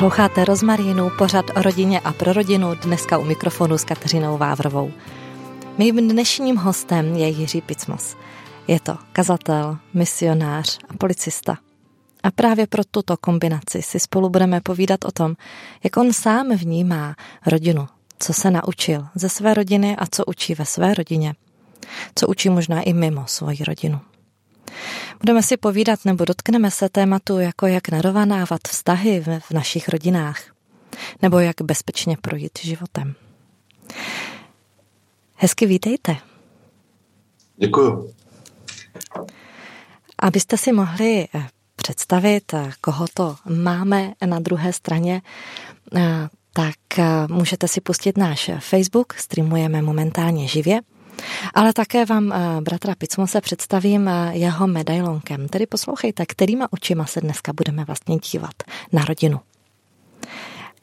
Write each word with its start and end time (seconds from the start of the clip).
Posloucháte 0.00 0.44
Rozmarínu, 0.44 1.10
pořad 1.18 1.44
o 1.56 1.62
rodině 1.62 2.00
a 2.00 2.12
pro 2.12 2.32
rodinu, 2.32 2.74
dneska 2.74 3.18
u 3.18 3.24
mikrofonu 3.24 3.78
s 3.78 3.84
Kateřinou 3.84 4.38
Vávrovou. 4.38 4.92
Mým 5.78 6.08
dnešním 6.08 6.56
hostem 6.56 7.16
je 7.16 7.28
Jiří 7.28 7.60
Picmos. 7.60 8.16
Je 8.66 8.80
to 8.80 8.98
kazatel, 9.12 9.78
misionář 9.94 10.78
a 10.88 10.96
policista. 10.98 11.58
A 12.22 12.30
právě 12.30 12.66
pro 12.66 12.84
tuto 12.84 13.16
kombinaci 13.16 13.82
si 13.82 14.00
spolu 14.00 14.30
budeme 14.30 14.60
povídat 14.60 15.04
o 15.04 15.10
tom, 15.10 15.36
jak 15.84 15.96
on 15.96 16.12
sám 16.12 16.56
vnímá 16.56 17.14
rodinu, 17.46 17.88
co 18.18 18.32
se 18.32 18.50
naučil 18.50 19.06
ze 19.14 19.28
své 19.28 19.54
rodiny 19.54 19.96
a 19.96 20.06
co 20.10 20.24
učí 20.24 20.54
ve 20.54 20.64
své 20.64 20.94
rodině, 20.94 21.34
co 22.14 22.26
učí 22.26 22.48
možná 22.48 22.82
i 22.82 22.92
mimo 22.92 23.26
svoji 23.26 23.64
rodinu. 23.64 24.00
Budeme 25.20 25.42
si 25.42 25.56
povídat 25.56 26.04
nebo 26.04 26.24
dotkneme 26.24 26.70
se 26.70 26.88
tématu, 26.88 27.38
jako 27.38 27.66
jak 27.66 27.88
narovanávat 27.88 28.60
vztahy 28.68 29.24
v, 29.40 29.50
našich 29.50 29.88
rodinách, 29.88 30.42
nebo 31.22 31.38
jak 31.38 31.62
bezpečně 31.62 32.16
projít 32.16 32.58
životem. 32.62 33.14
Hezky 35.34 35.66
vítejte. 35.66 36.16
Děkuju. 37.56 38.14
Abyste 40.18 40.56
si 40.56 40.72
mohli 40.72 41.28
eh, 41.34 41.48
představit, 41.76 42.54
eh, 42.54 42.70
koho 42.80 43.06
to 43.14 43.36
máme 43.48 44.12
na 44.26 44.38
druhé 44.38 44.72
straně, 44.72 45.22
eh, 45.96 46.28
tak 46.52 46.76
můžete 47.30 47.68
si 47.68 47.80
pustit 47.80 48.18
náš 48.18 48.50
Facebook, 48.58 49.14
streamujeme 49.14 49.82
momentálně 49.82 50.48
živě. 50.48 50.80
Ale 51.54 51.72
také 51.72 52.04
vám 52.04 52.32
eh, 52.32 52.60
bratra 52.60 52.94
Picmose 52.94 53.40
představím 53.40 54.08
eh, 54.08 54.30
jeho 54.32 54.66
medailonkem. 54.66 55.48
Tedy 55.48 55.66
poslouchejte, 55.66 56.26
kterýma 56.26 56.66
očima 56.70 57.06
se 57.06 57.20
dneska 57.20 57.52
budeme 57.52 57.84
vlastně 57.84 58.16
dívat 58.16 58.54
na 58.92 59.04
rodinu. 59.04 59.40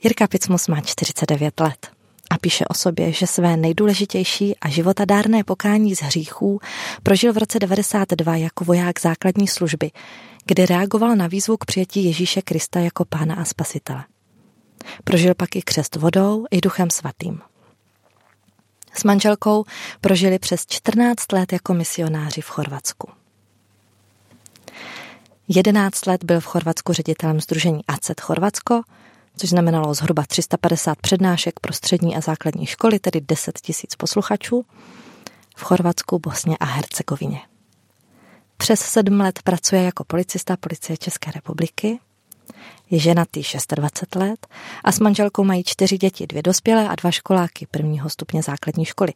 Jirka 0.03 0.27
Picmus 0.27 0.67
má 0.67 0.81
49 0.81 1.59
let 1.59 1.87
a 2.29 2.37
píše 2.37 2.65
o 2.65 2.73
sobě, 2.73 3.11
že 3.11 3.27
své 3.27 3.57
nejdůležitější 3.57 4.57
a 4.57 4.69
životadárné 4.69 5.43
pokání 5.43 5.95
z 5.95 6.01
hříchů 6.01 6.59
prožil 7.03 7.33
v 7.33 7.37
roce 7.37 7.59
92 7.59 8.35
jako 8.35 8.65
voják 8.65 8.99
základní 8.99 9.47
služby, 9.47 9.91
kdy 10.45 10.65
reagoval 10.65 11.15
na 11.15 11.27
výzvu 11.27 11.57
k 11.57 11.65
přijetí 11.65 12.05
Ježíše 12.05 12.41
Krista 12.41 12.79
jako 12.79 13.05
pána 13.05 13.35
a 13.35 13.45
spasitele. 13.45 14.03
Prožil 15.03 15.35
pak 15.35 15.55
i 15.55 15.61
křest 15.61 15.95
vodou 15.95 16.45
i 16.51 16.61
duchem 16.61 16.89
svatým. 16.89 17.41
S 18.99 19.03
manželkou 19.03 19.65
prožili 20.01 20.39
přes 20.39 20.65
14 20.67 21.31
let 21.31 21.53
jako 21.53 21.73
misionáři 21.73 22.41
v 22.41 22.49
Chorvatsku. 22.49 23.09
11 25.47 26.05
let 26.05 26.23
byl 26.23 26.39
v 26.39 26.45
Chorvatsku 26.45 26.93
ředitelem 26.93 27.41
Združení 27.41 27.85
ACET 27.87 28.21
Chorvatsko, 28.21 28.81
což 29.37 29.49
znamenalo 29.49 29.93
zhruba 29.93 30.23
350 30.27 31.01
přednášek 31.01 31.59
pro 31.59 31.73
střední 31.73 32.15
a 32.15 32.21
základní 32.21 32.65
školy, 32.65 32.99
tedy 32.99 33.21
10 33.21 33.59
tisíc 33.59 33.95
posluchačů, 33.95 34.65
v 35.57 35.63
Chorvatsku, 35.63 36.19
Bosně 36.19 36.57
a 36.57 36.65
Hercegovině. 36.65 37.41
Přes 38.57 38.79
sedm 38.79 39.19
let 39.19 39.39
pracuje 39.43 39.83
jako 39.83 40.03
policista 40.03 40.57
policie 40.57 40.97
České 40.97 41.31
republiky 41.31 41.99
je 42.89 42.99
ženatý 42.99 43.41
26 43.75 44.15
let 44.15 44.47
a 44.83 44.91
s 44.91 44.99
manželkou 44.99 45.43
mají 45.43 45.63
čtyři 45.63 45.97
děti, 45.97 46.27
dvě 46.27 46.43
dospělé 46.43 46.89
a 46.89 46.95
dva 46.95 47.11
školáky 47.11 47.67
prvního 47.71 48.09
stupně 48.09 48.43
základní 48.43 48.85
školy. 48.85 49.13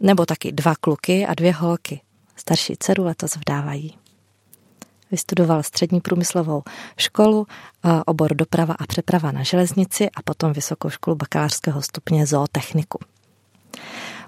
Nebo 0.00 0.26
taky 0.26 0.52
dva 0.52 0.74
kluky 0.74 1.26
a 1.26 1.34
dvě 1.34 1.52
holky. 1.52 2.00
Starší 2.36 2.76
dceru 2.78 3.04
letos 3.04 3.36
vdávají. 3.36 3.98
Vystudoval 5.10 5.62
střední 5.62 6.00
průmyslovou 6.00 6.62
školu, 6.98 7.46
obor 8.06 8.34
doprava 8.34 8.74
a 8.78 8.86
přeprava 8.86 9.32
na 9.32 9.42
železnici 9.42 10.10
a 10.10 10.22
potom 10.24 10.52
vysokou 10.52 10.90
školu 10.90 11.16
bakalářského 11.16 11.82
stupně 11.82 12.26
zootechniku. 12.26 12.98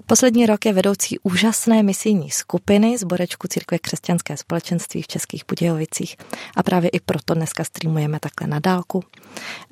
Poslední 0.09 0.45
rok 0.45 0.65
je 0.65 0.73
vedoucí 0.73 1.19
úžasné 1.19 1.83
misijní 1.83 2.31
skupiny 2.31 2.97
z 2.97 3.03
Borečku 3.03 3.47
Církve 3.47 3.79
křesťanské 3.79 4.37
společenství 4.37 5.01
v 5.01 5.07
Českých 5.07 5.43
Budějovicích 5.47 6.17
a 6.55 6.63
právě 6.63 6.89
i 6.89 6.99
proto 6.99 7.33
dneska 7.33 7.63
streamujeme 7.63 8.19
takhle 8.19 8.47
na 8.47 8.59
dálku, 8.59 9.03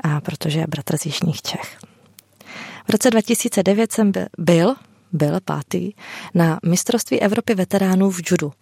a 0.04 0.22
protože 0.22 0.60
je 0.60 0.68
bratr 0.68 0.98
z 0.98 1.06
Jižních 1.06 1.42
Čech. 1.42 1.78
V 2.88 2.90
roce 2.90 3.10
2009 3.10 3.92
jsem 3.92 4.12
byl, 4.38 4.76
byl 5.12 5.40
pátý, 5.46 5.92
na 6.34 6.60
mistrovství 6.66 7.22
Evropy 7.22 7.56
veteránů 7.56 8.12
v 8.12 8.22
judu, 8.32 8.54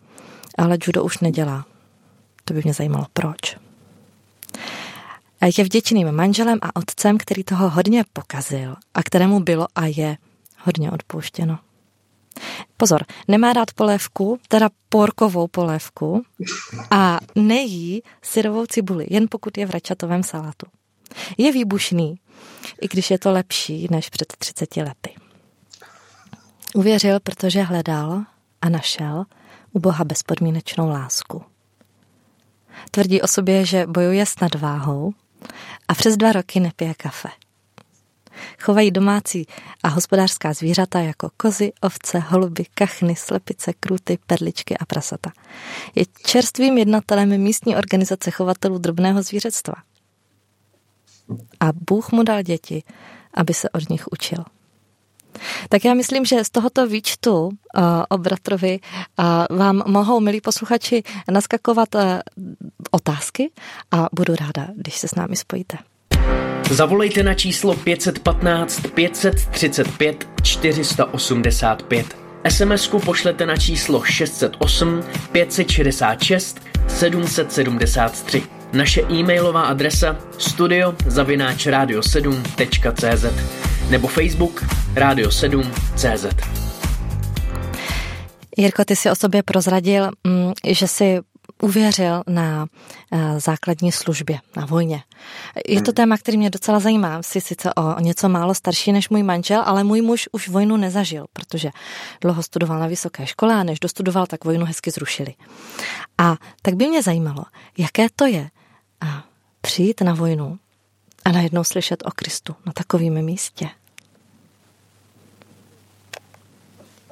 ale 0.58 0.78
judo 0.88 1.04
už 1.04 1.20
nedělá. 1.20 1.66
To 2.46 2.54
by 2.54 2.62
mě 2.64 2.74
zajímalo, 2.74 3.06
proč. 3.14 3.58
Je 5.58 5.64
vděčným 5.64 6.12
manželem 6.12 6.60
a 6.62 6.76
otcem, 6.76 7.18
který 7.18 7.44
toho 7.44 7.70
hodně 7.70 8.04
pokazil 8.14 8.76
a 8.94 9.04
kterému 9.04 9.40
bylo 9.40 9.68
a 9.76 9.86
je 9.86 10.18
hodně 10.64 10.92
odpouštěno. 10.92 11.60
Pozor, 12.78 13.06
nemá 13.28 13.54
rád 13.54 13.72
polévku, 13.72 14.40
teda 14.48 14.70
porkovou 14.90 15.48
polévku 15.48 16.24
a 16.92 17.20
nejí 17.36 18.04
syrovou 18.22 18.66
cibuli, 18.66 19.08
jen 19.10 19.28
pokud 19.30 19.58
je 19.58 19.66
v 19.66 19.72
račatovém 19.72 20.24
salátu. 20.24 20.66
Je 21.38 21.52
výbušný, 21.52 22.16
i 22.82 22.88
když 22.88 23.12
je 23.12 23.20
to 23.20 23.32
lepší 23.32 23.88
než 23.92 24.10
před 24.10 24.34
30 24.38 24.78
lety. 24.78 25.16
Uvěřil, 26.76 27.20
protože 27.20 27.62
hledal 27.62 28.24
a 28.62 28.70
našel 28.70 29.26
u 29.72 29.80
Boha 29.80 30.04
bezpodmínečnou 30.04 30.90
lásku. 30.90 31.44
Tvrdí 32.92 33.22
o 33.22 33.28
sobě, 33.28 33.66
že 33.66 33.88
bojuje 33.88 34.26
s 34.26 34.40
nadváhou 34.40 35.14
a 35.88 35.94
přes 35.94 36.18
dva 36.18 36.32
roky 36.32 36.60
nepije 36.60 36.94
kafe. 36.94 37.30
Chovají 38.62 38.92
domácí 38.92 39.48
a 39.84 39.88
hospodářská 39.88 40.54
zvířata 40.54 41.00
jako 41.00 41.30
kozy, 41.38 41.72
ovce, 41.82 42.20
holuby, 42.20 42.66
kachny, 42.74 43.16
slepice, 43.16 43.74
kruty, 43.74 44.18
perličky 44.28 44.78
a 44.78 44.86
prasata. 44.86 45.32
Je 45.96 46.06
čerstvým 46.26 46.78
jednatelem 46.78 47.38
místní 47.38 47.76
organizace 47.76 48.32
chovatelů 48.32 48.78
drobného 48.78 49.24
zvířectva. 49.24 49.74
A 51.60 51.66
Bůh 51.90 52.12
mu 52.12 52.24
dal 52.24 52.42
děti, 52.42 52.84
aby 53.34 53.54
se 53.54 53.70
od 53.70 53.90
nich 53.90 54.04
učil. 54.12 54.46
Tak 55.70 55.86
já 55.86 55.94
myslím, 55.94 56.26
že 56.26 56.44
z 56.44 56.50
tohoto 56.50 56.88
výčtu 56.88 57.46
uh, 57.46 57.52
o 58.10 58.18
bratrovi 58.18 58.80
uh, 58.80 59.58
vám 59.58 59.84
mohou, 59.88 60.20
milí 60.20 60.42
posluchači, 60.42 61.04
naskakovat 61.32 61.96
uh, 61.96 62.02
otázky 62.92 63.52
a 63.92 64.08
budu 64.14 64.36
ráda, 64.36 64.68
když 64.76 64.98
se 64.98 65.08
s 65.08 65.16
námi 65.16 65.36
spojíte. 65.36 65.78
Zavolejte 66.72 67.24
na 67.24 67.34
číslo 67.34 67.74
515 67.74 68.88
535 68.96 70.28
485. 70.44 72.06
SMS-ku 72.44 73.00
pošlete 73.00 73.46
na 73.46 73.58
číslo 73.58 74.04
608 74.04 75.04
566 75.32 76.62
773. 76.88 78.42
Naše 78.74 79.02
e-mailová 79.12 79.62
adresa 79.62 80.16
studio 80.38 80.96
zavináč 81.06 81.68
radio7.cz 81.68 83.26
nebo 83.90 84.08
Facebook 84.08 84.64
Radio 84.96 85.30
7.cz. 85.30 86.26
Jirko, 88.58 88.86
ty 88.86 88.96
si 88.96 89.10
o 89.10 89.16
sobě 89.16 89.44
prozradil, 89.44 90.10
mm, 90.24 90.54
že 90.68 90.88
si 90.88 91.20
uvěřil 91.62 92.24
na 92.28 92.68
eh, 93.12 93.40
základní 93.40 93.92
službě, 93.92 94.40
na 94.56 94.66
vojně. 94.66 95.04
Je 95.68 95.82
to 95.82 95.92
hmm. 95.92 95.96
téma, 95.96 96.18
který 96.18 96.38
mě 96.38 96.50
docela 96.50 96.80
zajímá. 96.80 97.24
Jsi 97.24 97.42
sice 97.42 97.74
o 97.74 98.00
něco 98.00 98.30
málo 98.30 98.54
starší 98.54 98.92
než 98.92 99.10
můj 99.10 99.24
manžel, 99.24 99.64
ale 99.66 99.84
můj 99.84 100.02
muž 100.02 100.30
už 100.32 100.50
vojnu 100.50 100.78
nezažil, 100.78 101.26
protože 101.34 101.70
dlouho 102.22 102.44
studoval 102.44 102.80
na 102.80 102.88
vysoké 102.88 103.28
škole 103.28 103.56
a 103.56 103.64
než 103.64 103.80
dostudoval, 103.80 104.26
tak 104.26 104.46
vojnu 104.46 104.66
hezky 104.66 104.92
zrušili. 104.92 105.34
A 106.18 106.38
tak 106.62 106.74
by 106.74 106.88
mě 106.88 107.04
zajímalo, 107.04 107.46
jaké 107.78 108.08
to 108.16 108.26
je 108.26 108.50
přijít 109.62 110.02
na 110.02 110.14
vojnu 110.14 110.60
a 111.26 111.32
najednou 111.32 111.64
slyšet 111.64 112.04
o 112.06 112.12
Kristu 112.12 112.56
na 112.66 112.74
takovém 112.74 113.22
místě. 113.22 113.70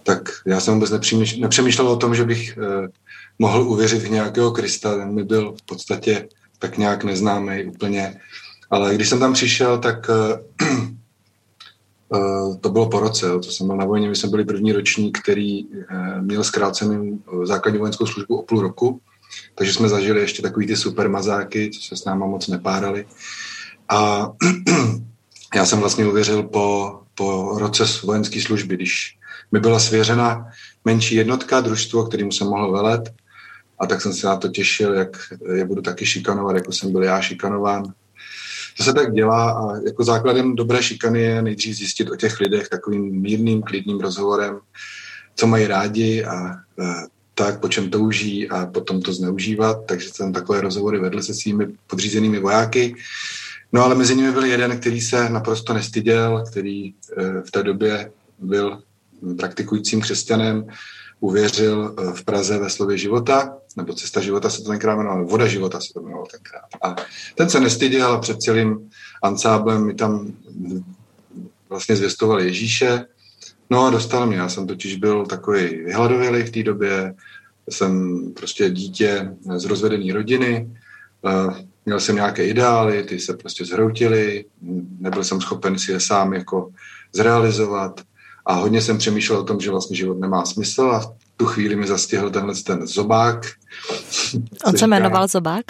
Tak 0.04 0.30
já 0.46 0.60
jsem 0.60 0.74
vůbec 0.74 0.92
nepřemýšlel 1.40 1.88
o 1.88 1.96
tom, 1.96 2.16
že 2.16 2.24
bych 2.26 2.58
eh, 2.58 2.88
mohl 3.40 3.62
uvěřit 3.62 4.02
v 4.02 4.12
nějakého 4.12 4.52
Krista, 4.52 4.98
ten 4.98 5.14
mi 5.14 5.24
byl 5.24 5.54
v 5.62 5.66
podstatě 5.66 6.28
tak 6.60 6.78
nějak 6.78 7.04
neznámý 7.04 7.66
úplně. 7.66 8.20
Ale 8.70 8.96
když 8.96 9.10
jsem 9.10 9.20
tam 9.20 9.34
přišel, 9.34 9.78
tak 9.78 10.10
uh, 12.10 12.58
to 12.58 12.70
bylo 12.70 12.90
po 12.90 13.00
roce, 13.00 13.28
co 13.42 13.52
jsem 13.52 13.68
byl 13.68 13.76
na 13.76 13.86
vojně. 13.86 14.10
My 14.10 14.16
jsme 14.16 14.30
byli 14.30 14.46
první 14.46 14.72
ročník, 14.72 15.20
který 15.20 15.66
uh, 15.66 15.76
měl 16.22 16.44
zkrácenou 16.44 17.20
základní 17.44 17.80
vojenskou 17.80 18.06
službu 18.06 18.38
o 18.38 18.44
půl 18.44 18.62
roku, 18.62 19.02
takže 19.56 19.74
jsme 19.74 19.90
zažili 19.90 20.22
ještě 20.22 20.42
takový 20.42 20.68
ty 20.68 20.76
super 20.76 21.10
mazáky, 21.10 21.70
co 21.70 21.82
se 21.82 21.98
s 21.98 22.06
náma 22.06 22.26
moc 22.26 22.48
nepárali. 22.48 23.06
A 23.90 24.32
já 25.56 25.66
jsem 25.66 25.80
vlastně 25.80 26.06
uvěřil 26.06 26.44
po, 26.44 27.00
po 27.16 27.58
roce 27.60 27.84
vojenské 28.04 28.42
služby, 28.42 28.76
když 28.76 29.18
mi 29.52 29.60
byla 29.60 29.80
svěřena 29.80 30.48
menší 30.86 31.16
jednotka, 31.16 31.62
družstvo, 31.62 32.04
kterým 32.04 32.32
jsem 32.32 32.48
mohl 32.48 32.72
velet 32.72 33.14
a 33.80 33.86
tak 33.86 34.02
jsem 34.02 34.14
se 34.14 34.28
na 34.28 34.36
to 34.36 34.48
těšil, 34.48 34.94
jak 34.94 35.18
je 35.56 35.66
budu 35.66 35.82
taky 35.82 36.06
šikanovat, 36.06 36.56
jako 36.56 36.72
jsem 36.72 36.92
byl 36.92 37.04
já 37.04 37.22
šikanován. 37.22 37.94
to 38.78 38.84
se 38.84 38.94
tak 38.94 39.14
dělá 39.14 39.52
a 39.52 39.78
jako 39.86 40.04
základem 40.04 40.56
dobré 40.56 40.84
šikany 40.84 41.22
je 41.22 41.42
nejdřív 41.42 41.76
zjistit 41.76 42.12
o 42.12 42.16
těch 42.16 42.40
lidech 42.40 42.70
takovým 42.70 43.22
mírným, 43.22 43.62
klidným 43.62 44.00
rozhovorem, 44.00 44.60
co 45.36 45.48
mají 45.48 45.68
rádi 45.68 46.24
a, 46.24 46.36
a 46.36 46.58
tak, 47.34 47.60
po 47.60 47.70
čem 47.70 47.90
touží 47.90 48.50
a 48.50 48.66
potom 48.66 49.02
to 49.02 49.14
zneužívat. 49.14 49.86
Takže 49.86 50.10
jsem 50.10 50.34
takové 50.34 50.62
rozhovory 50.62 51.00
vedl 51.00 51.22
se 51.22 51.34
svými 51.34 51.68
podřízenými 51.88 52.40
vojáky. 52.40 52.96
No 53.74 53.84
ale 53.84 53.96
mezi 53.96 54.16
nimi 54.16 54.32
byl 54.32 54.46
jeden, 54.46 54.80
který 54.80 55.02
se 55.02 55.30
naprosto 55.30 55.74
nestyděl, 55.74 56.44
který 56.52 56.88
e, 56.88 56.94
v 57.48 57.52
té 57.52 57.64
době 57.64 58.12
byl 58.40 58.82
praktikujícím 59.38 60.02
křesťanem, 60.02 60.68
uvěřil 61.20 61.96
e, 61.98 62.14
v 62.14 62.24
Praze 62.24 62.60
ve 62.60 62.70
slově 62.70 62.98
života, 62.98 63.58
nebo 63.78 63.94
cesta 63.94 64.22
života 64.22 64.50
se 64.50 64.64
to 64.64 64.70
tenkrát 64.70 64.96
jmenovalo, 64.96 65.26
voda 65.26 65.48
života 65.48 65.82
se 65.82 65.94
to 65.94 66.00
jmenovalo 66.00 66.28
tenkrát. 66.32 66.68
A 66.84 66.96
ten 67.36 67.50
se 67.50 67.60
nestyděl 67.60 68.12
a 68.14 68.20
před 68.20 68.42
celým 68.42 68.90
ansáblem 69.24 69.86
mi 69.86 69.94
tam 69.94 70.34
vlastně 71.70 71.96
zvěstoval 71.96 72.42
Ježíše, 72.42 73.06
No 73.72 73.86
a 73.86 73.90
dostal 73.90 74.28
mě, 74.28 74.38
já 74.38 74.50
jsem 74.50 74.68
totiž 74.68 74.96
byl 74.96 75.26
takový 75.26 75.76
vyhladovělý 75.76 76.44
v 76.44 76.52
té 76.52 76.64
době, 76.64 77.14
jsem 77.70 78.22
prostě 78.34 78.70
dítě 78.70 79.34
z 79.56 79.66
rozvedené 79.66 80.14
rodiny, 80.14 80.70
měl 81.86 82.00
jsem 82.00 82.16
nějaké 82.16 82.48
ideály, 82.48 83.04
ty 83.04 83.20
se 83.20 83.38
prostě 83.38 83.66
zhroutily, 83.66 84.46
nebyl 85.00 85.24
jsem 85.24 85.42
schopen 85.42 85.80
si 85.80 85.92
je 85.92 86.00
sám 86.00 86.34
jako 86.34 86.72
zrealizovat 87.14 88.02
a 88.46 88.54
hodně 88.54 88.82
jsem 88.82 88.98
přemýšlel 88.98 89.40
o 89.40 89.44
tom, 89.44 89.60
že 89.60 89.72
vlastně 89.72 89.98
život 89.98 90.20
nemá 90.20 90.46
smysl 90.46 90.82
a 90.82 91.00
v 91.00 91.14
tu 91.38 91.46
chvíli 91.46 91.76
mi 91.76 91.88
zastihl 91.88 92.30
tenhle 92.30 92.56
ten 92.56 92.88
zobák. 92.88 93.46
On 94.66 94.78
se 94.78 94.88
jmenoval 94.88 95.28
zobák? 95.28 95.66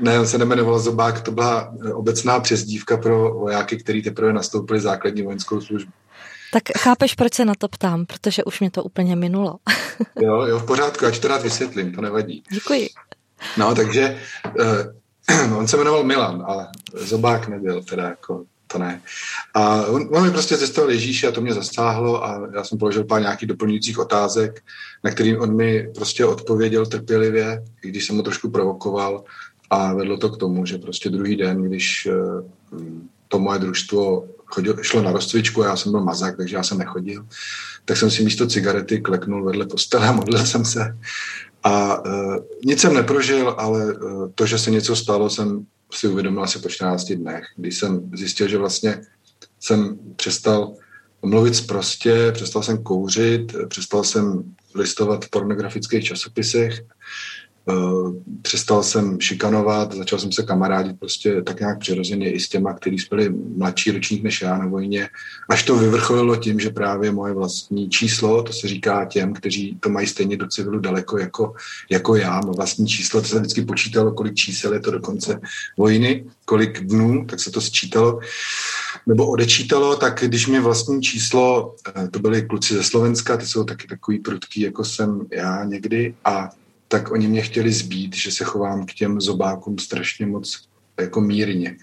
Ne, 0.00 0.20
on 0.20 0.26
se 0.26 0.38
nemenoval 0.38 0.78
Zobák, 0.78 1.20
to 1.20 1.30
byla 1.30 1.74
obecná 1.94 2.40
přezdívka 2.40 2.96
pro 2.96 3.34
vojáky, 3.34 3.76
kteří 3.76 4.02
teprve 4.02 4.32
nastoupili 4.32 4.80
základní 4.80 5.22
vojenskou 5.22 5.60
službu. 5.60 5.92
Tak 6.52 6.62
chápeš, 6.78 7.14
proč 7.14 7.34
se 7.34 7.44
na 7.44 7.54
to 7.58 7.68
ptám, 7.68 8.06
protože 8.06 8.44
už 8.44 8.60
mě 8.60 8.70
to 8.70 8.84
úplně 8.84 9.16
minulo. 9.16 9.56
jo, 10.20 10.42
jo, 10.42 10.58
v 10.58 10.66
pořádku, 10.66 11.04
já 11.04 11.10
to 11.10 11.28
rád 11.28 11.42
vysvětlím, 11.42 11.92
to 11.92 12.00
nevadí. 12.00 12.42
Děkuji. 12.50 12.88
No, 13.56 13.74
takže 13.74 14.20
uh, 14.60 15.52
on 15.58 15.68
se 15.68 15.76
jmenoval 15.76 16.04
Milan, 16.04 16.44
ale 16.46 16.68
Zobák 16.94 17.48
nebyl, 17.48 17.82
teda 17.82 18.02
jako 18.02 18.44
to 18.76 18.82
ne. 18.82 19.00
A 19.54 19.86
on, 19.86 20.08
on 20.12 20.24
mi 20.24 20.30
prostě 20.30 20.56
zjistil 20.56 20.90
Ježíše 20.90 21.28
a 21.28 21.32
to 21.32 21.40
mě 21.40 21.54
zasáhlo 21.54 22.24
a 22.24 22.48
já 22.54 22.64
jsem 22.64 22.78
položil 22.78 23.04
pár 23.04 23.20
nějakých 23.20 23.48
doplňujících 23.48 23.98
otázek, 23.98 24.62
na 25.04 25.10
kterým 25.10 25.40
on 25.40 25.56
mi 25.56 25.88
prostě 25.94 26.24
odpověděl 26.24 26.86
trpělivě, 26.86 27.64
i 27.82 27.88
když 27.88 28.06
jsem 28.06 28.16
ho 28.16 28.22
trošku 28.22 28.50
provokoval 28.50 29.24
a 29.70 29.94
vedlo 29.94 30.16
to 30.16 30.28
k 30.28 30.36
tomu, 30.36 30.66
že 30.66 30.78
prostě 30.78 31.10
druhý 31.10 31.36
den, 31.36 31.62
když 31.62 32.08
uh, 32.10 32.88
to 33.28 33.38
moje 33.38 33.58
družstvo 33.58 34.24
chodil, 34.46 34.76
šlo 34.82 35.02
na 35.02 35.12
rozcvičku, 35.12 35.62
já 35.62 35.76
jsem 35.76 35.92
byl 35.92 36.00
mazák, 36.00 36.36
takže 36.36 36.56
já 36.56 36.62
jsem 36.62 36.78
nechodil, 36.78 37.26
tak 37.84 37.96
jsem 37.96 38.10
si 38.10 38.24
místo 38.24 38.46
cigarety 38.46 39.00
kleknul 39.00 39.44
vedle 39.44 39.66
postele 39.66 40.08
a 40.08 40.12
modlil 40.12 40.46
jsem 40.46 40.64
se. 40.64 40.96
A 41.62 42.04
uh, 42.04 42.36
nic 42.64 42.80
jsem 42.80 42.94
neprožil, 42.94 43.54
ale 43.58 43.94
uh, 43.94 44.30
to, 44.34 44.46
že 44.46 44.58
se 44.58 44.70
něco 44.70 44.96
stalo, 44.96 45.30
jsem 45.30 45.66
si 45.92 46.08
uvědomil 46.08 46.42
asi 46.42 46.58
po 46.58 46.68
14 46.68 47.12
dnech, 47.12 47.44
když 47.56 47.78
jsem 47.78 48.10
zjistil, 48.14 48.48
že 48.48 48.58
vlastně 48.58 49.00
jsem 49.60 49.98
přestal 50.16 50.74
mluvit 51.22 51.66
prostě, 51.66 52.32
přestal 52.32 52.62
jsem 52.62 52.82
kouřit, 52.82 53.54
přestal 53.68 54.04
jsem 54.04 54.54
listovat 54.74 55.24
v 55.24 55.30
pornografických 55.30 56.04
časopisech, 56.04 56.84
přestal 58.42 58.82
jsem 58.82 59.20
šikanovat, 59.20 59.94
začal 59.94 60.18
jsem 60.18 60.32
se 60.32 60.42
kamarádit 60.42 60.98
prostě 60.98 61.42
tak 61.42 61.60
nějak 61.60 61.78
přirozeně 61.78 62.32
i 62.32 62.40
s 62.40 62.48
těma, 62.48 62.74
kteří 62.74 62.96
byli 63.10 63.28
mladší 63.56 63.90
ročník 63.90 64.22
než 64.22 64.42
já 64.42 64.58
na 64.58 64.66
vojně, 64.66 65.08
až 65.48 65.62
to 65.62 65.76
vyvrcholilo 65.76 66.36
tím, 66.36 66.60
že 66.60 66.70
právě 66.70 67.12
moje 67.12 67.34
vlastní 67.34 67.90
číslo, 67.90 68.42
to 68.42 68.52
se 68.52 68.68
říká 68.68 69.04
těm, 69.04 69.32
kteří 69.32 69.76
to 69.80 69.88
mají 69.88 70.06
stejně 70.06 70.36
do 70.36 70.46
civilu 70.46 70.78
daleko 70.78 71.18
jako, 71.18 71.54
jako 71.90 72.16
já, 72.16 72.40
má 72.40 72.52
vlastní 72.56 72.86
číslo, 72.86 73.20
to 73.20 73.28
se 73.28 73.38
vždycky 73.38 73.62
počítalo, 73.62 74.12
kolik 74.12 74.34
čísel 74.34 74.74
je 74.74 74.80
to 74.80 74.90
do 74.90 75.00
konce 75.00 75.40
vojny, 75.78 76.24
kolik 76.44 76.80
dnů, 76.80 77.26
tak 77.26 77.40
se 77.40 77.50
to 77.50 77.60
sčítalo. 77.60 78.20
Nebo 79.06 79.26
odečítalo, 79.26 79.96
tak 79.96 80.22
když 80.26 80.46
mi 80.46 80.60
vlastní 80.60 81.02
číslo, 81.02 81.74
eh, 81.96 82.08
to 82.08 82.18
byli 82.18 82.42
kluci 82.42 82.74
ze 82.74 82.82
Slovenska, 82.82 83.36
ty 83.36 83.46
jsou 83.46 83.64
taky 83.64 83.88
takový 83.88 84.18
prudký, 84.18 84.60
jako 84.60 84.84
jsem 84.84 85.26
já 85.32 85.64
někdy, 85.64 86.14
a 86.24 86.50
tak 86.88 87.10
oni 87.10 87.28
mě 87.28 87.42
chtěli 87.42 87.72
zbít, 87.72 88.16
že 88.16 88.30
se 88.30 88.44
chovám 88.44 88.86
k 88.86 88.94
těm 88.94 89.20
zobákům 89.20 89.78
strašně 89.78 90.26
moc 90.26 90.68
jako 91.00 91.20
mírně. 91.20 91.76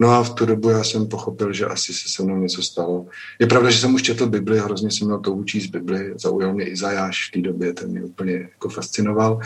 No 0.00 0.10
a 0.10 0.22
v 0.22 0.34
tu 0.34 0.46
dobu 0.46 0.68
já 0.70 0.84
jsem 0.84 1.08
pochopil, 1.08 1.52
že 1.52 1.66
asi 1.66 1.94
se 1.94 2.08
se 2.08 2.22
mnou 2.22 2.36
něco 2.36 2.62
stalo. 2.62 3.06
Je 3.38 3.46
pravda, 3.46 3.70
že 3.70 3.78
jsem 3.78 3.94
už 3.94 4.02
četl 4.02 4.26
Bibli, 4.26 4.58
hrozně 4.58 4.90
jsem 4.90 5.06
měl 5.06 5.20
to 5.20 5.42
z 5.60 5.66
Bibli, 5.66 6.12
zaujal 6.16 6.54
mě 6.54 6.68
Izajáš 6.68 7.28
v 7.28 7.32
té 7.32 7.40
době, 7.40 7.72
ten 7.72 7.90
mě 7.90 8.02
úplně 8.02 8.32
jako 8.32 8.68
fascinoval. 8.68 9.40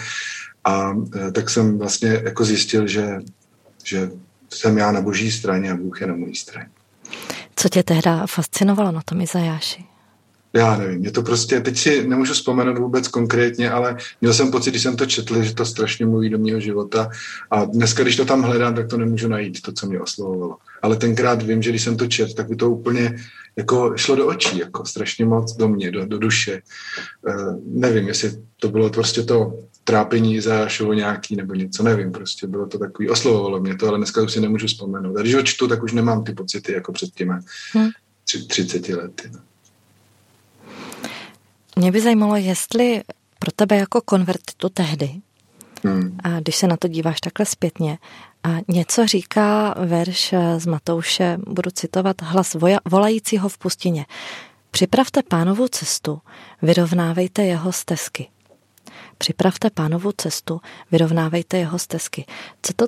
A 0.65 0.97
e, 1.17 1.33
tak 1.33 1.51
jsem 1.51 1.79
vlastně 1.79 2.21
jako 2.25 2.45
zjistil, 2.45 2.87
že, 2.87 3.19
že 3.85 4.11
jsem 4.51 4.79
já 4.79 4.93
na 4.93 5.01
boží 5.01 5.31
straně 5.31 5.73
a 5.73 5.77
Bůh 5.77 6.01
je 6.01 6.07
na 6.07 6.17
mojí 6.17 6.35
straně. 6.35 6.69
Co 7.57 7.69
tě 7.69 7.83
tehda 7.83 8.27
fascinovalo 8.27 8.93
na 8.93 9.03
tom 9.03 9.21
Izajáši? 9.21 9.94
Já 10.57 10.77
nevím, 10.77 10.99
mě 10.99 11.11
to 11.11 11.23
prostě, 11.23 11.61
teď 11.61 11.79
si 11.79 12.09
nemůžu 12.09 12.33
vzpomenout 12.33 12.79
vůbec 12.79 13.09
konkrétně, 13.09 13.71
ale 13.71 13.97
měl 14.21 14.35
jsem 14.35 14.51
pocit, 14.51 14.71
když 14.71 14.83
jsem 14.83 14.97
to 14.97 15.07
četl, 15.07 15.43
že 15.43 15.55
to 15.55 15.65
strašně 15.65 16.07
mluví 16.07 16.31
do 16.31 16.39
mého 16.39 16.61
života 16.61 17.11
a 17.51 17.65
dneska, 17.65 18.03
když 18.03 18.17
to 18.17 18.25
tam 18.25 18.43
hledám, 18.43 18.75
tak 18.75 18.89
to 18.89 18.97
nemůžu 18.97 19.29
najít, 19.29 19.63
to, 19.63 19.73
co 19.73 19.87
mě 19.87 20.01
oslovovalo. 20.01 20.57
Ale 20.83 20.97
tenkrát 20.97 21.43
vím, 21.43 21.63
že 21.63 21.71
když 21.71 21.83
jsem 21.83 21.97
to 21.97 22.07
četl, 22.07 22.35
tak 22.35 22.49
by 22.49 22.57
to 22.57 22.71
úplně 22.71 23.17
jako 23.57 23.93
šlo 23.97 24.17
do 24.17 24.27
očí, 24.27 24.59
jako 24.59 24.85
strašně 24.85 25.25
moc 25.25 25.57
do 25.57 25.69
mě, 25.69 25.91
do, 25.91 26.07
do 26.07 26.19
duše. 26.19 26.63
Uh, 27.29 27.59
nevím, 27.67 28.09
jestli 28.09 28.33
to 28.61 28.69
bylo 28.69 28.91
prostě 28.91 29.23
to 29.23 29.59
trápení 29.85 30.35
Izášovo 30.35 30.93
nějaký 30.93 31.37
nebo 31.37 31.55
něco, 31.55 31.83
nevím, 31.83 32.13
prostě 32.13 32.47
bylo 32.47 32.67
to 32.67 32.79
takový, 32.79 33.09
oslovovalo 33.09 33.61
mě 33.61 33.77
to, 33.77 33.89
ale 33.89 33.99
dneska 33.99 34.23
už 34.23 34.33
si 34.33 34.41
nemůžu 34.41 34.67
vzpomenout. 34.67 35.17
A 35.17 35.21
když 35.21 35.35
ho 35.35 35.43
čtu, 35.43 35.69
tak 35.69 35.83
už 35.83 35.93
nemám 35.93 36.25
ty 36.25 36.33
pocity 36.33 36.73
jako 36.73 36.93
před 36.93 37.11
těmi 37.11 37.35
hmm. 37.73 37.91
30 38.49 38.89
lety. 38.89 39.31
No. 39.33 39.41
Mě 41.77 41.93
by 41.93 42.01
zajímalo, 42.01 42.37
jestli 42.37 43.03
pro 43.39 43.51
tebe 43.57 43.77
jako 43.77 44.01
konvertitu 44.01 44.69
tehdy, 44.69 45.15
hmm. 45.85 46.19
a 46.25 46.41
když 46.41 46.57
se 46.57 46.67
na 46.67 46.77
to 46.77 46.89
díváš 46.89 47.21
takhle 47.21 47.47
zpětně, 47.47 47.99
a 48.45 48.57
něco 48.69 49.07
říká 49.07 49.75
verš 49.79 50.35
z 50.59 50.67
Matouše, 50.67 51.39
budu 51.47 51.71
citovat, 51.71 52.23
hlas 52.23 52.55
voja, 52.55 52.79
volajícího 52.85 53.49
v 53.49 53.59
pustině. 53.59 54.07
Připravte 54.71 55.23
pánovu 55.23 55.69
cestu, 55.69 56.21
vyrovnávejte 56.63 57.45
jeho 57.45 57.73
stezky. 57.73 58.29
Připravte 59.19 59.71
pánovu 59.71 60.13
cestu, 60.13 60.61
vyrovnávejte 60.91 61.59
jeho 61.59 61.79
stezky. 61.79 62.27
Co 62.63 62.73
to, 62.77 62.87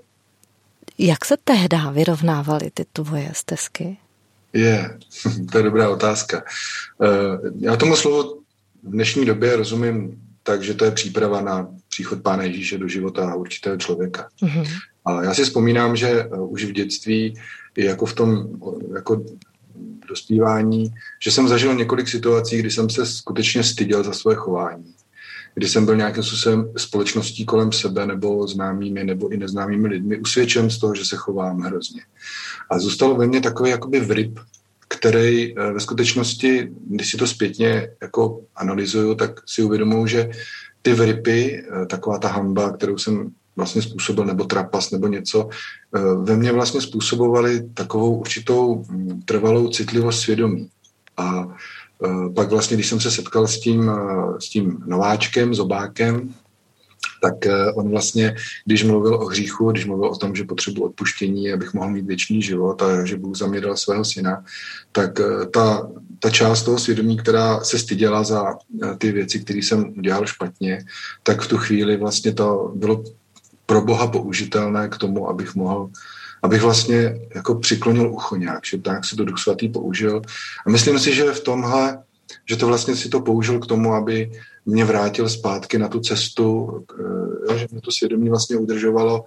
jak 0.98 1.24
se 1.24 1.36
tehdy 1.44 1.76
vyrovnávaly 1.92 2.70
ty 2.74 2.84
tvoje 2.92 3.30
stezky? 3.32 3.96
Je, 4.52 4.98
to 5.52 5.58
je 5.58 5.64
dobrá 5.64 5.88
otázka. 5.88 6.44
Eh, 7.02 7.06
já 7.58 7.76
tomu 7.76 7.96
slovu 7.96 8.45
v 8.86 8.90
dnešní 8.90 9.24
době 9.24 9.56
rozumím 9.56 10.20
tak, 10.42 10.62
že 10.62 10.74
to 10.74 10.84
je 10.84 10.90
příprava 10.90 11.40
na 11.40 11.68
příchod 11.88 12.22
Pána 12.22 12.42
Ježíše 12.42 12.78
do 12.78 12.88
života 12.88 13.34
určitého 13.34 13.76
člověka. 13.76 14.28
Mm-hmm. 14.42 14.66
A 15.04 15.22
já 15.22 15.34
si 15.34 15.44
vzpomínám, 15.44 15.96
že 15.96 16.08
eh, 16.08 16.28
už 16.40 16.64
v 16.64 16.72
dětství, 16.72 17.34
i 17.76 17.84
jako 17.84 18.06
v 18.06 18.14
tom 18.14 18.48
jako 18.94 19.24
dospívání, 20.08 20.94
že 21.22 21.30
jsem 21.30 21.48
zažil 21.48 21.74
několik 21.74 22.08
situací, 22.08 22.58
kdy 22.58 22.70
jsem 22.70 22.90
se 22.90 23.06
skutečně 23.06 23.64
styděl 23.64 24.04
za 24.04 24.12
svoje 24.12 24.36
chování. 24.36 24.94
Kdy 25.54 25.68
jsem 25.68 25.84
byl 25.84 25.96
nějakým 25.96 26.22
způsobem 26.22 26.72
společností 26.76 27.44
kolem 27.44 27.72
sebe 27.72 28.06
nebo 28.06 28.46
známými 28.46 29.04
nebo 29.04 29.28
i 29.28 29.36
neznámými 29.36 29.88
lidmi 29.88 30.18
usvědčen 30.18 30.70
z 30.70 30.78
toho, 30.78 30.94
že 30.94 31.04
se 31.04 31.16
chovám 31.16 31.60
hrozně. 31.60 32.02
A 32.70 32.78
zůstalo 32.78 33.14
ve 33.14 33.26
mně 33.26 33.40
takový 33.40 33.70
jakoby 33.70 34.00
vryb, 34.00 34.40
který 34.98 35.58
eh, 35.58 35.72
ve 35.72 35.80
skutečnosti, 35.80 36.68
když 36.86 37.10
si 37.10 37.16
to 37.16 37.26
zpětně 37.26 37.88
jako 38.02 38.40
analyzuju, 38.56 39.14
tak 39.14 39.40
si 39.46 39.62
uvědomuji, 39.62 40.06
že 40.06 40.30
ty 40.82 40.92
vrypy, 40.92 41.64
eh, 41.64 41.86
taková 41.86 42.18
ta 42.18 42.28
hamba, 42.28 42.72
kterou 42.72 42.98
jsem 42.98 43.30
vlastně 43.56 43.82
způsobil, 43.82 44.24
nebo 44.24 44.44
trapas, 44.44 44.90
nebo 44.90 45.06
něco, 45.06 45.48
eh, 45.96 46.00
ve 46.22 46.36
mně 46.36 46.52
vlastně 46.52 46.80
způsobovaly 46.80 47.68
takovou 47.74 48.16
určitou 48.16 48.84
hm, 48.88 49.22
trvalou 49.24 49.68
citlivost 49.68 50.20
svědomí. 50.20 50.68
A 51.16 51.48
pak 52.34 52.50
vlastně, 52.50 52.76
když 52.76 52.88
jsem 52.88 53.00
se 53.00 53.10
setkal 53.10 53.46
s 53.46 53.60
tím, 53.60 53.90
s 54.38 54.48
tím 54.48 54.84
nováčkem, 54.86 55.54
zobákem, 55.54 56.34
tak 57.26 57.46
eh, 57.46 57.72
on 57.72 57.90
vlastně, 57.90 58.34
když 58.64 58.84
mluvil 58.84 59.14
o 59.14 59.26
hříchu, 59.26 59.70
když 59.70 59.86
mluvil 59.86 60.08
o 60.08 60.16
tom, 60.16 60.34
že 60.34 60.44
potřebuji 60.44 60.84
odpuštění, 60.84 61.52
abych 61.52 61.74
mohl 61.74 61.90
mít 61.90 62.06
věčný 62.06 62.42
život 62.42 62.82
a 62.82 63.04
že 63.04 63.16
Bůh 63.16 63.36
za 63.36 63.46
svého 63.74 64.04
syna, 64.04 64.44
tak 64.92 65.20
eh, 65.20 65.46
ta, 65.46 65.88
ta 66.20 66.30
část 66.30 66.62
toho 66.62 66.78
svědomí, 66.78 67.16
která 67.16 67.60
se 67.60 67.78
styděla 67.78 68.24
za 68.24 68.54
eh, 68.54 68.96
ty 68.98 69.12
věci, 69.12 69.40
které 69.40 69.58
jsem 69.58 69.92
udělal 69.98 70.26
špatně, 70.26 70.78
tak 71.22 71.42
v 71.42 71.48
tu 71.48 71.56
chvíli 71.58 71.96
vlastně 71.96 72.32
to 72.32 72.72
bylo 72.74 73.04
pro 73.66 73.82
Boha 73.82 74.06
použitelné 74.06 74.88
k 74.88 74.98
tomu, 74.98 75.28
abych 75.28 75.54
mohl 75.54 75.90
abych 76.42 76.62
vlastně 76.62 77.18
jako 77.34 77.54
přiklonil 77.54 78.12
ucho 78.12 78.36
nějak, 78.36 78.60
že 78.64 78.78
tak 78.78 79.04
si 79.04 79.16
to 79.16 79.24
Duch 79.24 79.38
Svatý 79.38 79.68
použil. 79.68 80.22
A 80.66 80.70
myslím 80.70 80.98
si, 80.98 81.14
že 81.14 81.32
v 81.32 81.40
tomhle, 81.40 81.98
že 82.44 82.56
to 82.56 82.66
vlastně 82.66 82.96
si 82.96 83.08
to 83.08 83.20
použil 83.20 83.58
k 83.58 83.66
tomu, 83.66 83.94
aby 83.94 84.30
mě 84.66 84.84
vrátil 84.84 85.28
zpátky 85.28 85.78
na 85.78 85.88
tu 85.88 86.00
cestu, 86.00 86.44
jo, 87.48 87.58
že 87.58 87.66
mě 87.70 87.80
to 87.80 87.90
svědomí 87.90 88.28
vlastně 88.28 88.56
udržovalo, 88.56 89.24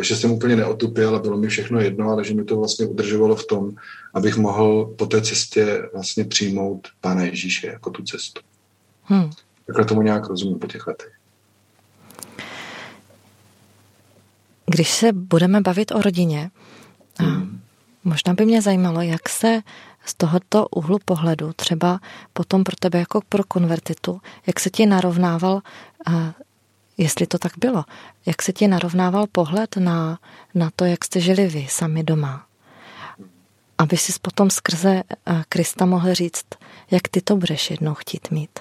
že 0.00 0.16
jsem 0.16 0.30
úplně 0.30 0.56
neotupil 0.56 1.16
a 1.16 1.18
bylo 1.18 1.36
mi 1.36 1.48
všechno 1.48 1.80
jedno, 1.80 2.08
ale 2.10 2.24
že 2.24 2.34
mi 2.34 2.44
to 2.44 2.56
vlastně 2.56 2.86
udržovalo 2.86 3.36
v 3.36 3.46
tom, 3.46 3.70
abych 4.14 4.36
mohl 4.36 4.94
po 4.98 5.06
té 5.06 5.22
cestě 5.22 5.88
vlastně 5.92 6.24
přijmout 6.24 6.88
Pána 7.00 7.24
Ježíše 7.24 7.66
jako 7.66 7.90
tu 7.90 8.02
cestu. 8.02 8.40
Hmm. 9.02 9.30
Takhle 9.66 9.84
tomu 9.84 10.02
nějak 10.02 10.26
rozumím 10.26 10.58
po 10.58 10.66
těch 10.66 10.86
letech. 10.86 11.12
Když 14.66 14.90
se 14.90 15.12
budeme 15.12 15.60
bavit 15.60 15.92
o 15.92 16.02
rodině, 16.02 16.50
hmm. 17.18 17.60
možná 18.04 18.34
by 18.34 18.46
mě 18.46 18.62
zajímalo, 18.62 19.00
jak 19.02 19.28
se 19.28 19.60
z 20.06 20.14
tohoto 20.14 20.68
úhlu 20.68 20.98
pohledu, 21.04 21.52
třeba 21.52 22.00
potom 22.32 22.64
pro 22.64 22.76
tebe 22.76 22.98
jako 22.98 23.20
pro 23.28 23.44
konvertitu, 23.44 24.20
jak 24.46 24.60
se 24.60 24.70
ti 24.70 24.86
narovnával, 24.86 25.60
jestli 26.96 27.26
to 27.26 27.38
tak 27.38 27.52
bylo, 27.58 27.84
jak 28.26 28.42
se 28.42 28.52
ti 28.52 28.68
narovnával 28.68 29.26
pohled 29.32 29.76
na, 29.76 30.18
na 30.54 30.70
to, 30.76 30.84
jak 30.84 31.04
jste 31.04 31.20
žili 31.20 31.46
vy 31.46 31.66
sami 31.70 32.04
doma. 32.04 32.46
Aby 33.78 33.96
si 33.96 34.12
potom 34.22 34.50
skrze 34.50 35.02
Krista 35.48 35.86
mohl 35.86 36.14
říct, 36.14 36.44
jak 36.90 37.08
ty 37.08 37.20
to 37.20 37.36
budeš 37.36 37.70
jednou 37.70 37.94
chtít 37.94 38.30
mít. 38.30 38.60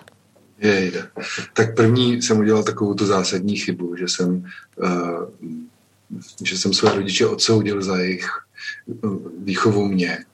Je, 0.59 0.73
je. 0.73 1.07
Tak 1.53 1.75
první 1.75 2.21
jsem 2.21 2.39
udělal 2.39 2.63
takovou 2.63 2.93
tu 2.93 3.05
zásadní 3.05 3.57
chybu, 3.57 3.95
že 3.95 4.07
jsem, 4.07 4.45
uh, 4.75 5.23
že 6.43 6.57
jsem 6.57 6.73
své 6.73 6.95
rodiče 6.95 7.27
odsoudil 7.27 7.83
za 7.83 7.97
jejich 7.97 8.29
výchovu 9.43 9.87
mě 9.87 10.25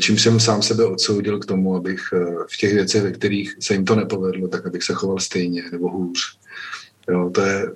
čím 0.00 0.18
jsem 0.18 0.40
sám 0.40 0.62
sebe 0.62 0.84
odsoudil 0.84 1.38
k 1.38 1.46
tomu, 1.46 1.76
abych 1.76 2.00
eh, 2.12 2.24
v 2.52 2.56
těch 2.56 2.74
věcech, 2.74 3.02
ve 3.02 3.12
kterých 3.12 3.56
se 3.60 3.74
jim 3.74 3.84
to 3.84 3.94
nepovedlo, 3.94 4.48
tak 4.48 4.66
abych 4.66 4.82
se 4.82 4.94
choval 4.94 5.18
stejně 5.18 5.62
nebo 5.72 5.90
hůř. 5.90 6.38
Jo, 7.10 7.30
to 7.34 7.40
je, 7.40 7.72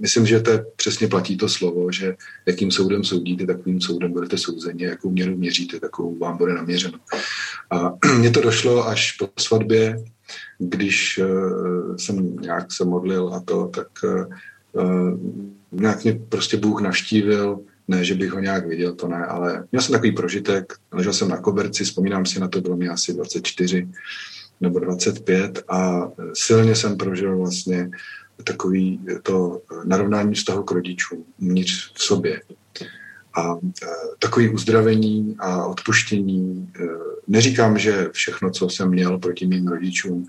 myslím, 0.00 0.26
že 0.26 0.40
to 0.40 0.50
je, 0.50 0.64
přesně 0.76 1.08
platí 1.08 1.36
to 1.36 1.48
slovo, 1.48 1.92
že 1.92 2.14
jakým 2.46 2.70
soudem 2.70 3.04
soudíte, 3.04 3.46
takovým 3.46 3.80
soudem 3.80 4.12
budete 4.12 4.38
souzeni, 4.38 4.84
jakou 4.84 5.10
měru 5.10 5.36
měříte, 5.36 5.80
takovou 5.80 6.18
vám 6.18 6.36
bude 6.36 6.54
naměřeno. 6.54 6.98
A 7.70 7.92
mně 8.18 8.30
to 8.30 8.40
došlo 8.40 8.88
až 8.88 9.12
po 9.12 9.28
svatbě, 9.38 10.04
když 10.58 11.18
uh, 11.18 11.96
jsem 11.96 12.36
nějak 12.36 12.72
se 12.72 12.84
modlil 12.84 13.34
a 13.34 13.40
to, 13.40 13.70
tak 13.74 13.88
uh, 14.72 15.20
nějak 15.72 16.04
mě 16.04 16.20
prostě 16.28 16.56
Bůh 16.56 16.80
navštívil 16.80 17.60
ne, 17.90 18.04
že 18.04 18.14
bych 18.14 18.30
ho 18.30 18.40
nějak 18.40 18.66
viděl, 18.66 18.94
to 18.94 19.08
ne, 19.08 19.26
ale 19.26 19.64
měl 19.72 19.82
jsem 19.82 19.92
takový 19.92 20.12
prožitek, 20.12 20.72
ležel 20.92 21.12
jsem 21.12 21.28
na 21.28 21.36
koberci, 21.36 21.84
vzpomínám 21.84 22.26
si 22.26 22.40
na 22.40 22.48
to, 22.48 22.60
bylo 22.60 22.76
mi 22.76 22.88
asi 22.88 23.14
24 23.14 23.88
nebo 24.60 24.78
25 24.78 25.62
a 25.68 26.08
silně 26.34 26.74
jsem 26.74 26.96
prožil 26.96 27.38
vlastně 27.38 27.90
takový 28.44 29.00
to 29.22 29.62
narovnání 29.84 30.34
vztahu 30.34 30.62
k 30.62 30.70
rodičům 30.70 31.24
vnitř 31.38 31.92
v 31.94 32.02
sobě. 32.02 32.42
A 33.34 33.54
e, 33.54 33.86
takový 34.18 34.48
uzdravení 34.48 35.36
a 35.38 35.66
odpuštění. 35.66 36.72
E, 36.80 36.82
neříkám, 37.28 37.78
že 37.78 38.08
všechno, 38.12 38.50
co 38.50 38.68
jsem 38.68 38.88
měl 38.88 39.18
proti 39.18 39.46
mým 39.46 39.68
rodičům, 39.68 40.26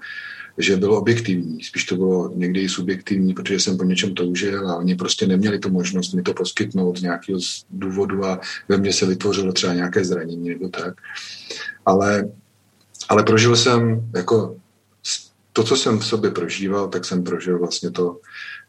že 0.58 0.78
bylo 0.78 1.00
objektivní, 1.00 1.64
spíš 1.64 1.86
to 1.86 1.96
bylo 1.96 2.32
někdy 2.36 2.62
i 2.62 2.70
subjektivní, 2.70 3.34
protože 3.34 3.60
jsem 3.60 3.78
po 3.78 3.84
něčem 3.84 4.14
toužil 4.14 4.70
a 4.70 4.76
oni 4.76 4.96
prostě 4.96 5.28
neměli 5.28 5.60
tu 5.60 5.70
možnost 5.70 6.14
mi 6.14 6.22
to 6.22 6.34
poskytnout 6.34 6.98
z 6.98 7.02
nějakého 7.02 7.40
důvodu 7.70 8.26
a 8.26 8.40
ve 8.70 8.78
mně 8.78 8.94
se 8.94 9.06
vytvořilo 9.06 9.54
třeba 9.54 9.74
nějaké 9.74 10.06
zranění 10.06 10.50
nebo 10.50 10.70
tak. 10.70 10.94
Ale, 11.86 12.30
ale 13.10 13.24
prožil 13.24 13.56
jsem 13.56 14.10
jako 14.16 14.56
to, 15.54 15.64
co 15.64 15.76
jsem 15.76 16.00
v 16.00 16.06
sobě 16.06 16.32
prožíval, 16.32 16.88
tak 16.88 17.06
jsem 17.06 17.24
prožil 17.24 17.60
vlastně 17.60 17.92
to, 17.92 18.20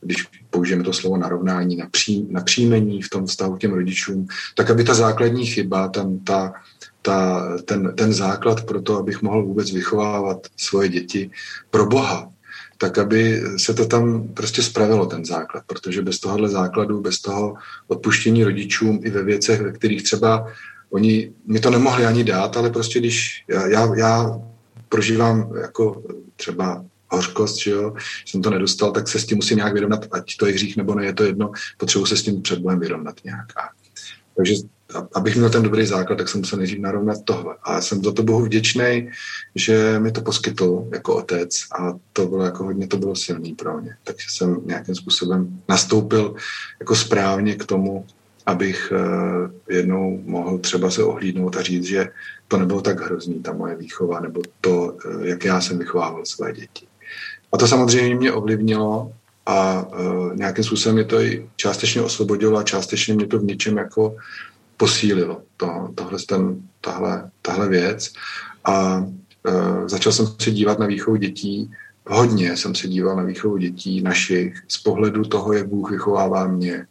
když 0.00 0.26
použijeme 0.50 0.84
to 0.84 0.92
slovo 0.92 1.16
narovnání, 1.16 1.82
na 2.30 2.40
příjmení 2.40 3.02
v 3.02 3.10
tom 3.10 3.26
vztahu 3.26 3.56
k 3.56 3.60
těm 3.60 3.72
rodičům, 3.72 4.26
tak 4.54 4.70
aby 4.70 4.84
ta 4.84 4.94
základní 4.94 5.46
chyba, 5.46 5.88
tam 5.88 6.18
ta, 6.18 6.52
ta, 7.02 7.48
ten, 7.64 7.92
ten 7.96 8.12
základ 8.12 8.64
pro 8.64 8.82
to, 8.82 8.98
abych 8.98 9.22
mohl 9.22 9.42
vůbec 9.42 9.70
vychovávat 9.70 10.46
svoje 10.56 10.88
děti 10.88 11.30
pro 11.70 11.86
Boha, 11.86 12.28
tak 12.78 12.98
aby 12.98 13.42
se 13.56 13.74
to 13.74 13.86
tam 13.86 14.28
prostě 14.28 14.62
spravilo, 14.62 15.06
ten 15.06 15.24
základ, 15.24 15.64
protože 15.66 16.02
bez 16.02 16.18
tohohle 16.18 16.48
základu, 16.48 17.00
bez 17.00 17.20
toho 17.20 17.54
odpuštění 17.88 18.44
rodičům 18.44 19.00
i 19.02 19.10
ve 19.10 19.22
věcech, 19.22 19.60
ve 19.60 19.72
kterých 19.72 20.02
třeba 20.02 20.46
oni 20.90 21.32
mi 21.46 21.60
to 21.60 21.70
nemohli 21.70 22.06
ani 22.06 22.24
dát, 22.24 22.56
ale 22.56 22.70
prostě 22.70 22.98
když 22.98 23.44
já, 23.48 23.66
já, 23.66 23.94
já 23.96 24.40
prožívám 24.88 25.56
jako 25.60 26.02
třeba 26.36 26.84
hořkost, 27.08 27.62
že 27.62 27.70
jo, 27.70 27.94
jsem 28.26 28.42
to 28.42 28.50
nedostal, 28.50 28.92
tak 28.92 29.08
se 29.08 29.18
s 29.18 29.26
tím 29.26 29.36
musím 29.36 29.56
nějak 29.56 29.72
vyrovnat, 29.72 30.06
ať 30.10 30.36
to 30.36 30.46
je 30.46 30.52
hřích 30.52 30.76
nebo 30.76 30.94
ne, 30.94 31.04
je 31.04 31.12
to 31.12 31.24
jedno, 31.24 31.52
potřebuji 31.76 32.06
se 32.06 32.16
s 32.16 32.22
tím 32.22 32.42
před 32.42 32.58
Bohem 32.58 32.80
vyrovnat 32.80 33.14
nějak. 33.24 33.46
A, 33.56 33.68
takže 34.36 34.54
abych 35.14 35.36
měl 35.36 35.50
ten 35.50 35.62
dobrý 35.62 35.86
základ, 35.86 36.16
tak 36.16 36.28
jsem 36.28 36.40
musel 36.40 36.58
nejdřív 36.58 36.78
narovnat 36.78 37.18
tohle. 37.24 37.56
A 37.62 37.80
jsem 37.80 38.04
za 38.04 38.12
to 38.12 38.22
Bohu 38.22 38.44
vděčný, 38.44 39.10
že 39.54 39.98
mi 39.98 40.12
to 40.12 40.20
poskytl 40.20 40.88
jako 40.92 41.16
otec 41.16 41.60
a 41.78 41.94
to 42.12 42.26
bylo 42.26 42.44
jako 42.44 42.64
hodně, 42.64 42.86
to 42.86 42.96
bylo 42.96 43.16
silný 43.16 43.54
pro 43.54 43.80
mě. 43.80 43.96
Takže 44.04 44.26
jsem 44.30 44.56
nějakým 44.64 44.94
způsobem 44.94 45.62
nastoupil 45.68 46.34
jako 46.80 46.96
správně 46.96 47.54
k 47.54 47.66
tomu, 47.66 48.06
abych 48.46 48.92
uh, 48.92 49.50
jednou 49.68 50.20
mohl 50.24 50.58
třeba 50.58 50.90
se 50.90 51.04
ohlídnout 51.04 51.56
a 51.56 51.62
říct, 51.62 51.84
že 51.84 52.08
to 52.48 52.58
nebylo 52.58 52.80
tak 52.80 53.00
hrozný, 53.00 53.42
ta 53.42 53.52
moje 53.52 53.76
výchova, 53.76 54.20
nebo 54.20 54.42
to, 54.60 54.96
uh, 55.06 55.22
jak 55.22 55.44
já 55.44 55.60
jsem 55.60 55.78
vychovával 55.78 56.24
své 56.24 56.52
děti. 56.52 56.86
A 57.52 57.58
to 57.58 57.68
samozřejmě 57.68 58.14
mě 58.14 58.32
ovlivnilo 58.32 59.12
a 59.46 59.86
uh, 59.86 60.36
nějakým 60.36 60.64
způsobem 60.64 60.94
mě 60.94 61.04
to 61.04 61.20
i 61.20 61.48
částečně 61.56 62.02
osvobodilo 62.02 62.58
a 62.58 62.62
částečně 62.62 63.14
mě 63.14 63.26
to 63.26 63.38
v 63.38 63.44
něčem 63.44 63.76
jako 63.76 64.16
posílilo, 64.76 65.42
to, 65.56 65.88
tohle, 65.94 66.18
ten, 66.28 66.62
tahle, 66.80 67.30
tahle 67.42 67.68
věc. 67.68 68.12
A 68.64 68.96
uh, 68.98 69.88
začal 69.88 70.12
jsem 70.12 70.26
se 70.42 70.50
dívat 70.50 70.78
na 70.78 70.86
výchovu 70.86 71.16
dětí, 71.16 71.70
hodně 72.06 72.56
jsem 72.56 72.74
se 72.74 72.88
díval 72.88 73.16
na 73.16 73.22
výchovu 73.22 73.56
dětí 73.56 74.02
našich 74.02 74.62
z 74.68 74.78
pohledu 74.78 75.24
toho, 75.24 75.52
jak 75.52 75.68
Bůh 75.68 75.90
vychovává 75.90 76.46
mě. 76.46 76.86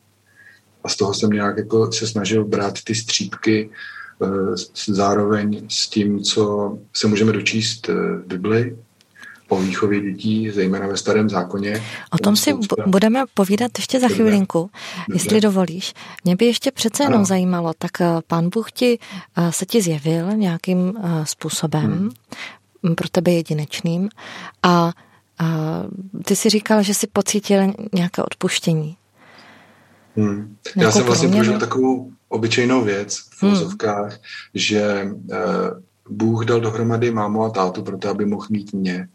A 0.84 0.90
z 0.90 0.96
toho 0.96 1.14
jsem 1.14 1.30
nějak 1.30 1.58
jako 1.58 1.92
se 1.92 2.08
snažil 2.08 2.46
brát 2.46 2.74
ty 2.84 2.96
střípky 2.96 3.70
uh, 4.20 4.56
zároveň 4.88 5.68
s 5.70 5.90
tím, 5.90 6.24
co 6.24 6.78
se 6.94 7.08
můžeme 7.08 7.32
dočíst 7.32 7.88
v 7.88 8.24
Bibli, 8.28 8.78
o 9.52 9.58
výchově 9.58 10.02
dětí, 10.02 10.50
zejména 10.50 10.88
ve 10.88 10.98
starém 10.98 11.30
zákoně. 11.30 11.84
O 12.12 12.18
tom 12.18 12.36
si 12.36 12.52
spousta... 12.52 12.84
budeme 12.88 13.24
povídat 13.34 13.72
ještě 13.78 14.00
za 14.00 14.08
chvilinku, 14.08 14.60
Dobře. 14.60 15.16
jestli 15.16 15.42
dovolíš. 15.42 15.94
Mě 16.24 16.36
by 16.36 16.46
ještě 16.46 16.72
přece 16.72 17.04
jenom 17.04 17.18
ano. 17.18 17.26
zajímalo, 17.26 17.74
tak 17.78 18.02
eh, 18.02 18.06
pán 18.28 18.50
Bůh 18.50 18.72
ti 18.72 19.00
eh, 19.38 19.52
se 19.52 19.66
ti 19.66 19.82
zjevil 19.82 20.32
nějakým 20.32 20.94
eh, 21.04 21.26
způsobem, 21.26 22.12
hmm. 22.84 22.96
pro 22.96 23.10
tebe 23.10 23.32
jedinečným 23.32 24.10
a, 24.64 24.70
a 24.70 24.94
ty 26.26 26.36
si 26.36 26.50
říkal, 26.50 26.84
že 26.84 26.94
si 26.94 27.08
pocítil 27.08 27.74
nějaké 27.94 28.24
odpuštění. 28.24 28.98
Hmm. 30.18 30.58
Já 30.76 30.92
jsem 30.92 31.04
vlastně 31.04 31.28
prožil 31.28 31.60
takovou 31.60 32.12
obyčejnou 32.30 32.84
věc 32.84 33.18
v 33.18 33.44
hmm. 33.44 34.12
že 34.54 35.08
Bůh 36.10 36.46
dal 36.46 36.60
dohromady 36.60 37.12
mámu 37.12 37.44
a 37.44 37.50
tátu 37.50 37.84
proto, 37.84 38.10
aby 38.10 38.26
mohl 38.26 38.48
mít 38.50 38.74
mě. 38.74 39.08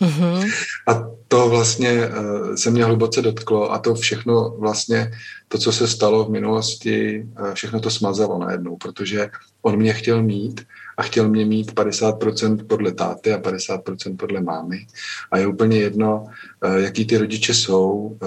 mm-hmm. 0.00 0.52
A 0.88 1.10
to 1.28 1.48
vlastně 1.48 2.08
uh, 2.08 2.54
se 2.54 2.70
mě 2.70 2.84
hluboce 2.84 3.22
dotklo 3.22 3.72
a 3.72 3.78
to 3.78 3.94
všechno 3.94 4.50
vlastně, 4.58 5.10
to, 5.48 5.58
co 5.58 5.72
se 5.72 5.88
stalo 5.88 6.24
v 6.24 6.30
minulosti, 6.30 7.26
uh, 7.40 7.52
všechno 7.54 7.80
to 7.80 7.90
smazalo 7.90 8.38
najednou, 8.38 8.76
protože 8.76 9.30
on 9.62 9.76
mě 9.76 9.92
chtěl 9.92 10.22
mít 10.22 10.60
a 10.96 11.02
chtěl 11.02 11.28
mě 11.28 11.44
mít 11.44 11.72
50% 11.72 12.66
podle 12.66 12.92
táty 12.92 13.32
a 13.32 13.40
50% 13.40 14.16
podle 14.16 14.40
mámy. 14.40 14.86
A 15.30 15.38
je 15.38 15.46
úplně 15.46 15.78
jedno, 15.78 16.26
uh, 16.64 16.76
jaký 16.76 17.06
ty 17.06 17.18
rodiče 17.18 17.54
jsou. 17.54 18.18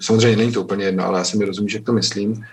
Samozřejmě 0.00 0.36
není 0.36 0.52
to 0.52 0.62
úplně 0.62 0.84
jedno, 0.84 1.04
ale 1.04 1.18
já 1.18 1.24
si 1.24 1.36
mi 1.36 1.44
rozumím, 1.44 1.68
že 1.68 1.80
to 1.80 1.92
myslím. 1.92 2.44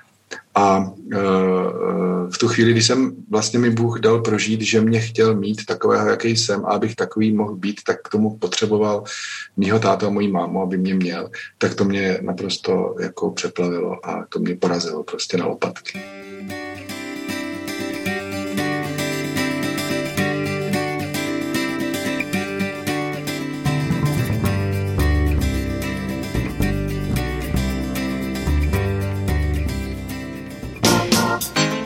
A 0.55 0.77
uh, 0.77 2.29
v 2.29 2.37
tu 2.37 2.47
chvíli, 2.47 2.71
kdy 2.71 2.81
jsem 2.81 3.15
vlastně 3.29 3.59
mi 3.59 3.69
Bůh 3.69 3.99
dal 3.99 4.21
prožít, 4.21 4.61
že 4.61 4.81
mě 4.81 4.99
chtěl 4.99 5.35
mít 5.35 5.65
takového, 5.65 6.09
jaký 6.09 6.37
jsem, 6.37 6.65
a 6.65 6.69
abych 6.69 6.95
takový 6.95 7.31
mohl 7.31 7.55
být, 7.55 7.81
tak 7.87 8.01
k 8.01 8.09
tomu 8.09 8.37
potřeboval 8.37 9.03
mýho 9.57 9.79
táta 9.79 10.07
a 10.07 10.09
mojí 10.09 10.31
mámu, 10.31 10.61
aby 10.61 10.77
mě 10.77 10.95
měl, 10.95 11.29
tak 11.57 11.75
to 11.75 11.83
mě 11.83 12.19
naprosto 12.21 12.95
jako 12.99 13.31
přeplavilo 13.31 14.05
a 14.05 14.25
to 14.29 14.39
mě 14.39 14.55
porazilo 14.55 15.03
prostě 15.03 15.37
na 15.37 15.45
lopatky. 15.45 15.99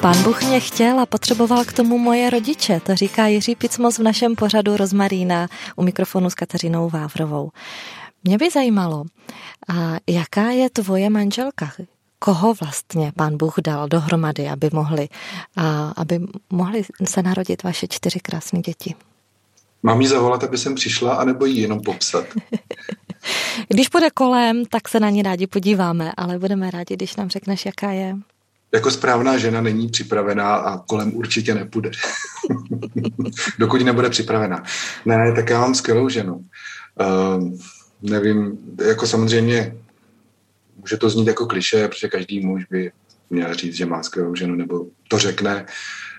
Pán 0.04 0.24
Bůh 0.24 0.44
mě 0.44 0.60
chtěl 0.60 1.00
a 1.00 1.06
potřeboval 1.06 1.66
k 1.66 1.74
tomu 1.74 1.98
moje 1.98 2.30
rodiče, 2.30 2.80
to 2.80 2.96
říká 2.96 3.28
Jiří 3.28 3.56
Picmos 3.56 4.00
v 4.00 4.04
našem 4.04 4.36
pořadu 4.36 4.78
Rozmarína 4.78 5.48
u 5.76 5.84
mikrofonu 5.84 6.30
s 6.30 6.36
Kateřinou 6.36 6.90
Vávrovou. 6.90 7.52
Mě 8.24 8.38
by 8.38 8.50
zajímalo, 8.50 9.04
a 9.70 9.98
jaká 10.10 10.50
je 10.50 10.70
tvoje 10.70 11.10
manželka? 11.10 11.72
Koho 12.20 12.54
vlastně 12.54 13.12
pán 13.16 13.38
Bůh 13.38 13.54
dal 13.64 13.88
dohromady, 13.88 14.50
aby 14.50 14.70
mohli, 14.74 15.10
a 15.58 15.94
aby 15.98 16.20
mohli 16.50 16.84
se 17.06 17.22
narodit 17.22 17.64
vaše 17.64 17.88
čtyři 17.88 18.20
krásné 18.20 18.62
děti? 18.62 18.96
Mám 19.84 20.02
jí 20.02 20.08
zavolat, 20.08 20.44
aby 20.44 20.58
jsem 20.58 20.76
přišla, 20.76 21.16
anebo 21.16 21.46
jí 21.46 21.58
jenom 21.58 21.82
popsat? 21.82 22.26
když 23.68 23.90
bude 23.90 24.10
kolem, 24.10 24.66
tak 24.66 24.90
se 24.90 25.00
na 25.00 25.10
ní 25.10 25.22
rádi 25.22 25.48
podíváme, 25.48 26.12
ale 26.18 26.40
budeme 26.40 26.72
rádi, 26.72 26.94
když 26.96 27.16
nám 27.16 27.30
řekneš, 27.30 27.66
jaká 27.66 27.92
je. 27.92 28.16
Jako 28.74 28.92
správná 28.92 29.38
žena 29.38 29.62
není 29.62 29.90
připravená 29.90 30.56
a 30.56 30.78
kolem 30.78 31.16
určitě 31.16 31.54
nepůjde. 31.56 31.92
Dokud 33.60 33.82
nebude 33.82 34.10
připravená. 34.10 34.64
Ne, 35.06 35.34
tak 35.36 35.50
já 35.50 35.60
mám 35.60 35.76
skvělou 35.76 36.10
ženu. 36.10 36.46
Uh, 37.00 37.54
nevím, 38.02 38.58
jako 38.88 39.08
samozřejmě 39.08 39.76
může 40.78 40.98
to 40.98 41.10
znít 41.10 41.28
jako 41.28 41.46
kliše, 41.46 41.88
protože 41.88 42.08
každý 42.08 42.46
muž 42.46 42.66
by 42.70 42.92
měl 43.30 43.54
říct, 43.54 43.76
že 43.76 43.86
má 43.86 44.04
skvělou 44.04 44.36
ženu, 44.36 44.56
nebo 44.56 44.86
to 45.08 45.20
řekne. 45.20 45.66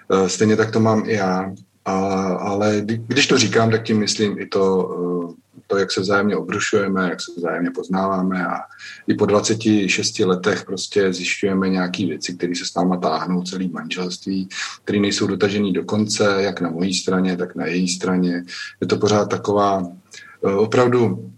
Uh, 0.09 0.27
stejně 0.27 0.57
tak 0.57 0.71
to 0.71 0.81
mám 0.81 1.03
i 1.07 1.13
já. 1.13 1.53
A, 1.85 1.95
ale 2.35 2.83
když 2.85 3.27
to 3.27 3.39
říkám, 3.39 3.71
tak 3.71 3.83
tím 3.83 3.99
myslím 3.99 4.39
i 4.39 4.47
to, 4.47 4.85
uh, 4.85 5.35
to, 5.66 5.78
jak 5.78 5.92
se 5.92 6.00
vzájemně 6.00 6.37
obrušujeme, 6.37 7.11
jak 7.11 7.21
se 7.21 7.33
vzájemně 7.37 7.71
poznáváme 7.71 8.47
a 8.47 8.61
i 9.06 9.14
po 9.14 9.26
26 9.26 10.18
letech 10.18 10.64
prostě 10.64 11.12
zjišťujeme 11.12 11.68
nějaké 11.68 12.06
věci, 12.06 12.35
které 12.35 12.54
se 12.54 12.64
s 12.64 12.75
náma 12.75 12.97
táhnou 12.97 13.42
celý 13.42 13.68
manželství, 13.68 14.49
které 14.85 15.00
nejsou 15.00 15.26
dotažený 15.26 15.73
do 15.73 15.85
konce, 15.85 16.37
jak 16.38 16.61
na 16.61 16.71
mojí 16.71 16.94
straně, 16.94 17.37
tak 17.37 17.54
na 17.54 17.66
její 17.66 17.88
straně. 17.88 18.44
Je 18.80 18.87
to 18.87 18.97
pořád 18.97 19.25
taková 19.25 19.87
eh, 20.47 20.54
opravdu 20.54 21.30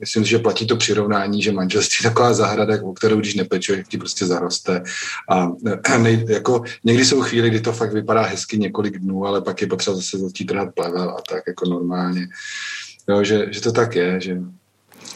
myslím 0.00 0.24
si, 0.24 0.30
že 0.30 0.38
platí 0.38 0.66
to 0.66 0.76
přirovnání, 0.76 1.42
že 1.42 1.52
manželství 1.52 1.96
je 2.04 2.10
taková 2.10 2.32
zahrada, 2.32 2.82
o 2.82 2.92
kterou 2.92 3.16
když 3.16 3.34
nepečuješ, 3.34 3.88
ti 3.88 3.98
prostě 3.98 4.26
zaroste. 4.26 4.82
A 5.28 5.52
eh, 5.86 5.98
nej, 5.98 6.24
jako, 6.28 6.62
někdy 6.84 7.04
jsou 7.04 7.20
chvíle, 7.20 7.48
kdy 7.48 7.60
to 7.60 7.72
fakt 7.72 7.92
vypadá 7.92 8.22
hezky 8.22 8.58
několik 8.58 8.98
dnů, 8.98 9.26
ale 9.26 9.40
pak 9.40 9.60
je 9.60 9.66
potřeba 9.66 9.96
zase 9.96 10.18
začít 10.18 10.44
trhat 10.44 10.68
plevel 10.74 11.10
a 11.10 11.22
tak 11.28 11.42
jako 11.46 11.68
normálně. 11.68 12.28
Jo, 13.08 13.24
že, 13.24 13.52
že 13.52 13.60
to 13.60 13.72
tak 13.72 13.96
je, 13.96 14.20
že 14.20 14.40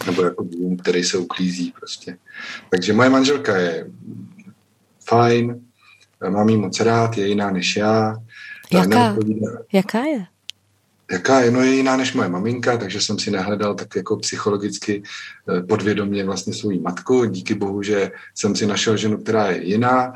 nebo 0.07 0.23
jako 0.23 0.45
dům, 0.45 0.77
který 0.77 1.05
se 1.05 1.19
uklízí 1.19 1.73
prostě. 1.79 2.17
Takže 2.71 2.93
moje 2.93 3.11
manželka 3.11 3.57
je 3.57 3.87
fajn, 5.05 5.61
mám 6.29 6.49
jí 6.49 6.57
moc 6.57 6.81
rád, 6.81 7.19
je 7.19 7.27
jiná 7.27 7.51
než 7.51 7.77
já. 7.77 8.17
Jaká? 8.73 9.17
Jaká 9.73 10.05
je? 10.05 10.27
Jaká 11.11 11.41
je? 11.41 11.51
No 11.51 11.61
je 11.61 11.75
jiná 11.75 11.97
než 11.97 12.13
moje 12.13 12.29
maminka, 12.29 12.77
takže 12.77 13.01
jsem 13.01 13.19
si 13.19 13.31
nehledal 13.31 13.75
tak 13.75 13.97
jako 13.97 14.17
psychologicky 14.17 15.03
eh, 15.49 15.63
podvědomě 15.63 16.25
vlastně 16.25 16.55
svou 16.55 16.81
matku. 16.81 17.25
Díky 17.25 17.55
bohu, 17.55 17.83
že 17.83 18.13
jsem 18.35 18.57
si 18.57 18.67
našel 18.67 18.97
ženu, 18.97 19.19
která 19.19 19.47
je 19.51 19.67
jiná. 19.67 20.15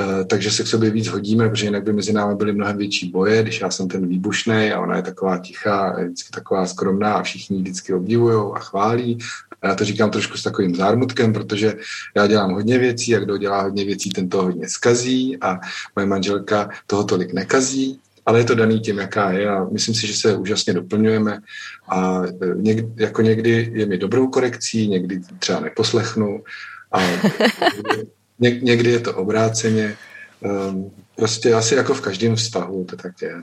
Eh, 0.00 0.24
takže 0.24 0.50
se 0.50 0.62
k 0.62 0.66
sobě 0.66 0.90
víc 0.90 1.08
hodíme, 1.08 1.48
protože 1.48 1.66
jinak 1.66 1.82
by 1.82 1.92
mezi 1.92 2.12
námi 2.12 2.34
byly 2.34 2.52
mnohem 2.52 2.76
větší 2.76 3.10
boje, 3.10 3.42
když 3.42 3.60
já 3.60 3.70
jsem 3.70 3.88
ten 3.88 4.08
výbušný 4.08 4.72
a 4.72 4.80
ona 4.80 4.96
je 4.96 5.02
taková 5.02 5.38
tichá, 5.38 5.98
je 5.98 6.04
vždycky 6.04 6.30
taková 6.30 6.66
skromná 6.66 7.14
a 7.14 7.22
všichni 7.22 7.58
vždycky 7.58 7.94
obdivují 7.94 8.52
a 8.54 8.58
chválí. 8.58 9.18
A 9.62 9.68
já 9.68 9.74
to 9.74 9.84
říkám 9.84 10.10
trošku 10.10 10.36
s 10.36 10.42
takovým 10.42 10.74
zármutkem, 10.74 11.32
protože 11.32 11.74
já 12.14 12.26
dělám 12.26 12.52
hodně 12.52 12.78
věcí 12.78 13.16
a 13.16 13.18
kdo 13.18 13.36
dělá 13.36 13.62
hodně 13.62 13.84
věcí, 13.84 14.10
ten 14.10 14.28
to 14.28 14.42
hodně 14.42 14.68
skazí 14.68 15.36
a 15.40 15.58
moje 15.96 16.06
manželka 16.06 16.68
toho 16.86 17.04
tolik 17.04 17.32
nekazí, 17.32 18.00
ale 18.26 18.38
je 18.40 18.44
to 18.44 18.54
daný 18.54 18.80
tím, 18.80 18.98
jaká 18.98 19.32
je 19.32 19.48
a 19.48 19.64
myslím 19.64 19.94
si, 19.94 20.06
že 20.06 20.14
se 20.14 20.36
úžasně 20.36 20.72
doplňujeme 20.72 21.38
a 21.88 22.22
eh, 22.24 22.54
někdy, 22.54 22.88
jako 22.96 23.22
někdy 23.22 23.70
je 23.74 23.86
mi 23.86 23.98
dobrou 23.98 24.28
korekcí, 24.28 24.88
někdy 24.88 25.20
třeba 25.38 25.60
neposlechnu 25.60 26.42
a 26.92 27.00
Ně, 28.38 28.50
někdy 28.50 28.90
je 28.90 29.00
to 29.00 29.14
obráceně. 29.14 29.96
Um, 30.40 30.90
prostě 31.16 31.54
asi 31.54 31.74
jako 31.74 31.94
v 31.94 32.00
každém 32.00 32.36
vztahu 32.36 32.84
to 32.84 32.96
tak 32.96 33.22
je. 33.22 33.42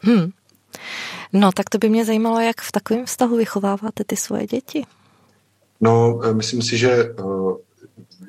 Hmm. 0.00 0.30
No, 1.32 1.52
tak 1.52 1.70
to 1.70 1.78
by 1.78 1.88
mě 1.88 2.04
zajímalo, 2.04 2.40
jak 2.40 2.60
v 2.60 2.72
takovém 2.72 3.06
vztahu 3.06 3.36
vychováváte 3.36 4.04
ty 4.06 4.16
svoje 4.16 4.46
děti. 4.46 4.84
No, 5.80 6.20
eh, 6.24 6.34
myslím 6.34 6.62
si, 6.62 6.78
že 6.78 6.90
eh, 6.90 7.12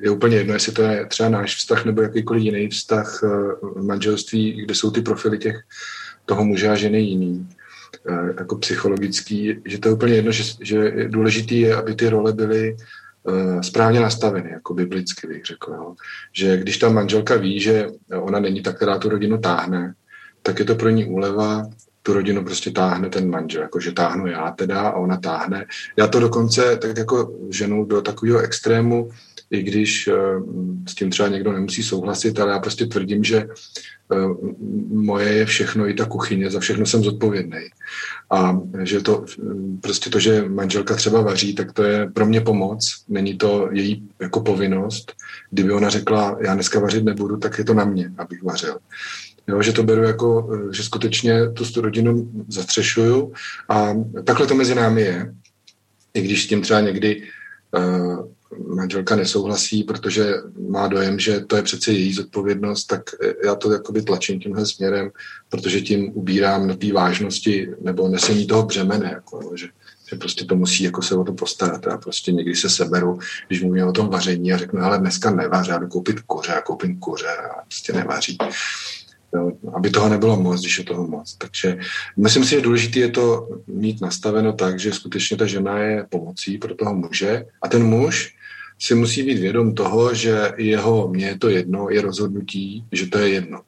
je 0.00 0.10
úplně 0.10 0.36
jedno, 0.36 0.54
jestli 0.54 0.72
to 0.72 0.82
je 0.82 1.06
třeba 1.06 1.28
náš 1.28 1.56
vztah 1.56 1.84
nebo 1.84 2.02
jakýkoliv 2.02 2.42
jiný 2.42 2.68
vztah 2.68 3.20
eh, 3.24 3.80
manželství, 3.82 4.52
kde 4.64 4.74
jsou 4.74 4.90
ty 4.90 5.02
profily 5.02 5.38
těch 5.38 5.56
toho 6.24 6.44
muže 6.44 6.68
a 6.68 6.74
ženy 6.74 7.00
jiný, 7.00 7.48
jako 8.38 8.56
psychologický, 8.56 9.56
že 9.64 9.78
to 9.78 9.88
je 9.88 9.94
úplně 9.94 10.14
jedno, 10.14 10.32
že, 10.32 10.44
že 10.60 11.08
důležitý 11.08 11.60
je, 11.60 11.76
aby 11.76 11.94
ty 11.94 12.08
role 12.08 12.32
byly 12.32 12.76
správně 13.60 14.00
nastaveny, 14.00 14.50
jako 14.50 14.74
biblicky 14.74 15.26
bych 15.26 15.44
řekl. 15.44 15.72
Jo. 15.72 15.94
Že 16.32 16.56
když 16.56 16.78
ta 16.78 16.88
manželka 16.88 17.36
ví, 17.36 17.60
že 17.60 17.86
ona 18.20 18.40
není 18.40 18.62
ta, 18.62 18.72
která 18.72 18.98
tu 18.98 19.08
rodinu 19.08 19.38
táhne, 19.38 19.94
tak 20.42 20.58
je 20.58 20.64
to 20.64 20.74
pro 20.74 20.88
ní 20.88 21.04
úleva, 21.04 21.66
tu 22.02 22.12
rodinu 22.12 22.44
prostě 22.44 22.70
táhne 22.70 23.08
ten 23.08 23.30
manžel, 23.30 23.62
jakože 23.62 23.92
táhnu 23.92 24.26
já 24.26 24.50
teda 24.50 24.80
a 24.80 24.92
ona 24.92 25.16
táhne. 25.16 25.66
Já 25.96 26.06
to 26.06 26.20
dokonce 26.20 26.76
tak 26.76 26.98
jako 26.98 27.32
ženu 27.50 27.84
do 27.84 28.02
takového 28.02 28.38
extrému, 28.38 29.10
i 29.50 29.62
když 29.62 30.08
eh, 30.08 30.14
s 30.88 30.94
tím 30.94 31.10
třeba 31.10 31.28
někdo 31.28 31.52
nemusí 31.52 31.82
souhlasit, 31.82 32.40
ale 32.40 32.52
já 32.52 32.58
prostě 32.58 32.86
tvrdím, 32.86 33.24
že 33.24 33.36
eh, 33.38 34.16
moje 34.88 35.28
je 35.28 35.46
všechno, 35.46 35.88
i 35.88 35.94
ta 35.94 36.04
kuchyně, 36.04 36.50
za 36.50 36.60
všechno 36.60 36.86
jsem 36.86 37.02
zodpovědný. 37.02 37.60
A 38.30 38.60
že 38.82 39.00
to 39.00 39.24
prostě 39.80 40.10
to, 40.10 40.18
že 40.18 40.44
manželka 40.48 40.94
třeba 40.94 41.20
vaří, 41.20 41.54
tak 41.54 41.72
to 41.72 41.82
je 41.82 42.10
pro 42.10 42.26
mě 42.26 42.40
pomoc, 42.40 43.04
není 43.08 43.36
to 43.36 43.68
její 43.72 44.08
jako 44.20 44.40
povinnost. 44.40 45.12
Kdyby 45.50 45.72
ona 45.72 45.88
řekla, 45.88 46.38
já 46.40 46.54
dneska 46.54 46.80
vařit 46.80 47.04
nebudu, 47.04 47.36
tak 47.36 47.58
je 47.58 47.64
to 47.64 47.74
na 47.74 47.84
mě, 47.84 48.12
abych 48.18 48.42
vařil. 48.42 48.78
Jo, 49.48 49.62
že 49.62 49.72
to 49.72 49.82
beru 49.82 50.02
jako, 50.02 50.50
eh, 50.54 50.74
že 50.74 50.82
skutečně 50.82 51.50
tu 51.50 51.80
rodinu 51.80 52.30
zastřešuju 52.48 53.32
a 53.68 53.94
takhle 54.24 54.46
to 54.46 54.54
mezi 54.54 54.74
námi 54.74 55.00
je. 55.00 55.34
I 56.14 56.22
když 56.22 56.44
s 56.44 56.46
tím 56.46 56.62
třeba 56.62 56.80
někdy 56.80 57.22
uh, 57.78 58.26
manželka 58.58 59.16
nesouhlasí, 59.16 59.84
protože 59.84 60.34
má 60.68 60.88
dojem, 60.88 61.18
že 61.18 61.40
to 61.40 61.56
je 61.56 61.62
přece 61.62 61.92
její 61.92 62.12
zodpovědnost, 62.12 62.84
tak 62.84 63.02
já 63.44 63.54
to 63.54 63.72
jakoby 63.72 64.02
tlačím 64.02 64.40
tímhle 64.40 64.66
směrem, 64.66 65.10
protože 65.48 65.80
tím 65.80 66.10
ubírám 66.14 66.66
na 66.66 66.76
té 66.76 66.92
vážnosti 66.92 67.68
nebo 67.80 68.08
nesení 68.08 68.46
toho 68.46 68.62
břemene, 68.62 69.10
jako, 69.14 69.52
že, 69.56 69.66
že 70.10 70.16
prostě 70.16 70.44
to 70.44 70.56
musí 70.56 70.84
jako 70.84 71.02
se 71.02 71.14
o 71.14 71.24
to 71.24 71.32
postarat. 71.32 71.86
Já 71.86 71.98
prostě 71.98 72.32
někdy 72.32 72.56
se 72.56 72.70
seberu, 72.70 73.18
když 73.48 73.62
mluvím 73.62 73.86
o 73.86 73.92
tom 73.92 74.08
vaření 74.08 74.52
a 74.52 74.58
řeknu, 74.58 74.82
ale 74.82 74.98
dneska 74.98 75.30
nevař, 75.30 75.68
já 75.68 75.78
jdu 75.78 75.86
koupit 75.86 76.20
kuře, 76.20 76.52
já 76.52 76.60
koupím 76.60 76.98
kuře 76.98 77.28
a 77.28 77.62
prostě 77.62 77.92
nevaří. 77.92 78.38
Jo, 79.34 79.52
aby 79.74 79.90
toho 79.90 80.08
nebylo 80.08 80.36
moc, 80.36 80.60
když 80.60 80.78
je 80.78 80.84
toho 80.84 81.06
moc. 81.06 81.34
Takže 81.38 81.78
myslím 82.16 82.44
si, 82.44 82.50
že 82.50 82.60
důležité 82.60 82.98
je 82.98 83.08
to 83.08 83.48
mít 83.66 84.00
nastaveno 84.00 84.52
tak, 84.52 84.80
že 84.80 84.92
skutečně 84.92 85.36
ta 85.36 85.46
žena 85.46 85.78
je 85.78 86.06
pomocí 86.08 86.58
pro 86.58 86.74
toho 86.74 86.94
muže 86.94 87.44
a 87.62 87.68
ten 87.68 87.84
muž 87.84 88.34
si 88.80 88.94
musí 88.94 89.22
být 89.22 89.38
vědom 89.38 89.74
toho, 89.74 90.14
že 90.14 90.52
jeho 90.56 91.08
mně 91.08 91.26
je 91.26 91.38
to 91.38 91.48
jedno, 91.48 91.90
je 91.90 92.00
rozhodnutí, 92.00 92.84
že 92.92 93.06
to 93.06 93.18
je 93.18 93.28
jedno. 93.28 93.60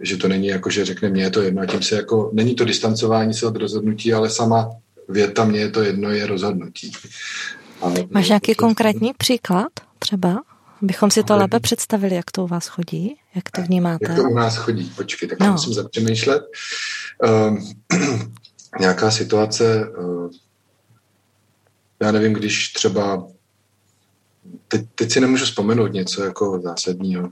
Že 0.00 0.16
to 0.16 0.28
není 0.28 0.46
jako, 0.46 0.70
že 0.70 0.84
řekne 0.84 1.08
mně 1.08 1.22
je 1.22 1.30
to 1.30 1.42
jedno 1.42 1.62
a 1.62 1.66
tím 1.66 1.82
se 1.82 1.96
jako, 1.96 2.30
není 2.32 2.54
to 2.54 2.64
distancování 2.64 3.34
se 3.34 3.46
od 3.46 3.56
rozhodnutí, 3.56 4.12
ale 4.12 4.30
sama 4.30 4.70
věta 5.08 5.44
mně 5.44 5.60
je 5.60 5.70
to 5.70 5.82
jedno 5.82 6.10
je 6.10 6.26
rozhodnutí. 6.26 6.92
A, 7.82 7.92
Máš 8.10 8.28
nějaký 8.28 8.54
to, 8.54 8.62
konkrétní 8.62 9.12
příklad 9.18 9.72
třeba? 9.98 10.42
Bychom 10.82 11.10
si 11.10 11.22
to 11.22 11.32
ale... 11.32 11.42
lépe 11.42 11.60
představili, 11.60 12.14
jak 12.14 12.30
to 12.30 12.44
u 12.44 12.46
vás 12.46 12.66
chodí, 12.66 13.16
jak 13.34 13.50
to 13.50 13.62
vnímáte. 13.62 14.06
Jak 14.08 14.16
to 14.16 14.22
u 14.22 14.34
nás 14.34 14.56
chodí, 14.56 14.92
počkej, 14.96 15.28
tak 15.28 15.40
no. 15.40 15.52
musím 15.52 15.72
zapřemýšlet. 15.72 16.42
Um, 17.48 17.72
nějaká 18.80 19.10
situace, 19.10 19.90
uh, 19.98 20.30
já 22.02 22.12
nevím, 22.12 22.32
když 22.32 22.72
třeba 22.72 23.26
teď, 24.68 24.86
teď 24.94 25.12
si 25.12 25.20
nemůžu 25.20 25.44
vzpomenout 25.44 25.92
něco 25.92 26.24
jako 26.24 26.60
zásadního. 26.60 27.30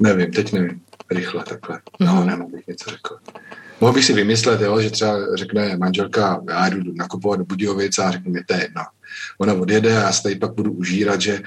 Nevím, 0.00 0.32
teď 0.32 0.52
nevím. 0.52 0.80
Rychle 1.10 1.44
takhle. 1.44 1.80
No, 2.00 2.06
mm-hmm. 2.06 2.26
nemůžu 2.26 2.46
bych 2.46 2.66
něco 2.66 2.90
řekl. 2.90 3.18
Mohl 3.80 3.92
bych 3.92 4.04
si 4.04 4.12
vymyslet, 4.12 4.60
jo, 4.60 4.80
že 4.80 4.90
třeba 4.90 5.36
řekne 5.36 5.76
manželka, 5.76 6.42
já 6.48 6.68
jdu 6.68 6.92
nakupovat 6.94 7.38
do 7.38 7.44
Budějovic 7.44 7.98
a 7.98 8.10
řekne 8.10 8.30
mi, 8.30 8.44
to 8.44 8.54
je 8.54 8.60
jedno. 8.62 8.82
Ona 9.38 9.54
odjede 9.54 9.96
a 9.96 10.00
já 10.00 10.12
se 10.12 10.22
tady 10.22 10.36
pak 10.36 10.54
budu 10.54 10.72
užírat, 10.72 11.20
že 11.20 11.40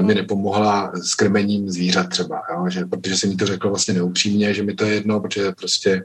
mi 0.00 0.14
nepomohla 0.14 0.92
s 0.94 1.14
krmením 1.14 1.70
zvířat 1.70 2.08
třeba, 2.08 2.42
jo, 2.54 2.64
že, 2.68 2.84
protože 2.84 3.16
jsem 3.16 3.30
mi 3.30 3.36
to 3.36 3.46
řekl 3.46 3.68
vlastně 3.68 3.94
neupřímně, 3.94 4.54
že 4.54 4.62
mi 4.62 4.74
to 4.74 4.84
je 4.84 4.94
jedno, 4.94 5.20
protože 5.20 5.52
prostě 5.52 6.04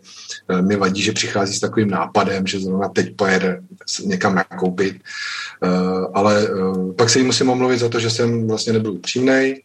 eh, 0.49 0.61
mi 0.61 0.75
vadí, 0.75 1.01
že 1.01 1.11
přichází 1.11 1.53
s 1.53 1.59
takovým 1.59 1.89
nápadem, 1.89 2.47
že 2.47 2.59
zrovna 2.59 2.89
teď 2.89 3.15
pojede 3.15 3.61
někam 4.05 4.35
nakoupit, 4.35 4.95
uh, 5.63 6.05
ale 6.13 6.49
uh, 6.49 6.93
pak 6.93 7.09
se 7.09 7.19
jí 7.19 7.25
musím 7.25 7.49
omluvit 7.49 7.77
za 7.77 7.89
to, 7.89 7.99
že 7.99 8.09
jsem 8.09 8.47
vlastně 8.47 8.73
nebyl 8.73 8.91
upřímnej, 8.91 9.61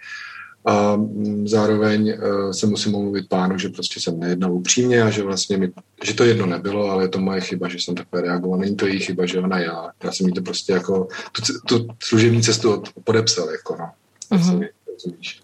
a 0.65 0.97
mm, 0.97 1.49
zároveň 1.49 2.13
uh, 2.13 2.51
se 2.51 2.67
musím 2.67 2.95
omluvit 2.95 3.29
pánu, 3.29 3.59
že 3.59 3.69
prostě 3.69 4.01
jsem 4.01 4.21
nejednal 4.21 4.53
upřímně 4.53 5.03
a 5.03 5.11
že 5.11 5.23
vlastně 5.23 5.57
mi, 5.57 5.73
že 6.05 6.15
to 6.15 6.25
jedno 6.25 6.47
nebylo, 6.47 6.91
ale 6.91 7.05
je 7.05 7.09
to 7.09 7.19
moje 7.19 7.41
chyba, 7.41 7.69
že 7.69 7.79
jsem 7.79 7.95
takhle 7.95 8.21
reagoval. 8.21 8.59
Není 8.59 8.77
to 8.77 8.87
její 8.87 9.01
chyba, 9.01 9.27
že 9.27 9.39
ona 9.39 9.59
já. 9.59 9.91
Já 10.05 10.13
jsem 10.13 10.27
jí 10.27 10.33
to 10.33 10.43
prostě 10.43 10.73
jako 10.73 11.09
tu, 11.33 11.43
tu 11.67 11.87
služební 12.03 12.43
cestu 12.43 12.73
od, 12.73 12.89
podepsal, 13.05 13.51
jako 13.51 13.77
no. 13.79 13.91
Mm-hmm. 14.31 14.69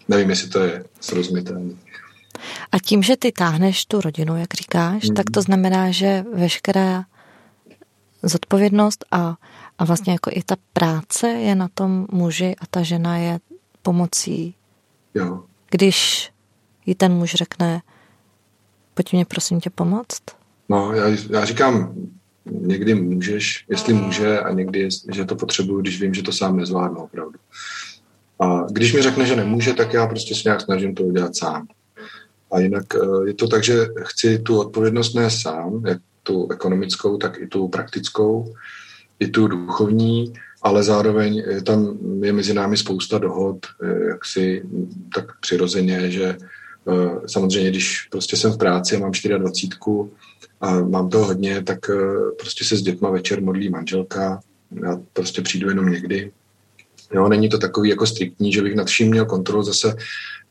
Nevím, 0.07 0.29
jestli 0.29 0.49
to 0.49 0.59
je 0.59 0.83
srozumitelné. 1.01 1.73
A 2.71 2.79
tím, 2.79 3.03
že 3.03 3.17
ty 3.17 3.31
táhneš 3.31 3.85
tu 3.85 4.01
rodinu, 4.01 4.37
jak 4.37 4.53
říkáš, 4.53 5.09
mm. 5.09 5.15
tak 5.15 5.25
to 5.31 5.41
znamená, 5.41 5.91
že 5.91 6.23
veškerá 6.33 7.05
zodpovědnost 8.23 9.05
a, 9.11 9.35
a 9.77 9.85
vlastně 9.85 10.13
jako 10.13 10.29
i 10.33 10.43
ta 10.45 10.55
práce 10.73 11.27
je 11.27 11.55
na 11.55 11.67
tom 11.73 12.07
muži 12.11 12.55
a 12.59 12.65
ta 12.69 12.83
žena 12.83 13.17
je 13.17 13.39
pomocí. 13.81 14.53
Jo. 15.15 15.43
Když 15.69 16.29
jí 16.85 16.95
ten 16.95 17.11
muž 17.11 17.33
řekne, 17.33 17.81
pojď 18.93 19.13
mě 19.13 19.25
prosím 19.25 19.59
tě 19.59 19.69
pomoct? 19.69 20.21
No, 20.69 20.93
já, 20.93 21.07
já 21.29 21.45
říkám, 21.45 21.93
někdy 22.51 22.95
můžeš, 22.95 23.65
jestli 23.69 23.93
může 23.93 24.39
a 24.39 24.53
někdy, 24.53 24.89
že 25.11 25.25
to 25.25 25.35
potřebuju, 25.35 25.81
když 25.81 26.01
vím, 26.01 26.13
že 26.13 26.23
to 26.23 26.31
sám 26.31 26.57
nezvládnu 26.57 26.97
opravdu. 26.97 27.39
A 28.39 28.65
když 28.71 28.93
mi 28.93 29.01
řekne, 29.01 29.25
že 29.25 29.35
nemůže, 29.35 29.73
tak 29.73 29.93
já 29.93 30.07
prostě 30.07 30.35
se 30.35 30.41
nějak 30.45 30.61
snažím 30.61 30.95
to 30.95 31.03
udělat 31.03 31.35
sám. 31.35 31.67
A 32.51 32.59
jinak 32.59 32.85
eh, 32.95 33.27
je 33.27 33.33
to 33.33 33.47
tak, 33.47 33.63
že 33.63 33.87
chci 34.01 34.39
tu 34.39 34.59
odpovědnost 34.59 35.13
nést 35.13 35.41
sám, 35.41 35.85
jak 35.85 35.97
tu 36.23 36.51
ekonomickou, 36.51 37.17
tak 37.17 37.37
i 37.39 37.47
tu 37.47 37.67
praktickou, 37.67 38.55
i 39.19 39.27
tu 39.27 39.47
duchovní, 39.47 40.33
ale 40.67 40.83
zároveň 40.83 41.35
je 41.35 41.61
tam 41.61 41.97
je 42.23 42.33
mezi 42.33 42.53
námi 42.53 42.77
spousta 42.77 43.17
dohod, 43.17 43.57
eh, 43.83 44.07
jak 44.07 44.25
si 44.25 44.63
tak 45.15 45.39
přirozeně, 45.39 46.11
že 46.11 46.37
eh, 46.87 47.27
samozřejmě, 47.27 47.69
když 47.69 48.07
prostě 48.11 48.37
jsem 48.37 48.51
v 48.51 48.57
práci 48.57 48.95
a 48.95 48.99
mám 48.99 49.11
24 49.11 49.83
a 50.61 50.79
mám 50.79 51.09
toho 51.09 51.25
hodně, 51.25 51.63
tak 51.63 51.79
prostě 52.39 52.65
se 52.65 52.77
s 52.77 52.81
dětma 52.81 53.09
večer 53.09 53.41
modlí 53.41 53.69
manželka, 53.69 54.39
já 54.83 54.99
prostě 55.13 55.41
přijdu 55.41 55.69
jenom 55.69 55.89
někdy. 55.89 56.31
Jo, 57.13 57.29
není 57.29 57.49
to 57.49 57.57
takový 57.57 57.89
jako 57.89 58.05
striktní, 58.05 58.53
že 58.53 58.61
bych 58.61 58.75
nad 58.75 58.87
vším 58.87 59.09
měl 59.09 59.25
kontrolu. 59.25 59.63
Zase 59.63 59.95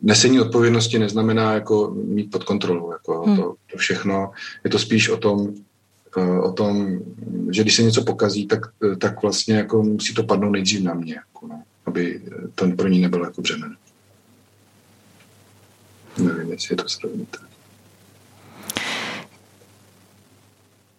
nesení 0.02 0.40
odpovědnosti 0.40 0.98
neznamená 0.98 1.54
jako 1.54 1.94
mít 1.94 2.30
pod 2.30 2.44
kontrolou. 2.44 2.92
Jako 2.92 3.22
hmm. 3.22 3.36
to, 3.36 3.54
to 3.72 3.78
všechno. 3.78 4.30
Je 4.64 4.70
to 4.70 4.78
spíš 4.78 5.08
o 5.08 5.16
tom, 5.16 5.48
eh, 5.48 5.62
o 6.22 6.52
tom, 6.52 6.98
že 7.50 7.62
když 7.62 7.76
se 7.76 7.82
něco 7.82 8.04
pokazí, 8.04 8.46
tak, 8.46 8.60
eh, 8.92 8.96
tak 8.96 9.22
vlastně 9.22 9.56
jako 9.56 9.82
musí 9.82 10.14
to 10.14 10.22
padnout 10.22 10.52
nejdřív 10.52 10.82
na 10.82 10.94
mě, 10.94 11.14
jako 11.14 11.46
no, 11.46 11.62
aby 11.86 12.20
to 12.54 12.68
pro 12.68 12.88
ní 12.88 13.00
nebylo 13.00 13.24
jako 13.24 13.42
břemen. 13.42 13.76
Nevím, 16.18 16.52
jestli 16.52 16.72
je 16.72 16.76
to 16.76 16.88
srovnitelné. 16.88 17.48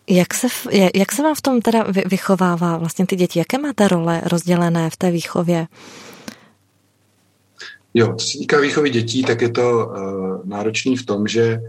Jak 0.10 0.34
se, 0.34 0.48
jak 0.96 1.12
se 1.12 1.24
vám 1.24 1.36
v 1.36 1.42
tom 1.42 1.62
teda 1.62 1.86
vychovává 2.06 2.78
vlastně 2.78 3.06
ty 3.06 3.16
děti? 3.16 3.40
Jaké 3.40 3.58
máte 3.58 3.88
role 3.88 4.22
rozdělené 4.26 4.90
v 4.90 4.98
té 4.98 5.12
výchově? 5.12 5.68
Jo, 7.94 8.16
co 8.16 8.28
se 8.28 8.38
týká 8.38 8.60
výchovy 8.60 8.90
dětí, 8.90 9.24
tak 9.24 9.42
je 9.42 9.50
to 9.50 9.88
uh, 9.88 9.96
náročný 10.46 10.98
v 10.98 11.06
tom, 11.06 11.28
že 11.28 11.60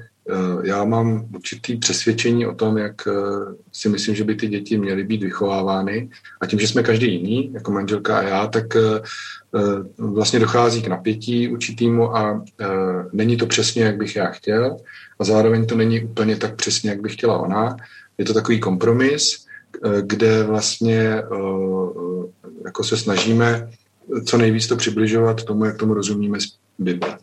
já 0.62 0.84
mám 0.84 1.26
určitý 1.34 1.76
přesvědčení 1.76 2.46
o 2.46 2.54
tom, 2.54 2.78
jak 2.78 3.06
uh, 3.06 3.54
si 3.72 3.88
myslím, 3.88 4.14
že 4.14 4.24
by 4.24 4.34
ty 4.34 4.48
děti 4.48 4.78
měly 4.78 5.04
být 5.04 5.22
vychovávány. 5.22 6.10
A 6.40 6.46
tím, 6.46 6.58
že 6.58 6.68
jsme 6.68 6.82
každý 6.82 7.12
jiný, 7.12 7.52
jako 7.52 7.72
manželka 7.72 8.18
a 8.18 8.22
já, 8.22 8.46
tak 8.46 8.64
uh, 8.74 10.12
vlastně 10.12 10.38
dochází 10.38 10.82
k 10.82 10.88
napětí 10.88 11.48
určitýmu 11.48 12.16
a 12.16 12.44
není 13.12 13.36
to 13.36 13.46
přesně, 13.46 13.82
jak 13.82 13.96
bych 13.96 14.16
já 14.16 14.26
chtěl. 14.26 14.76
A 15.18 15.24
zároveň 15.24 15.66
to 15.66 15.76
není 15.76 16.04
úplně 16.04 16.36
tak 16.36 16.56
přesně, 16.56 16.90
jak 16.90 17.00
by 17.00 17.08
chtěla 17.08 17.38
ona. 17.38 17.76
Je 18.18 18.24
to 18.24 18.34
takový 18.34 18.60
kompromis, 18.60 19.46
kde 20.02 20.42
vlastně 20.42 21.22
jako 22.64 22.84
se 22.84 22.96
snažíme 22.96 23.68
co 24.24 24.38
nejvíc 24.38 24.66
to 24.66 24.76
přibližovat 24.76 25.44
tomu, 25.44 25.64
jak 25.64 25.76
tomu 25.76 25.94
rozumíme 25.94 26.40
z 26.40 26.58
Bible. 26.78 27.18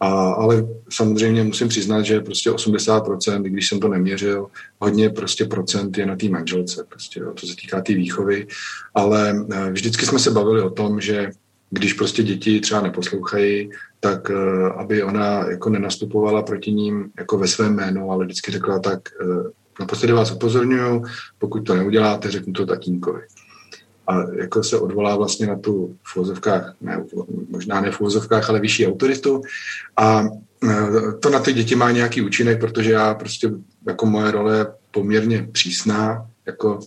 A, 0.00 0.30
ale 0.32 0.68
samozřejmě 0.90 1.44
musím 1.44 1.68
přiznat, 1.68 2.02
že 2.02 2.20
prostě 2.20 2.50
80%, 2.50 3.42
když 3.42 3.68
jsem 3.68 3.80
to 3.80 3.88
neměřil, 3.88 4.46
hodně 4.78 5.10
prostě 5.10 5.44
procent 5.44 5.98
je 5.98 6.06
na 6.06 6.16
té 6.16 6.28
manželce, 6.28 6.84
prostě, 6.88 7.20
jo, 7.20 7.32
to 7.40 7.46
se 7.46 7.56
týká 7.56 7.76
té 7.76 7.82
tý 7.82 7.94
výchovy, 7.94 8.46
ale 8.94 9.46
eh, 9.52 9.70
vždycky 9.70 10.06
jsme 10.06 10.18
se 10.18 10.30
bavili 10.30 10.62
o 10.62 10.70
tom, 10.70 11.00
že 11.00 11.30
když 11.70 11.92
prostě 11.92 12.22
děti 12.22 12.60
třeba 12.60 12.80
neposlouchají, 12.80 13.70
tak 14.00 14.30
eh, 14.30 14.70
aby 14.76 15.02
ona 15.02 15.50
jako 15.50 15.70
nenastupovala 15.70 16.42
proti 16.42 16.72
ním 16.72 17.10
jako 17.18 17.38
ve 17.38 17.48
svém 17.48 17.74
jménu, 17.74 18.10
ale 18.10 18.24
vždycky 18.24 18.52
řekla 18.52 18.78
tak, 18.78 19.00
eh, 19.22 19.50
naposledy 19.80 20.12
vás 20.12 20.32
upozorňuju, 20.32 21.04
pokud 21.38 21.60
to 21.60 21.74
neuděláte, 21.74 22.30
řeknu 22.30 22.52
to 22.52 22.66
tatínkovi 22.66 23.20
a 24.08 24.32
jako 24.38 24.62
se 24.62 24.78
odvolá 24.78 25.16
vlastně 25.16 25.46
na 25.46 25.58
tu 25.58 25.96
v 26.02 26.16
uvozovkách, 26.16 26.74
ne, 26.80 27.04
možná 27.48 27.80
ne 27.80 27.90
v 27.90 28.00
uvozovkách, 28.00 28.50
ale 28.50 28.60
vyšší 28.60 28.86
autoritu. 28.86 29.42
A 29.96 30.24
e, 30.64 31.12
to 31.20 31.30
na 31.30 31.38
ty 31.38 31.52
děti 31.52 31.74
má 31.74 31.90
nějaký 31.90 32.22
účinek, 32.22 32.60
protože 32.60 32.92
já 32.92 33.14
prostě 33.14 33.50
jako 33.86 34.06
moje 34.06 34.30
role 34.30 34.56
je 34.58 34.66
poměrně 34.90 35.48
přísná, 35.52 36.26
jako 36.46 36.80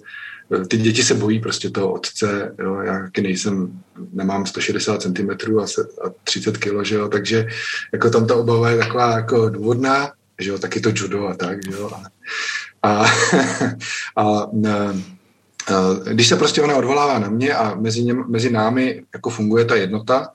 e, 0.55 0.65
ty 0.65 0.77
děti 0.77 1.03
se 1.03 1.13
bojí 1.13 1.39
prostě 1.39 1.69
toho 1.69 1.93
otce, 1.93 2.55
jo, 2.59 2.75
já 2.75 2.99
taky 2.99 3.21
nejsem, 3.21 3.81
nemám 4.13 4.45
160 4.45 5.01
cm 5.01 5.59
a, 5.59 5.67
se, 5.67 5.81
a 5.81 6.09
30 6.23 6.57
kg, 6.57 6.85
že 6.85 6.95
jo, 6.95 7.07
takže 7.07 7.47
jako 7.93 8.09
tam 8.09 8.27
ta 8.27 8.35
obava 8.35 8.69
je 8.69 8.77
taková 8.77 9.11
jako 9.11 9.49
důvodná, 9.49 10.11
že 10.39 10.49
jo, 10.49 10.59
taky 10.59 10.79
to 10.79 10.89
judo 10.95 11.27
a 11.27 11.33
tak, 11.33 11.65
že 11.65 11.71
jo, 11.71 11.91
a, 11.93 12.03
a, 12.89 13.05
a 14.17 14.47
Eh, 14.65 15.20
když 16.11 16.27
se 16.27 16.35
prostě 16.35 16.61
ona 16.61 16.75
odvolává 16.75 17.19
na 17.19 17.29
mě 17.29 17.53
a 17.53 17.75
mezi, 17.75 18.03
něm, 18.03 18.23
mezi 18.27 18.51
námi 18.51 19.03
jako 19.13 19.29
funguje 19.29 19.65
ta 19.65 19.75
jednota, 19.75 20.27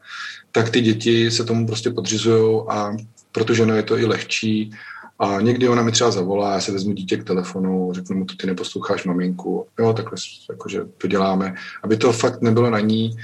tak 0.52 0.70
ty 0.70 0.80
děti 0.80 1.30
se 1.30 1.44
tomu 1.44 1.66
prostě 1.66 1.90
podřizují 1.90 2.62
a 2.68 2.96
protože 3.32 3.66
no 3.66 3.76
je 3.76 3.82
to 3.82 3.98
i 3.98 4.06
lehčí 4.06 4.70
a 5.18 5.40
někdy 5.40 5.68
ona 5.68 5.82
mi 5.82 5.92
třeba 5.92 6.10
zavolá, 6.10 6.52
já 6.52 6.60
se 6.60 6.72
vezmu 6.72 6.92
dítě 6.92 7.16
k 7.16 7.24
telefonu, 7.24 7.92
řeknu 7.92 8.16
mu, 8.16 8.24
to 8.24 8.34
ty 8.36 8.46
neposloucháš 8.46 9.04
maminku, 9.04 9.66
jo, 9.78 9.92
takhle 9.92 10.18
jakože 10.50 10.80
to 10.98 11.06
děláme, 11.06 11.54
aby 11.82 11.96
to 11.96 12.12
fakt 12.12 12.42
nebylo 12.42 12.70
na 12.70 12.80
ní 12.80 13.16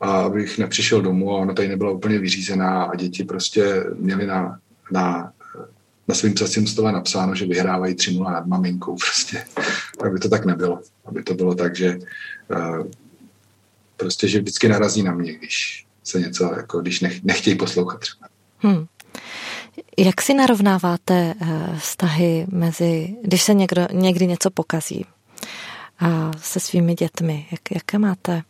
a 0.00 0.12
abych 0.12 0.58
nepřišel 0.58 1.02
domů 1.02 1.32
a 1.32 1.38
ona 1.38 1.54
tady 1.54 1.68
nebyla 1.68 1.90
úplně 1.90 2.18
vyřízená 2.18 2.82
a 2.82 2.96
děti 2.96 3.24
prostě 3.24 3.84
měly 3.98 4.26
na, 4.26 4.58
na 4.92 5.32
na 6.08 6.14
svým 6.14 6.34
psacím 6.34 6.66
stole 6.66 6.92
napsáno, 6.92 7.34
že 7.34 7.46
vyhrávají 7.46 7.94
3-0 7.94 8.32
nad 8.32 8.46
maminkou 8.46 8.96
prostě. 8.96 9.44
Aby 10.06 10.18
to 10.18 10.28
tak 10.28 10.44
nebylo. 10.44 10.80
Aby 11.04 11.22
to 11.22 11.34
bylo 11.34 11.54
tak, 11.54 11.76
že 11.76 11.98
uh, 12.50 12.86
prostě, 13.96 14.28
že 14.28 14.38
vždycky 14.38 14.68
narazí 14.68 15.02
na 15.02 15.14
mě, 15.14 15.32
když 15.34 15.86
se 16.04 16.20
něco, 16.20 16.52
jako 16.56 16.80
když 16.80 17.00
nech, 17.00 17.24
nechtějí 17.24 17.56
poslouchat 17.56 18.00
třeba. 18.00 18.28
Hmm. 18.58 18.86
Jak 19.98 20.22
si 20.22 20.34
narovnáváte 20.34 21.34
uh, 21.40 21.78
vztahy 21.78 22.46
mezi, 22.52 23.16
když 23.24 23.42
se 23.42 23.54
někdo, 23.54 23.86
někdy 23.92 24.26
něco 24.26 24.50
pokazí 24.50 25.04
a 25.98 26.32
se 26.42 26.60
svými 26.60 26.94
dětmi? 26.94 27.46
Jak, 27.50 27.60
jaké 27.70 27.98
máte 27.98 28.42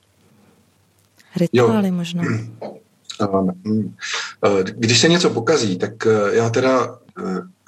rituály 1.36 1.88
jo. 1.88 1.94
možná? 1.94 2.22
Mm. 3.64 3.94
Když 4.62 4.98
se 4.98 5.08
něco 5.08 5.30
pokazí, 5.30 5.78
tak 5.78 6.06
já 6.32 6.50
teda 6.50 6.98
Eh, 7.07 7.07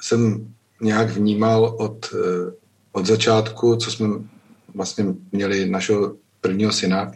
jsem 0.00 0.54
nějak 0.80 1.10
vnímal 1.10 1.64
od, 1.64 2.14
eh, 2.14 2.52
od 2.92 3.06
začátku, 3.06 3.76
co 3.76 3.90
jsme 3.90 4.08
vlastně 4.74 5.04
měli 5.32 5.70
našeho 5.70 6.16
prvního 6.40 6.72
syna, 6.72 7.12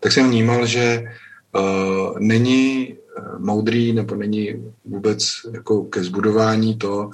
tak 0.00 0.12
jsem 0.12 0.30
vnímal, 0.30 0.66
že 0.66 1.04
uh, 1.52 2.18
není 2.18 2.94
moudrý 3.38 3.92
nebo 3.92 4.14
není 4.14 4.72
vůbec 4.84 5.28
jako 5.52 5.84
ke 5.84 6.04
zbudování 6.04 6.76
to 6.76 7.10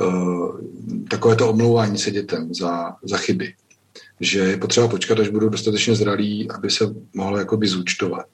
uh, 0.00 0.60
takové 1.08 1.36
to 1.36 1.50
omlouvání 1.50 1.98
se 1.98 2.10
dětem 2.10 2.54
za, 2.54 2.96
za 3.02 3.16
chyby. 3.16 3.54
Že 4.20 4.38
je 4.38 4.56
potřeba 4.56 4.88
počkat, 4.88 5.20
až 5.20 5.28
budou 5.28 5.48
dostatečně 5.48 5.94
zralí, 5.94 6.50
aby 6.50 6.70
se 6.70 6.94
mohlo 7.14 7.38
jakoby 7.38 7.66
zúčtovat 7.66 8.26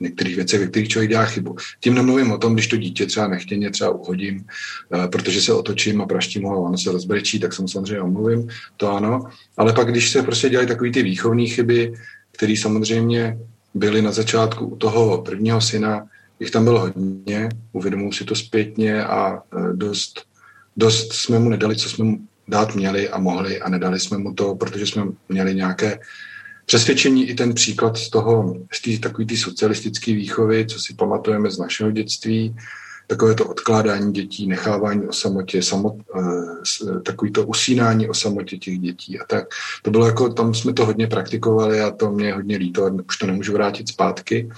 některých 0.00 0.36
věcech, 0.36 0.60
ve 0.60 0.66
kterých 0.66 0.88
člověk 0.88 1.10
dělá 1.10 1.24
chybu. 1.24 1.56
Tím 1.80 1.94
nemluvím 1.94 2.32
o 2.32 2.38
tom, 2.38 2.54
když 2.54 2.66
to 2.66 2.76
dítě 2.76 3.06
třeba 3.06 3.28
nechtěně 3.28 3.70
třeba 3.70 3.90
uhodím, 3.90 4.44
eh, 4.94 5.08
protože 5.08 5.40
se 5.40 5.52
otočím 5.52 6.00
a 6.00 6.06
praštím 6.06 6.44
ho 6.44 6.54
a 6.54 6.68
ono 6.68 6.78
se 6.78 6.92
rozbrečí, 6.92 7.40
tak 7.40 7.52
jsem 7.52 7.68
samozřejmě 7.68 8.00
omluvím, 8.00 8.48
to 8.76 8.92
ano. 8.92 9.24
Ale 9.56 9.72
pak, 9.72 9.88
když 9.90 10.10
se 10.10 10.22
prostě 10.22 10.48
dělají 10.48 10.68
takové 10.68 10.90
ty 10.90 11.02
výchovné 11.02 11.46
chyby, 11.46 11.94
které 12.32 12.54
samozřejmě 12.56 13.38
byly 13.74 14.02
na 14.02 14.12
začátku 14.12 14.66
u 14.66 14.76
toho 14.76 15.22
prvního 15.22 15.60
syna, 15.60 16.06
jich 16.40 16.50
tam 16.50 16.64
bylo 16.64 16.80
hodně, 16.80 17.48
uvědomuji 17.72 18.12
si 18.12 18.24
to 18.24 18.34
zpětně 18.34 19.04
a 19.04 19.36
eh, 19.36 19.72
dost, 19.72 20.24
dost 20.76 21.12
jsme 21.12 21.38
mu 21.38 21.48
nedali, 21.48 21.76
co 21.76 21.88
jsme 21.88 22.04
mu 22.04 22.18
dát 22.48 22.74
měli 22.74 23.08
a 23.08 23.18
mohli 23.18 23.60
a 23.60 23.68
nedali 23.68 24.00
jsme 24.00 24.18
mu 24.18 24.34
to, 24.34 24.54
protože 24.54 24.86
jsme 24.86 25.02
měli 25.28 25.54
nějaké 25.54 25.98
přesvědčení 26.70 27.28
i 27.28 27.34
ten 27.34 27.54
příklad 27.54 27.96
z 27.96 28.10
toho, 28.10 28.54
z 28.72 28.82
té 28.82 28.98
takový 29.08 29.26
té 29.26 29.36
socialistické 29.36 30.12
výchovy, 30.12 30.66
co 30.66 30.78
si 30.78 30.94
pamatujeme 30.94 31.50
z 31.50 31.58
našeho 31.58 31.90
dětství, 31.90 32.56
takové 33.06 33.34
to 33.34 33.46
odkládání 33.46 34.12
dětí, 34.12 34.46
nechávání 34.46 35.06
o 35.06 35.12
samotě, 35.12 35.62
samot, 35.62 35.94
eh, 35.98 37.00
takový 37.00 37.32
to 37.32 37.46
usínání 37.46 38.08
o 38.08 38.14
samotě 38.14 38.56
těch 38.58 38.78
dětí 38.78 39.20
a 39.20 39.24
tak. 39.24 39.44
To 39.82 39.90
bylo 39.90 40.06
jako, 40.06 40.28
tam 40.28 40.54
jsme 40.54 40.72
to 40.72 40.86
hodně 40.86 41.06
praktikovali 41.06 41.80
a 41.80 41.90
to 41.90 42.10
mě 42.10 42.34
hodně 42.34 42.56
líto, 42.56 42.90
už 43.08 43.16
to 43.16 43.26
nemůžu 43.26 43.52
vrátit 43.52 43.88
zpátky. 43.88 44.50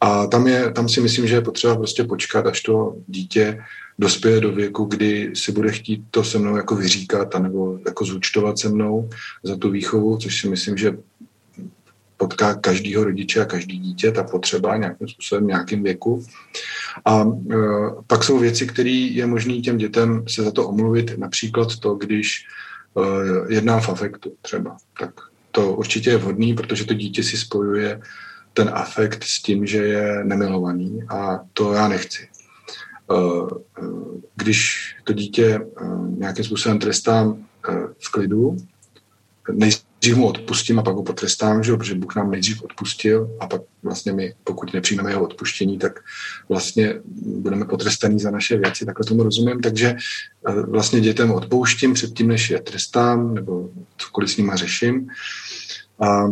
A 0.00 0.26
tam, 0.26 0.46
je, 0.46 0.72
tam 0.72 0.88
si 0.88 1.00
myslím, 1.00 1.26
že 1.26 1.34
je 1.34 1.40
potřeba 1.40 1.76
prostě 1.76 2.04
počkat, 2.04 2.46
až 2.46 2.60
to 2.60 2.96
dítě 3.06 3.60
dospěje 3.98 4.40
do 4.40 4.52
věku, 4.52 4.84
kdy 4.84 5.30
si 5.34 5.52
bude 5.52 5.72
chtít 5.72 6.04
to 6.10 6.24
se 6.24 6.38
mnou 6.38 6.56
jako 6.56 6.76
vyříkat, 6.76 7.34
anebo 7.34 7.78
jako 7.86 8.04
zúčtovat 8.04 8.58
se 8.58 8.68
mnou 8.68 9.10
za 9.42 9.56
tu 9.56 9.70
výchovu, 9.70 10.16
což 10.16 10.40
si 10.40 10.48
myslím, 10.48 10.76
že 10.76 10.96
potká 12.24 12.54
každýho 12.54 13.04
rodiče 13.04 13.40
a 13.40 13.44
každý 13.44 13.78
dítě, 13.78 14.12
ta 14.12 14.22
potřeba 14.22 14.76
nějakým 14.76 15.08
způsobem, 15.08 15.46
nějakým 15.46 15.82
věku. 15.82 16.24
A 17.04 17.24
e, 17.24 17.56
pak 18.06 18.24
jsou 18.24 18.38
věci, 18.38 18.66
které 18.66 18.90
je 18.90 19.26
možné 19.26 19.60
těm 19.60 19.76
dětem 19.76 20.24
se 20.28 20.42
za 20.42 20.50
to 20.50 20.68
omluvit, 20.68 21.18
například 21.18 21.76
to, 21.76 21.94
když 21.94 22.46
e, 22.96 23.54
jednám 23.54 23.80
v 23.80 23.88
afektu 23.88 24.32
třeba. 24.42 24.76
Tak 25.00 25.10
to 25.50 25.72
určitě 25.72 26.10
je 26.10 26.16
vhodný, 26.16 26.54
protože 26.54 26.84
to 26.84 26.94
dítě 26.94 27.22
si 27.22 27.36
spojuje 27.36 28.00
ten 28.54 28.70
afekt 28.72 29.24
s 29.24 29.42
tím, 29.42 29.66
že 29.66 29.78
je 29.78 30.24
nemilovaný 30.24 31.02
a 31.08 31.40
to 31.52 31.72
já 31.72 31.88
nechci. 31.88 32.22
E, 32.22 32.28
e, 33.78 33.86
když 34.36 34.90
to 35.04 35.12
dítě 35.12 35.46
e, 35.46 35.60
nějakým 36.18 36.44
způsobem 36.44 36.78
trestám 36.78 37.44
v 37.98 38.12
klidu, 38.12 38.56
nejdřív 40.04 40.16
mu 40.16 40.28
odpustím 40.28 40.78
a 40.78 40.82
pak 40.82 40.94
ho 40.94 41.02
potrestám, 41.02 41.62
že? 41.62 41.76
protože 41.76 41.94
Bůh 41.94 42.16
nám 42.16 42.30
nejdřív 42.30 42.62
odpustil 42.62 43.30
a 43.40 43.46
pak 43.46 43.62
vlastně 43.82 44.12
my, 44.12 44.34
pokud 44.44 44.74
nepřijmeme 44.74 45.10
jeho 45.10 45.24
odpuštění, 45.24 45.78
tak 45.78 46.00
vlastně 46.48 47.00
budeme 47.16 47.64
potrestaní 47.64 48.20
za 48.20 48.30
naše 48.30 48.56
věci, 48.56 48.86
takhle 48.86 49.06
tomu 49.06 49.22
rozumím. 49.22 49.60
Takže 49.60 49.96
vlastně 50.68 51.00
dětem 51.00 51.30
odpouštím 51.30 51.94
předtím, 51.94 52.28
než 52.28 52.50
je 52.50 52.60
trestám 52.60 53.34
nebo 53.34 53.70
cokoliv 53.96 54.30
s 54.30 54.36
nima 54.36 54.56
řeším. 54.56 55.08
A 56.00 56.26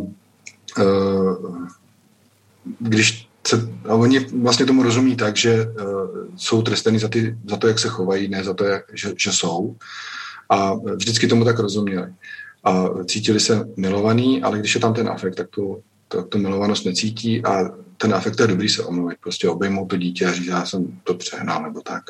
když 2.78 3.28
se, 3.46 3.68
a 3.88 3.94
oni 3.94 4.18
vlastně 4.18 4.66
tomu 4.66 4.82
rozumí 4.82 5.16
tak, 5.16 5.36
že 5.36 5.66
uh, 5.66 6.28
jsou 6.36 6.62
trestaní 6.62 6.98
za, 6.98 7.08
ty, 7.08 7.36
za 7.48 7.56
to, 7.56 7.68
jak 7.68 7.78
se 7.78 7.88
chovají, 7.88 8.28
ne 8.28 8.44
za 8.44 8.54
to, 8.54 8.64
jak, 8.64 8.84
že, 8.92 9.12
že 9.16 9.32
jsou. 9.32 9.76
A 10.48 10.74
vždycky 10.74 11.26
tomu 11.26 11.44
tak 11.44 11.58
rozuměli. 11.58 12.12
A 12.64 12.88
cítili 13.04 13.40
se 13.40 13.68
milovaný, 13.76 14.42
ale 14.42 14.58
když 14.58 14.74
je 14.74 14.80
tam 14.80 14.94
ten 14.94 15.08
afekt, 15.08 15.34
tak 15.34 15.48
tu, 15.48 15.82
to, 16.08 16.22
tu 16.22 16.38
milovanost 16.38 16.86
necítí 16.86 17.44
a 17.44 17.70
ten 18.02 18.14
afekt 18.14 18.40
je 18.40 18.46
dobrý 18.46 18.68
se 18.68 18.84
omluvit, 18.84 19.18
prostě 19.22 19.48
obejmout 19.48 19.86
to 19.86 19.96
dítě 19.96 20.26
a 20.26 20.32
říct, 20.32 20.46
já 20.46 20.64
jsem 20.64 21.00
to 21.04 21.14
přehnal 21.14 21.62
nebo 21.62 21.80
tak. 21.80 22.02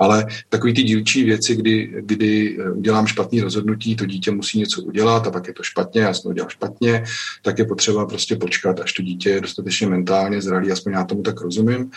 Ale 0.00 0.26
takový 0.48 0.74
ty 0.74 0.82
dílčí 0.82 1.24
věci, 1.24 1.56
kdy, 1.56 1.92
kdy 2.00 2.58
eh, 2.60 2.70
udělám 2.70 3.06
špatný 3.06 3.40
rozhodnutí, 3.40 3.96
to 3.96 4.06
dítě 4.06 4.30
musí 4.30 4.58
něco 4.58 4.82
udělat 4.82 5.26
a 5.26 5.30
pak 5.30 5.48
je 5.48 5.54
to 5.54 5.62
špatně, 5.62 6.00
já 6.00 6.14
jsem 6.14 6.22
to 6.22 6.28
udělal 6.28 6.50
špatně, 6.50 7.04
tak 7.42 7.58
je 7.58 7.64
potřeba 7.64 8.06
prostě 8.06 8.36
počkat, 8.36 8.80
až 8.80 8.92
to 8.92 9.02
dítě 9.02 9.30
je 9.30 9.40
dostatečně 9.40 9.86
mentálně 9.86 10.42
zralý, 10.42 10.72
aspoň 10.72 10.92
já 10.92 11.04
tomu 11.04 11.22
tak 11.22 11.40
rozumím, 11.40 11.90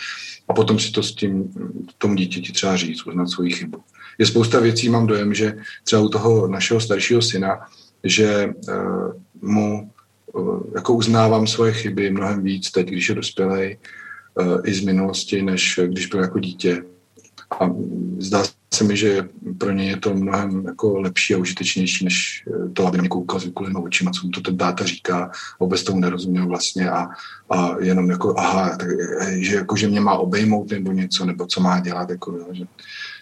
a 0.48 0.54
potom 0.54 0.78
si 0.78 0.92
to 0.92 1.02
s 1.02 1.14
tím 1.14 1.52
tomu 1.98 2.14
dítěti 2.14 2.52
třeba 2.52 2.76
říct, 2.76 3.06
uznat 3.06 3.26
svoji 3.26 3.50
chybu. 3.52 3.78
Je 4.18 4.26
spousta 4.26 4.60
věcí, 4.60 4.88
mám 4.88 5.06
dojem, 5.06 5.34
že 5.34 5.56
třeba 5.84 6.02
u 6.02 6.08
toho 6.08 6.48
našeho 6.48 6.80
staršího 6.80 7.22
syna, 7.22 7.60
že 8.04 8.50
uh, 8.68 9.12
mu 9.42 9.90
jako 10.74 10.94
uznávám 10.94 11.46
svoje 11.46 11.72
chyby 11.72 12.10
mnohem 12.10 12.42
víc 12.42 12.70
teď, 12.70 12.88
když 12.88 13.08
je 13.08 13.14
dospělý, 13.14 13.64
eh, 13.64 13.76
i 14.64 14.74
z 14.74 14.84
minulosti, 14.84 15.42
než 15.42 15.80
když 15.86 16.06
byl 16.06 16.20
jako 16.20 16.38
dítě. 16.38 16.82
A 17.60 17.70
zdá 18.18 18.42
se 18.74 18.84
mi, 18.84 18.96
že 18.96 19.28
pro 19.58 19.70
ně 19.70 19.84
je 19.84 19.96
to 19.96 20.14
mnohem 20.14 20.64
jako 20.66 21.00
lepší 21.00 21.34
a 21.34 21.38
užitečnější, 21.38 22.04
než 22.04 22.44
eh, 22.46 22.68
to, 22.68 22.86
aby 22.86 22.98
mě 22.98 23.08
koukal 23.08 23.40
s 23.40 23.44
vykulenými 23.44 23.84
očima, 23.84 24.10
co 24.10 24.26
mu 24.26 24.30
to 24.32 24.40
ten 24.40 24.56
dáta 24.56 24.84
říká, 24.84 25.30
vůbec 25.60 25.82
tomu 25.82 26.00
nerozuměl 26.00 26.46
vlastně 26.46 26.90
a, 26.90 27.08
a 27.50 27.76
jenom 27.80 28.10
jako, 28.10 28.34
aha, 28.38 28.76
tak, 28.76 28.88
eh, 29.20 29.42
že, 29.42 29.56
jako, 29.56 29.76
že 29.76 29.88
mě 29.88 30.00
má 30.00 30.14
obejmout 30.14 30.70
nebo 30.70 30.92
něco, 30.92 31.24
nebo 31.24 31.46
co 31.46 31.60
má 31.60 31.80
dělat, 31.80 32.10
jako, 32.10 32.32
jo, 32.32 32.46
že, 32.52 32.64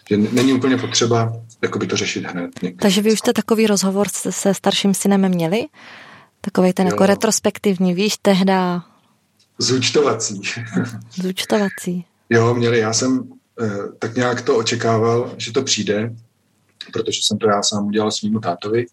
že 0.09 0.17
není 0.17 0.53
úplně 0.53 0.77
potřeba 0.77 1.33
jako 1.61 1.79
by 1.79 1.87
to 1.87 1.97
řešit 1.97 2.25
hned. 2.25 2.51
Takže 2.79 3.01
vy 3.01 3.13
už 3.13 3.19
jste 3.19 3.33
takový 3.33 3.67
rozhovor 3.67 4.07
se 4.29 4.53
starším 4.53 4.93
synem 4.93 5.29
měli? 5.29 5.65
Takový 6.41 6.73
ten 6.73 6.87
jako 6.87 6.95
jo. 6.95 7.03
jako 7.03 7.05
retrospektivní, 7.05 7.93
víš, 7.93 8.17
tehda... 8.21 8.83
Zúčtovací. 9.57 10.41
Zúčtovací. 11.21 12.05
Jo, 12.29 12.53
měli. 12.53 12.79
Já 12.79 12.93
jsem 12.93 13.29
eh, 13.61 13.69
tak 13.99 14.15
nějak 14.15 14.41
to 14.41 14.57
očekával, 14.57 15.33
že 15.37 15.51
to 15.51 15.63
přijde, 15.63 16.15
protože 16.93 17.19
jsem 17.23 17.37
to 17.37 17.49
já 17.49 17.63
sám 17.63 17.87
udělal 17.87 18.11
svýmu 18.11 18.39
tátovi. 18.39 18.85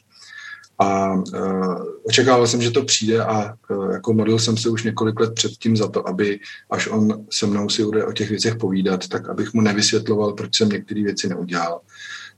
A 0.79 1.15
uh, 1.15 1.85
očekával 2.03 2.47
jsem, 2.47 2.63
že 2.63 2.71
to 2.71 2.85
přijde 2.85 3.25
a 3.25 3.55
uh, 3.71 3.93
jako 3.93 4.13
modlil 4.13 4.39
jsem 4.39 4.57
se 4.57 4.69
už 4.69 4.83
několik 4.83 5.21
let 5.21 5.35
předtím 5.35 5.77
za 5.77 5.89
to, 5.89 6.09
aby 6.09 6.41
až 6.71 6.87
on 6.87 7.25
se 7.31 7.47
mnou 7.47 7.69
si 7.69 7.85
bude 7.85 8.05
o 8.05 8.13
těch 8.13 8.31
věcech 8.31 8.57
povídat, 8.57 9.09
tak 9.09 9.29
abych 9.29 9.55
mu 9.55 9.61
nevysvětloval, 9.61 10.33
proč 10.33 10.57
jsem 10.57 10.69
některé 10.69 11.03
věci 11.03 11.29
neudělal 11.29 11.81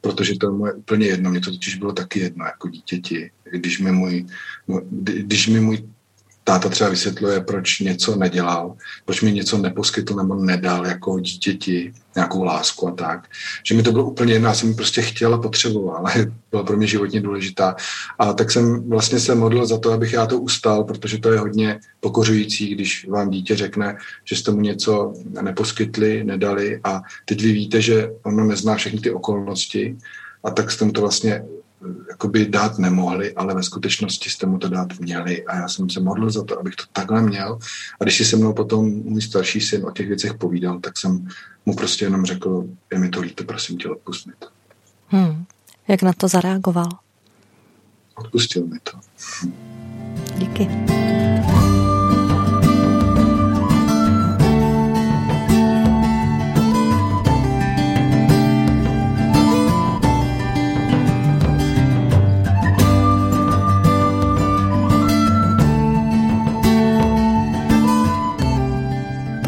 protože 0.01 0.35
to 0.39 0.67
je 0.67 0.73
úplně 0.73 1.07
jedno, 1.07 1.31
mě 1.31 1.41
to 1.41 1.51
totiž 1.51 1.77
bylo 1.77 1.93
taky 1.93 2.21
jedno 2.21 2.45
jako 2.45 2.69
dítěti. 2.69 3.31
Když 3.51 3.81
mi 3.81 3.93
můj, 3.93 4.27
když 5.01 5.49
mi 5.49 5.61
můj 5.61 5.89
táta 6.49 6.69
třeba 6.69 6.91
vysvětluje, 6.91 7.41
proč 7.41 7.81
něco 7.81 8.17
nedělal, 8.17 8.77
proč 9.05 9.23
mi 9.23 9.33
něco 9.33 9.59
neposkytl 9.59 10.15
nebo 10.15 10.35
nedal 10.35 10.87
jako 10.87 11.21
dítěti, 11.21 11.93
nějakou 12.15 12.45
lásku 12.45 12.89
a 12.89 12.91
tak. 12.91 13.29
Že 13.65 13.75
mi 13.75 13.83
to 13.83 13.93
bylo 13.93 14.05
úplně 14.05 14.33
jedno, 14.33 14.49
já 14.49 14.55
jsem 14.55 14.75
prostě 14.75 15.03
chtěl 15.03 15.35
a 15.35 15.39
potřeboval, 15.39 15.97
ale 15.97 16.13
byla 16.51 16.63
pro 16.63 16.77
mě 16.77 16.87
životně 16.87 17.21
důležitá. 17.21 17.77
A 18.19 18.33
tak 18.33 18.51
jsem 18.51 18.91
vlastně 18.91 19.21
se 19.21 19.35
modlil 19.35 19.67
za 19.67 19.79
to, 19.79 19.93
abych 19.93 20.13
já 20.13 20.27
to 20.27 20.39
ustal, 20.39 20.85
protože 20.85 21.19
to 21.19 21.33
je 21.33 21.39
hodně 21.39 21.81
pokořující, 22.01 22.75
když 22.75 23.09
vám 23.09 23.31
dítě 23.31 23.57
řekne, 23.57 23.97
že 24.25 24.37
jste 24.37 24.51
mu 24.51 24.61
něco 24.61 25.15
neposkytli, 25.43 26.25
nedali 26.25 26.81
a 26.85 27.03
teď 27.25 27.43
vy 27.43 27.53
víte, 27.53 27.83
že 27.83 28.11
ono 28.23 28.45
nezná 28.45 28.75
všechny 28.75 29.01
ty 29.01 29.11
okolnosti 29.11 29.97
a 30.45 30.51
tak 30.51 30.71
jste 30.71 30.85
mu 30.85 30.93
to 30.93 31.01
vlastně 31.01 31.43
jakoby 32.09 32.47
dát 32.47 32.79
nemohli, 32.79 33.35
ale 33.35 33.55
ve 33.55 33.63
skutečnosti 33.63 34.31
jste 34.31 34.47
mu 34.47 34.59
to 34.59 34.69
dát 34.69 34.99
měli 34.99 35.47
a 35.47 35.57
já 35.57 35.69
jsem 35.69 35.91
se 35.91 36.01
modlil 36.01 36.31
za 36.31 36.45
to, 36.45 36.61
abych 36.61 36.77
to 36.77 36.85
takhle 36.93 37.23
měl 37.23 37.59
a 38.01 38.05
když 38.05 38.17
si 38.17 38.25
se 38.25 38.37
mnou 38.37 38.53
potom 38.53 38.85
můj 38.85 39.23
starší 39.23 39.61
syn 39.61 39.87
o 39.87 39.91
těch 39.91 40.09
věcech 40.09 40.35
povídal, 40.35 40.81
tak 40.81 40.99
jsem 40.99 41.29
mu 41.67 41.75
prostě 41.75 42.05
jenom 42.05 42.25
řekl, 42.25 42.65
je 42.93 42.99
mi 42.99 43.09
to 43.09 43.21
líto, 43.21 43.45
prosím 43.45 43.79
tě, 43.79 43.89
odpust 43.89 44.27
mi 44.27 44.33
to. 44.39 44.47
Hmm. 45.09 45.45
Jak 45.89 46.03
na 46.03 46.13
to 46.13 46.29
zareagoval? 46.29 46.89
Odpustil 48.15 48.67
mi 48.67 48.79
to. 48.83 48.99
Díky. 50.39 50.69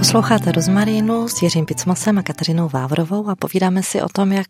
Posloucháte 0.08 0.52
Rozmarínu 0.52 1.28
s 1.28 1.42
Jiřím 1.42 1.66
Picmasem 1.66 2.18
a 2.18 2.22
Kateřinou 2.22 2.68
Vávrovou 2.68 3.28
a 3.28 3.36
povídáme 3.36 3.82
si 3.82 4.02
o 4.02 4.08
tom, 4.08 4.32
jak 4.32 4.46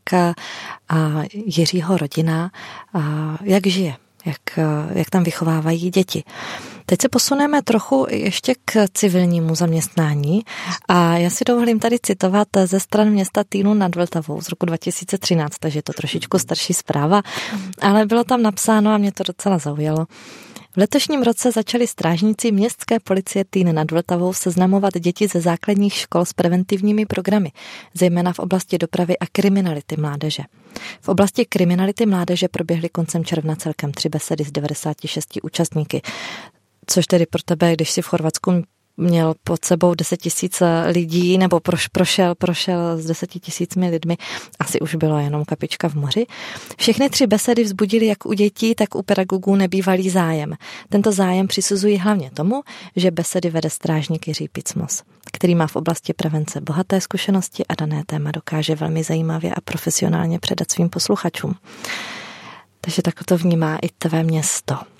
Jiřího 1.33 1.97
rodina, 1.97 2.51
jak 3.43 3.67
žije, 3.67 3.97
jak, 4.25 4.59
jak 4.95 5.11
tam 5.11 5.23
vychovávají 5.23 5.91
děti. 5.91 6.25
Teď 6.87 7.03
se 7.03 7.09
posuneme 7.09 7.63
trochu 7.63 8.07
ještě 8.11 8.55
k 8.65 8.89
civilnímu 8.95 9.55
zaměstnání 9.55 10.43
a 10.89 11.17
já 11.17 11.31
si 11.31 11.45
dovolím 11.45 11.79
tady 11.79 11.99
citovat 12.03 12.49
ze 12.65 12.81
stran 12.81 13.11
města 13.11 13.45
Týnu 13.49 13.75
nad 13.75 13.95
Vltavou 13.95 14.41
z 14.41 14.49
roku 14.49 14.67
2013, 14.67 15.55
takže 15.61 15.79
je 15.79 15.83
to 15.83 15.93
trošičku 15.93 16.39
starší 16.39 16.75
zpráva, 16.75 17.23
ale 17.83 18.07
bylo 18.07 18.25
tam 18.25 18.43
napsáno 18.43 18.91
a 18.91 18.99
mě 18.99 19.13
to 19.13 19.23
docela 19.23 19.59
zaujalo. 19.59 20.07
V 20.75 20.77
letošním 20.77 21.23
roce 21.23 21.53
začali 21.53 21.87
strážníci 21.87 22.53
městské 22.53 23.01
policie 23.01 23.45
Týn 23.51 23.75
nad 23.75 23.91
Vltavou 23.91 24.33
seznamovat 24.33 24.95
děti 24.99 25.29
ze 25.29 25.41
základních 25.41 25.95
škol 25.95 26.25
s 26.25 26.33
preventivními 26.33 27.07
programy, 27.07 27.53
zejména 27.95 28.33
v 28.33 28.39
oblasti 28.39 28.79
dopravy 28.79 29.19
a 29.19 29.27
kriminality 29.33 29.97
mládeže. 29.97 30.43
V 31.01 31.09
oblasti 31.09 31.45
kriminality 31.45 32.07
mládeže 32.07 32.49
proběhly 32.49 32.89
koncem 32.89 33.25
června 33.25 33.57
celkem 33.57 33.93
tři 33.93 34.09
besedy 34.09 34.45
z 34.45 34.53
96 34.53 35.39
účastníky, 35.43 36.03
což 36.87 37.07
tedy 37.07 37.27
pro 37.27 37.43
tebe, 37.43 37.73
když 37.73 37.91
si 37.91 38.03
v 38.03 38.07
Chorvatsku 38.07 38.63
měl 38.99 39.35
pod 39.45 39.65
sebou 39.65 39.95
10 39.95 40.17
tisíc 40.17 40.63
lidí 40.87 41.39
nebo 41.39 41.61
proš, 41.61 41.89
prošel, 41.89 42.35
prošel 42.35 42.99
s 42.99 43.07
10 43.07 43.27
tisícmi 43.27 43.91
lidmi, 43.91 44.17
asi 44.59 44.81
už 44.81 44.95
bylo 44.95 45.19
jenom 45.19 45.45
kapička 45.45 45.89
v 45.89 45.95
moři. 45.95 46.27
Všechny 46.79 47.11
tři 47.11 47.27
besedy 47.27 47.65
vzbudily 47.65 48.07
jak 48.07 48.27
u 48.27 48.33
dětí, 48.33 48.75
tak 48.75 48.95
u 48.95 49.03
pedagogů 49.03 49.57
nebývalý 49.57 50.11
zájem. 50.11 50.55
Tento 50.89 51.13
zájem 51.13 51.47
přisuzují 51.47 51.99
hlavně 51.99 52.31
tomu, 52.31 52.63
že 52.97 53.11
besedy 53.11 53.51
vede 53.51 53.71
strážník 53.71 54.29
Jiří 54.29 54.49
Picmos, 54.49 55.03
který 55.33 55.55
má 55.55 55.67
v 55.67 55.77
oblasti 55.77 56.13
prevence 56.13 56.61
bohaté 56.61 57.01
zkušenosti 57.01 57.67
a 57.67 57.75
dané 57.75 58.03
téma 58.07 58.31
dokáže 58.31 58.75
velmi 58.75 59.03
zajímavě 59.03 59.55
a 59.55 59.61
profesionálně 59.61 60.39
předat 60.39 60.71
svým 60.73 60.89
posluchačům. 60.89 61.55
Takže 62.81 63.03
tak 63.03 63.25
to 63.25 63.37
vnímá 63.37 63.79
i 63.83 63.89
tvé 63.99 64.23
město. 64.23 64.98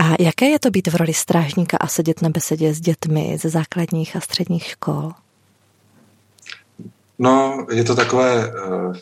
A 0.00 0.22
jaké 0.22 0.46
je 0.46 0.58
to 0.58 0.70
být 0.70 0.88
v 0.88 0.94
roli 0.94 1.14
strážníka 1.14 1.76
a 1.76 1.86
sedět 1.86 2.22
na 2.22 2.28
besedě 2.28 2.74
s 2.74 2.80
dětmi 2.80 3.38
ze 3.40 3.48
základních 3.48 4.16
a 4.16 4.20
středních 4.20 4.64
škol? 4.64 5.12
No, 7.18 7.66
je 7.72 7.84
to 7.84 7.96
takové, 7.96 8.48
eh, 8.48 8.98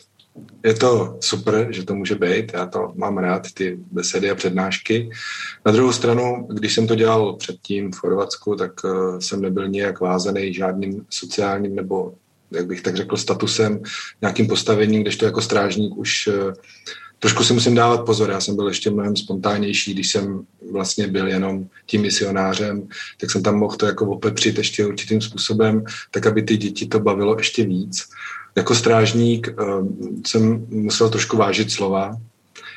je 0.63 0.73
to 0.73 1.17
super, 1.19 1.67
že 1.71 1.83
to 1.83 1.95
může 1.95 2.15
být, 2.15 2.53
já 2.53 2.65
to 2.65 2.93
mám 2.95 3.17
rád, 3.17 3.47
ty 3.53 3.77
besedy 3.91 4.31
a 4.31 4.35
přednášky. 4.35 5.09
Na 5.65 5.71
druhou 5.71 5.91
stranu, 5.91 6.47
když 6.53 6.73
jsem 6.73 6.87
to 6.87 6.95
dělal 6.95 7.33
předtím 7.33 7.91
v 7.91 7.97
Chorvatsku, 7.97 8.55
tak 8.55 8.71
eh, 8.85 9.21
jsem 9.21 9.41
nebyl 9.41 9.67
nijak 9.67 9.99
vázaný 9.99 10.53
žádným 10.53 11.05
sociálním 11.09 11.75
nebo, 11.75 12.13
jak 12.51 12.65
bych 12.67 12.81
tak 12.81 12.95
řekl, 12.95 13.17
statusem, 13.17 13.81
nějakým 14.21 14.47
postavením, 14.47 15.01
když 15.01 15.15
to 15.15 15.25
jako 15.25 15.41
strážník 15.41 15.97
už 15.97 16.27
eh, 16.27 16.53
trošku 17.19 17.43
si 17.43 17.53
musím 17.53 17.75
dávat 17.75 18.05
pozor, 18.05 18.29
já 18.29 18.41
jsem 18.41 18.55
byl 18.55 18.67
ještě 18.67 18.91
mnohem 18.91 19.15
spontánnější, 19.15 19.93
když 19.93 20.11
jsem 20.11 20.45
vlastně 20.71 21.07
byl 21.07 21.27
jenom 21.27 21.65
tím 21.85 22.01
misionářem, 22.01 22.87
tak 23.19 23.31
jsem 23.31 23.43
tam 23.43 23.55
mohl 23.55 23.75
to 23.75 23.85
jako 23.85 24.05
opepřit 24.05 24.57
ještě 24.57 24.85
určitým 24.85 25.21
způsobem, 25.21 25.83
tak 26.11 26.25
aby 26.25 26.41
ty 26.43 26.57
děti 26.57 26.87
to 26.87 26.99
bavilo 26.99 27.37
ještě 27.37 27.65
víc. 27.65 28.09
Jako 28.55 28.75
strážník 28.75 29.49
uh, 29.61 29.87
jsem 30.27 30.65
musel 30.69 31.09
trošku 31.09 31.37
vážit 31.37 31.71
slova, 31.71 32.17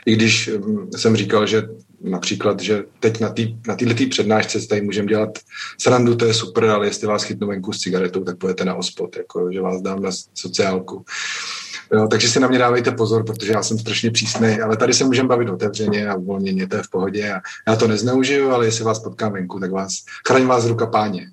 i 0.07 0.13
když 0.13 0.49
um, 0.49 0.91
jsem 0.97 1.17
říkal, 1.17 1.47
že 1.47 1.69
například, 2.03 2.61
že 2.61 2.85
teď 3.01 3.21
na 3.21 3.29
této 3.29 3.53
na 3.67 3.77
přednášce 4.11 4.67
tady 4.67 4.81
můžeme 4.81 5.09
dělat 5.09 5.39
srandu, 5.79 6.15
to 6.15 6.25
je 6.25 6.35
super, 6.35 6.65
ale 6.65 6.87
jestli 6.87 7.07
vás 7.07 7.23
chytnu 7.23 7.47
venku 7.47 7.73
s 7.73 7.79
cigaretou, 7.79 8.25
tak 8.25 8.39
pojete 8.39 8.65
na 8.65 8.75
ospod, 8.75 9.17
jako, 9.17 9.53
že 9.53 9.61
vás 9.61 9.83
dám 9.83 10.03
na 10.03 10.11
sociálku. 10.35 11.05
Jo, 11.93 12.09
takže 12.11 12.29
si 12.29 12.41
na 12.41 12.49
mě 12.49 12.59
dávejte 12.59 12.91
pozor, 12.91 13.25
protože 13.25 13.53
já 13.53 13.63
jsem 13.63 13.79
strašně 13.79 14.11
přísný, 14.11 14.61
ale 14.61 14.77
tady 14.77 14.95
se 14.95 15.05
můžeme 15.05 15.29
bavit 15.29 15.49
otevřeně 15.49 16.09
a 16.09 16.15
uvolněně, 16.15 16.69
to 16.69 16.77
je 16.77 16.83
v 16.83 16.91
pohodě 16.91 17.33
a 17.33 17.41
já 17.69 17.77
to 17.77 17.89
nezneužiju, 17.89 18.51
ale 18.51 18.67
jestli 18.67 18.85
vás 18.85 18.99
potkám 18.99 19.33
venku, 19.33 19.61
tak 19.61 19.71
vás, 19.71 19.93
chraň 20.29 20.47
vás 20.47 20.67
ruka 20.67 20.87
páně. 20.87 21.31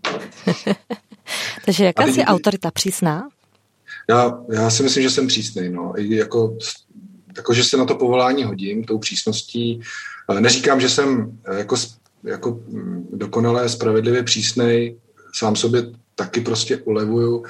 takže 1.65 1.85
jaká 1.85 2.07
jsi 2.07 2.23
autorita 2.23 2.71
přísná? 2.71 3.27
Já, 4.09 4.39
já 4.51 4.69
si 4.69 4.83
myslím, 4.83 5.03
že 5.03 5.09
jsem 5.09 5.27
přísný, 5.27 5.69
no. 5.69 5.93
I 5.97 6.15
jako, 6.15 6.57
jako, 7.37 7.53
že 7.53 7.63
se 7.63 7.77
na 7.77 7.85
to 7.85 7.95
povolání 7.95 8.43
hodím, 8.43 8.83
tou 8.83 8.97
přísností. 8.97 9.81
Neříkám, 10.39 10.81
že 10.81 10.89
jsem 10.89 11.37
jako, 11.57 11.75
jako 12.23 12.51
mm, 12.51 13.07
dokonale 13.13 13.69
spravedlivě 13.69 14.23
přísnej, 14.23 14.97
sám 15.35 15.55
sobě 15.55 15.83
taky 16.15 16.41
prostě 16.41 16.77
ulevuju, 16.77 17.45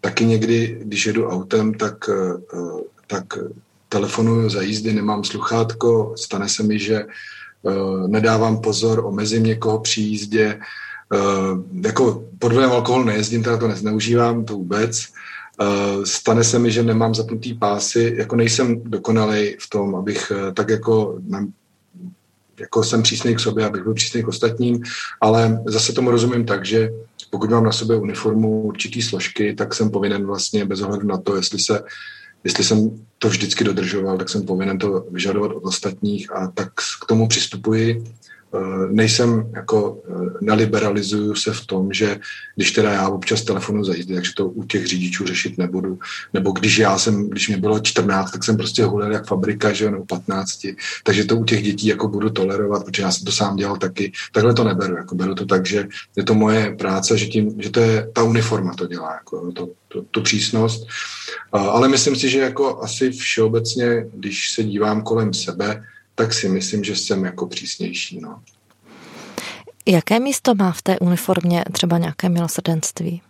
taky 0.00 0.24
někdy, 0.24 0.78
když 0.82 1.06
jedu 1.06 1.28
autem, 1.28 1.74
tak, 1.74 2.08
eh, 2.08 2.56
tak 3.06 3.24
telefonuju 3.88 4.50
za 4.50 4.62
jízdy, 4.62 4.92
nemám 4.92 5.24
sluchátko, 5.24 6.14
stane 6.16 6.48
se 6.48 6.62
mi, 6.62 6.78
že 6.78 6.96
eh, 6.96 8.08
nedávám 8.08 8.60
pozor, 8.60 9.04
omezím 9.04 9.42
někoho 9.42 9.78
při 9.78 10.00
jízdě, 10.00 10.60
eh, 11.14 11.18
jako 11.86 12.24
pod 12.38 12.52
vlivem 12.52 12.70
alkoholu 12.70 13.04
nejezdím, 13.04 13.42
teda 13.42 13.56
to 13.56 13.68
nezneužívám, 13.68 14.44
to 14.44 14.54
vůbec. 14.54 15.04
Stane 16.04 16.44
se 16.44 16.58
mi, 16.58 16.70
že 16.70 16.82
nemám 16.82 17.14
zapnutý 17.14 17.54
pásy, 17.54 18.14
jako 18.18 18.36
nejsem 18.36 18.82
dokonalej 18.84 19.56
v 19.60 19.70
tom, 19.70 19.94
abych 19.94 20.32
tak 20.54 20.68
jako, 20.68 21.18
jako 22.60 22.84
jsem 22.84 23.02
přísný 23.02 23.34
k 23.34 23.40
sobě, 23.40 23.66
abych 23.66 23.82
byl 23.82 23.94
přísný 23.94 24.22
k 24.22 24.28
ostatním, 24.28 24.82
ale 25.20 25.62
zase 25.66 25.92
tomu 25.92 26.10
rozumím 26.10 26.44
tak, 26.44 26.66
že 26.66 26.90
pokud 27.30 27.50
mám 27.50 27.64
na 27.64 27.72
sobě 27.72 27.96
uniformu 27.96 28.62
určitý 28.62 29.02
složky, 29.02 29.54
tak 29.54 29.74
jsem 29.74 29.90
povinen 29.90 30.26
vlastně 30.26 30.64
bez 30.64 30.80
ohledu 30.80 31.06
na 31.06 31.18
to, 31.18 31.36
jestli 31.36 31.58
se 31.58 31.82
jestli 32.44 32.64
jsem 32.64 32.90
to 33.18 33.28
vždycky 33.28 33.64
dodržoval, 33.64 34.18
tak 34.18 34.28
jsem 34.28 34.42
povinen 34.42 34.78
to 34.78 35.04
vyžadovat 35.10 35.52
od 35.52 35.64
ostatních 35.64 36.32
a 36.32 36.52
tak 36.54 36.68
k 37.02 37.06
tomu 37.06 37.28
přistupuji 37.28 38.04
nejsem 38.90 39.50
jako, 39.54 40.02
eh, 40.08 40.12
neliberalizuju 40.40 41.34
se 41.34 41.52
v 41.52 41.66
tom, 41.66 41.92
že 41.92 42.20
když 42.56 42.72
teda 42.72 42.92
já 42.92 43.08
občas 43.08 43.42
telefonu 43.42 43.84
za 43.84 43.94
jízdy, 43.94 44.14
takže 44.14 44.32
to 44.36 44.48
u 44.48 44.64
těch 44.64 44.86
řidičů 44.86 45.26
řešit 45.26 45.58
nebudu. 45.58 45.98
Nebo 46.34 46.52
když 46.52 46.78
já 46.78 46.98
jsem, 46.98 47.28
když 47.28 47.48
mě 47.48 47.56
bylo 47.56 47.80
14, 47.80 48.30
tak 48.30 48.44
jsem 48.44 48.56
prostě 48.56 48.84
hulil 48.84 49.12
jak 49.12 49.26
fabrika, 49.26 49.72
že 49.72 49.90
nebo 49.90 50.04
15. 50.04 50.66
Takže 51.04 51.24
to 51.24 51.36
u 51.36 51.44
těch 51.44 51.62
dětí 51.62 51.86
jako 51.86 52.08
budu 52.08 52.30
tolerovat, 52.30 52.84
protože 52.84 53.02
já 53.02 53.12
jsem 53.12 53.24
to 53.24 53.32
sám 53.32 53.56
dělal 53.56 53.76
taky. 53.76 54.12
Takhle 54.32 54.54
to 54.54 54.64
neberu, 54.64 54.96
jako 54.96 55.14
beru 55.14 55.34
to 55.34 55.46
tak, 55.46 55.66
že 55.66 55.88
je 56.16 56.22
to 56.22 56.34
moje 56.34 56.76
práce, 56.78 57.18
že, 57.18 57.26
tím, 57.26 57.62
že 57.62 57.70
to 57.70 57.80
je 57.80 58.10
ta 58.12 58.22
uniforma 58.22 58.74
to 58.74 58.86
dělá, 58.86 59.12
jako 59.14 59.52
to, 59.52 59.68
to, 59.88 60.02
tu 60.02 60.22
přísnost. 60.22 60.86
Ale 61.52 61.88
myslím 61.88 62.16
si, 62.16 62.30
že 62.30 62.38
jako 62.38 62.82
asi 62.82 63.10
všeobecně, 63.10 64.06
když 64.14 64.50
se 64.50 64.64
dívám 64.64 65.02
kolem 65.02 65.34
sebe, 65.34 65.82
tak 66.18 66.34
si 66.34 66.48
myslím, 66.48 66.84
že 66.84 66.96
jsem 66.96 67.24
jako 67.24 67.46
přísnější. 67.46 68.20
No. 68.20 68.42
Jaké 69.86 70.20
místo 70.20 70.54
má 70.54 70.72
v 70.72 70.82
té 70.82 70.98
uniformě 70.98 71.64
třeba 71.72 71.98
nějaké 71.98 72.28
milosrdenství? 72.28 73.22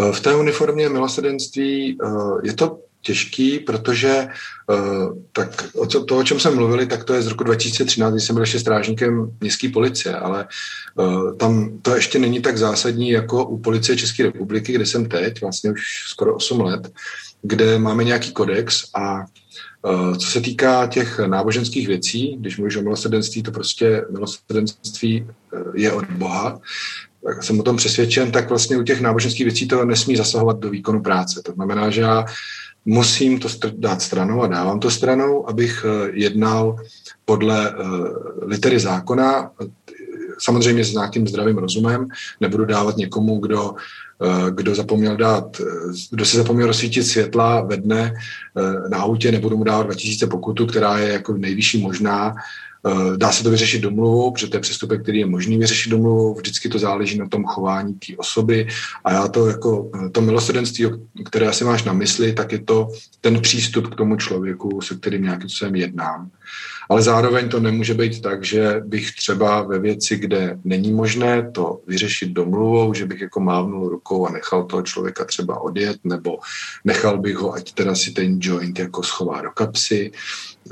Eh, 0.00 0.12
v 0.12 0.20
té 0.20 0.36
uniformě 0.36 0.88
milosrdenství 0.88 1.98
eh, 2.04 2.08
je 2.44 2.52
to 2.52 2.78
těžký, 3.00 3.58
protože 3.58 4.08
eh, 4.08 4.76
tak 5.32 5.68
to, 6.08 6.16
o 6.16 6.24
čem 6.24 6.40
jsme 6.40 6.50
mluvili, 6.50 6.86
tak 6.86 7.04
to 7.04 7.14
je 7.14 7.22
z 7.22 7.26
roku 7.26 7.44
2013, 7.44 8.12
kdy 8.12 8.20
jsem 8.20 8.34
byl 8.34 8.42
ještě 8.42 8.58
strážníkem 8.58 9.36
městské 9.40 9.68
policie, 9.68 10.16
ale 10.16 10.48
tam 11.36 11.78
to 11.82 11.94
ještě 11.94 12.18
není 12.18 12.40
tak 12.40 12.58
zásadní 12.58 13.10
jako 13.10 13.44
u 13.44 13.58
policie 13.58 13.96
České 13.96 14.22
republiky, 14.22 14.72
kde 14.72 14.86
jsem 14.86 15.08
teď, 15.08 15.40
vlastně 15.40 15.70
už 15.70 15.82
skoro 16.08 16.34
8 16.34 16.60
let, 16.60 16.92
kde 17.42 17.78
máme 17.78 18.04
nějaký 18.04 18.32
kodex 18.32 18.84
a 18.94 19.24
co 20.18 20.26
se 20.30 20.40
týká 20.40 20.86
těch 20.86 21.18
náboženských 21.18 21.88
věcí, 21.88 22.36
když 22.40 22.56
mluvíš 22.56 22.76
o 22.76 22.82
milosrdenství, 22.82 23.42
to 23.42 23.50
prostě 23.50 24.04
milosrdenství 24.10 25.26
eh, 25.26 25.58
je 25.74 25.92
od 25.92 26.04
Boha, 26.04 26.60
tak 27.24 27.42
jsem 27.42 27.60
o 27.60 27.62
tom 27.62 27.76
přesvědčen, 27.76 28.30
tak 28.30 28.48
vlastně 28.48 28.76
u 28.76 28.82
těch 28.82 29.00
náboženských 29.00 29.46
věcí 29.46 29.68
to 29.68 29.84
nesmí 29.84 30.16
zasahovat 30.16 30.58
do 30.58 30.70
výkonu 30.70 31.02
práce. 31.02 31.42
To 31.42 31.52
znamená, 31.52 31.90
že 31.90 32.00
já 32.00 32.24
musím 32.84 33.38
to 33.38 33.48
dát 33.76 34.02
stranou 34.02 34.42
a 34.42 34.46
dávám 34.46 34.80
to 34.80 34.90
stranou, 34.90 35.48
abych 35.48 35.84
eh, 35.88 36.10
jednal 36.12 36.76
podle 37.24 37.74
litery 38.42 38.80
zákona, 38.80 39.50
samozřejmě 40.38 40.84
s 40.84 40.92
nějakým 40.92 41.28
zdravým 41.28 41.58
rozumem, 41.58 42.08
nebudu 42.40 42.64
dávat 42.64 42.96
někomu, 42.96 43.38
kdo 43.38 43.74
Eh, 43.74 44.05
kdo 44.50 44.74
zapomněl 44.74 45.16
dát, 45.16 45.60
eh, 45.60 45.64
kdo 46.10 46.24
si 46.24 46.36
zapomněl 46.36 46.66
rozsvítit 46.66 47.06
světla 47.06 47.60
ve 47.60 47.76
dne 47.76 48.14
eh, 48.14 48.88
na 48.88 48.98
autě, 48.98 49.32
nebudu 49.32 49.56
mu 49.56 49.64
dávat 49.64 49.82
2000 49.82 50.26
pokutu, 50.26 50.66
která 50.66 50.98
je 50.98 51.12
jako 51.12 51.32
nejvyšší 51.32 51.82
možná. 51.82 52.34
Dá 53.16 53.32
se 53.32 53.42
to 53.42 53.50
vyřešit 53.50 53.82
domluvou, 53.82 54.30
protože 54.30 54.46
to 54.46 54.56
je 54.56 54.60
přestupek, 54.60 55.02
který 55.02 55.18
je 55.18 55.26
možný 55.26 55.58
vyřešit 55.58 55.90
domluvou. 55.90 56.34
Vždycky 56.34 56.68
to 56.68 56.78
záleží 56.78 57.18
na 57.18 57.28
tom 57.28 57.44
chování 57.44 57.94
té 57.94 58.16
osoby. 58.16 58.68
A 59.04 59.12
já 59.12 59.28
to 59.28 59.46
jako 59.46 59.90
to 60.12 60.20
milosrdenství, 60.20 60.86
které 61.24 61.48
asi 61.48 61.64
máš 61.64 61.84
na 61.84 61.92
mysli, 61.92 62.32
tak 62.32 62.52
je 62.52 62.58
to 62.58 62.88
ten 63.20 63.40
přístup 63.40 63.94
k 63.94 63.96
tomu 63.96 64.16
člověku, 64.16 64.80
se 64.80 64.94
kterým 64.94 65.22
nějakým 65.22 65.48
způsobem 65.48 65.74
jednám. 65.74 66.30
Ale 66.88 67.02
zároveň 67.02 67.48
to 67.48 67.60
nemůže 67.60 67.94
být 67.94 68.22
tak, 68.22 68.44
že 68.44 68.82
bych 68.84 69.14
třeba 69.14 69.62
ve 69.62 69.78
věci, 69.78 70.16
kde 70.16 70.58
není 70.64 70.92
možné 70.92 71.50
to 71.50 71.80
vyřešit 71.86 72.30
domluvou, 72.30 72.94
že 72.94 73.06
bych 73.06 73.20
jako 73.20 73.40
mávnul 73.40 73.88
rukou 73.88 74.26
a 74.26 74.32
nechal 74.32 74.64
toho 74.64 74.82
člověka 74.82 75.24
třeba 75.24 75.60
odjet, 75.60 75.96
nebo 76.04 76.38
nechal 76.84 77.18
bych 77.18 77.36
ho, 77.36 77.54
ať 77.54 77.72
teda 77.72 77.94
si 77.94 78.10
ten 78.10 78.38
joint 78.40 78.78
jako 78.78 79.02
schová 79.02 79.42
do 79.42 79.50
kapsy. 79.50 80.12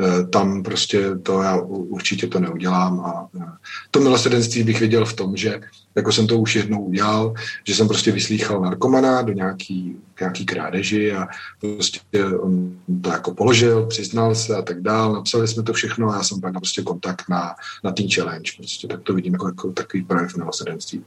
E, 0.01 0.27
tam 0.27 0.63
prostě 0.63 1.17
to 1.23 1.43
já 1.43 1.57
určitě 1.61 2.27
to 2.27 2.41
neudělám 2.41 3.01
a 3.01 3.29
e, 3.41 3.45
to 3.91 4.01
milosrdenství 4.01 4.63
bych 4.63 4.81
viděl 4.81 5.05
v 5.05 5.13
tom, 5.13 5.37
že 5.37 5.61
jako 5.95 6.13
jsem 6.13 6.27
to 6.27 6.39
už 6.39 6.57
jednou 6.57 6.85
udělal, 6.85 7.35
že 7.65 7.75
jsem 7.75 7.89
prostě 7.89 8.13
vyslýchal 8.13 8.61
narkomana 8.61 9.23
do 9.23 9.33
nějaký, 9.33 9.97
nějaký 10.21 10.47
krádeži 10.47 11.13
a 11.13 11.27
prostě 11.61 12.25
on 12.41 12.79
to 13.03 13.11
jako 13.11 13.35
položil, 13.35 13.87
přiznal 13.87 14.35
se 14.35 14.57
a 14.57 14.63
tak 14.63 14.83
dál, 14.83 15.13
napsali 15.13 15.49
jsme 15.49 15.63
to 15.63 15.73
všechno 15.73 16.11
a 16.11 16.17
já 16.17 16.23
jsem 16.23 16.41
pak 16.41 16.53
prostě 16.53 16.83
kontakt 16.83 17.29
na, 17.29 17.55
na 17.85 17.93
Teen 17.93 18.09
Challenge, 18.11 18.51
prostě 18.57 18.89
tak 18.89 19.03
to 19.03 19.15
vidím 19.15 19.33
jako, 19.33 19.47
jako 19.47 19.73
takový 19.73 20.03
projev 20.03 20.37
milosrdenství. 20.37 21.05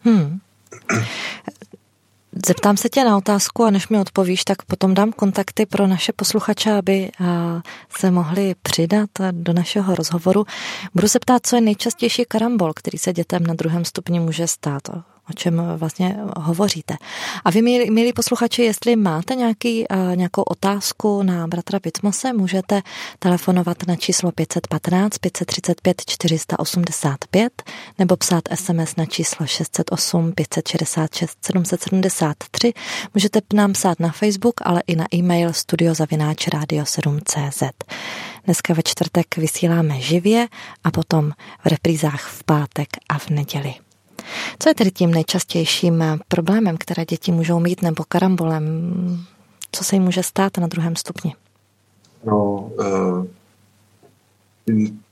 Hmm. 0.00 0.38
Zeptám 2.46 2.76
se 2.76 2.88
tě 2.88 3.04
na 3.04 3.16
otázku 3.16 3.64
a 3.64 3.70
než 3.70 3.88
mi 3.88 3.98
odpovíš, 3.98 4.44
tak 4.44 4.62
potom 4.62 4.94
dám 4.94 5.12
kontakty 5.12 5.66
pro 5.66 5.86
naše 5.86 6.12
posluchače, 6.12 6.72
aby 6.72 7.10
se 7.98 8.10
mohli 8.10 8.54
přidat 8.62 9.10
do 9.30 9.52
našeho 9.52 9.94
rozhovoru. 9.94 10.44
Budu 10.94 11.08
se 11.08 11.18
ptát, 11.18 11.46
co 11.46 11.56
je 11.56 11.62
nejčastější 11.62 12.24
karambol, 12.28 12.72
který 12.72 12.98
se 12.98 13.12
dětem 13.12 13.46
na 13.46 13.54
druhém 13.54 13.84
stupni 13.84 14.20
může 14.20 14.46
stát. 14.46 14.82
O 15.30 15.32
čem 15.32 15.62
vlastně 15.76 16.16
hovoříte. 16.36 16.94
A 17.44 17.50
vy, 17.50 17.62
milí, 17.62 17.90
milí 17.90 18.12
posluchači, 18.12 18.62
jestli 18.62 18.96
máte 18.96 19.34
nějaký, 19.34 19.88
uh, 19.88 20.16
nějakou 20.16 20.42
otázku 20.42 21.22
na 21.22 21.46
bratra 21.46 21.80
Pitmose, 21.80 22.32
můžete 22.32 22.82
telefonovat 23.18 23.86
na 23.86 23.96
číslo 23.96 24.32
515 24.32 25.18
535 25.18 26.02
485 26.06 27.62
nebo 27.98 28.16
psát 28.16 28.44
SMS 28.54 28.96
na 28.96 29.06
číslo 29.06 29.46
608 29.46 30.32
566 30.32 31.38
773. 31.42 32.72
Můžete 33.14 33.40
nám 33.54 33.72
psát 33.72 34.00
na 34.00 34.12
Facebook, 34.12 34.54
ale 34.62 34.82
i 34.86 34.96
na 34.96 35.06
e-mail 35.14 35.50
studiozavináčradio7.cz. 35.50 37.62
Dneska 38.44 38.74
ve 38.74 38.82
čtvrtek 38.82 39.36
vysíláme 39.36 40.00
živě 40.00 40.48
a 40.84 40.90
potom 40.90 41.30
v 41.64 41.66
reprízách 41.66 42.28
v 42.28 42.44
pátek 42.44 42.88
a 43.08 43.18
v 43.18 43.30
neděli. 43.30 43.74
Co 44.58 44.68
je 44.68 44.74
tedy 44.74 44.90
tím 44.90 45.10
nejčastějším 45.10 46.04
problémem, 46.28 46.76
které 46.76 47.04
děti 47.04 47.32
můžou 47.32 47.60
mít, 47.60 47.82
nebo 47.82 48.04
karambolem? 48.08 48.64
Co 49.72 49.84
se 49.84 49.96
jim 49.96 50.02
může 50.02 50.22
stát 50.22 50.58
na 50.58 50.66
druhém 50.66 50.96
stupni? 50.96 51.34
No, 52.26 52.70
uh, 52.78 53.26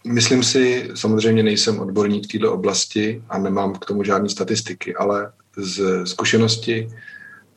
myslím 0.06 0.42
si, 0.42 0.90
samozřejmě 0.94 1.42
nejsem 1.42 1.80
odborník 1.80 2.24
v 2.24 2.32
této 2.32 2.52
oblasti 2.52 3.22
a 3.28 3.38
nemám 3.38 3.72
k 3.72 3.86
tomu 3.86 4.04
žádné 4.04 4.28
statistiky, 4.28 4.94
ale 4.94 5.32
z 5.56 6.06
zkušenosti 6.06 6.88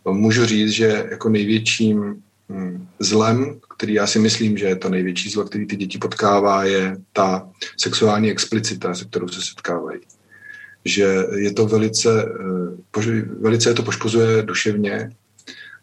můžu 0.06 0.46
říct, 0.46 0.72
že 0.72 1.08
jako 1.12 1.30
největším 1.30 2.24
hm, 2.50 2.88
zlem, 3.00 3.60
který 3.78 3.94
já 3.94 4.08
si 4.08 4.20
myslím, 4.20 4.58
že 4.58 4.66
je 4.66 4.76
to 4.76 4.90
největší 4.90 5.30
zlo, 5.30 5.44
který 5.44 5.68
ty 5.68 5.76
děti 5.76 5.98
potkává, 5.98 6.64
je 6.64 6.98
ta 7.14 7.50
sexuální 7.78 8.32
explicita, 8.32 8.96
se 8.96 9.06
kterou 9.06 9.28
se 9.28 9.42
setkávají 9.42 10.00
že 10.86 11.26
je 11.36 11.54
to 11.54 11.66
velice, 11.66 12.26
eh, 12.98 13.26
velice 13.40 13.70
je 13.70 13.74
to 13.74 13.84
poškozuje 13.84 14.42
duševně 14.42 15.10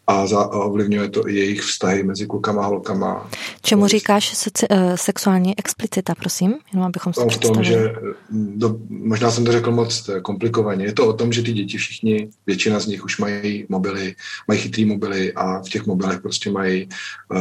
a, 0.07 0.27
za, 0.27 0.39
a 0.39 0.57
ovlivňuje 0.57 1.09
to 1.09 1.27
i 1.27 1.35
jejich 1.35 1.61
vztahy 1.61 2.03
mezi 2.03 2.27
klukama 2.27 2.63
a 2.63 2.65
holkama. 2.65 3.29
Čemu 3.61 3.87
říkáš 3.87 4.37
seci, 4.37 4.67
uh, 4.69 4.95
sexuální 4.95 5.59
explicita, 5.59 6.15
prosím? 6.15 6.53
Jenom 6.73 6.87
abychom 6.87 7.13
si 7.13 7.21
v 7.31 7.37
tom, 7.37 7.63
že 7.63 7.75
eh, 7.75 8.13
do, 8.31 8.75
možná 8.89 9.31
jsem 9.31 9.45
to 9.45 9.51
řekl 9.51 9.71
moc 9.71 10.09
komplikovaně. 10.21 10.85
Je 10.85 10.93
to 10.93 11.07
o 11.07 11.13
tom, 11.13 11.33
že 11.33 11.41
ty 11.41 11.53
děti 11.53 11.77
všichni, 11.77 12.29
většina 12.47 12.79
z 12.79 12.87
nich 12.87 13.03
už 13.03 13.17
mají 13.17 13.65
mobily, 13.69 14.15
mají 14.47 14.59
chytrý 14.59 14.85
mobily 14.85 15.33
a 15.33 15.59
v 15.59 15.69
těch 15.69 15.85
mobilech 15.85 16.21
prostě 16.21 16.51
mají 16.51 16.89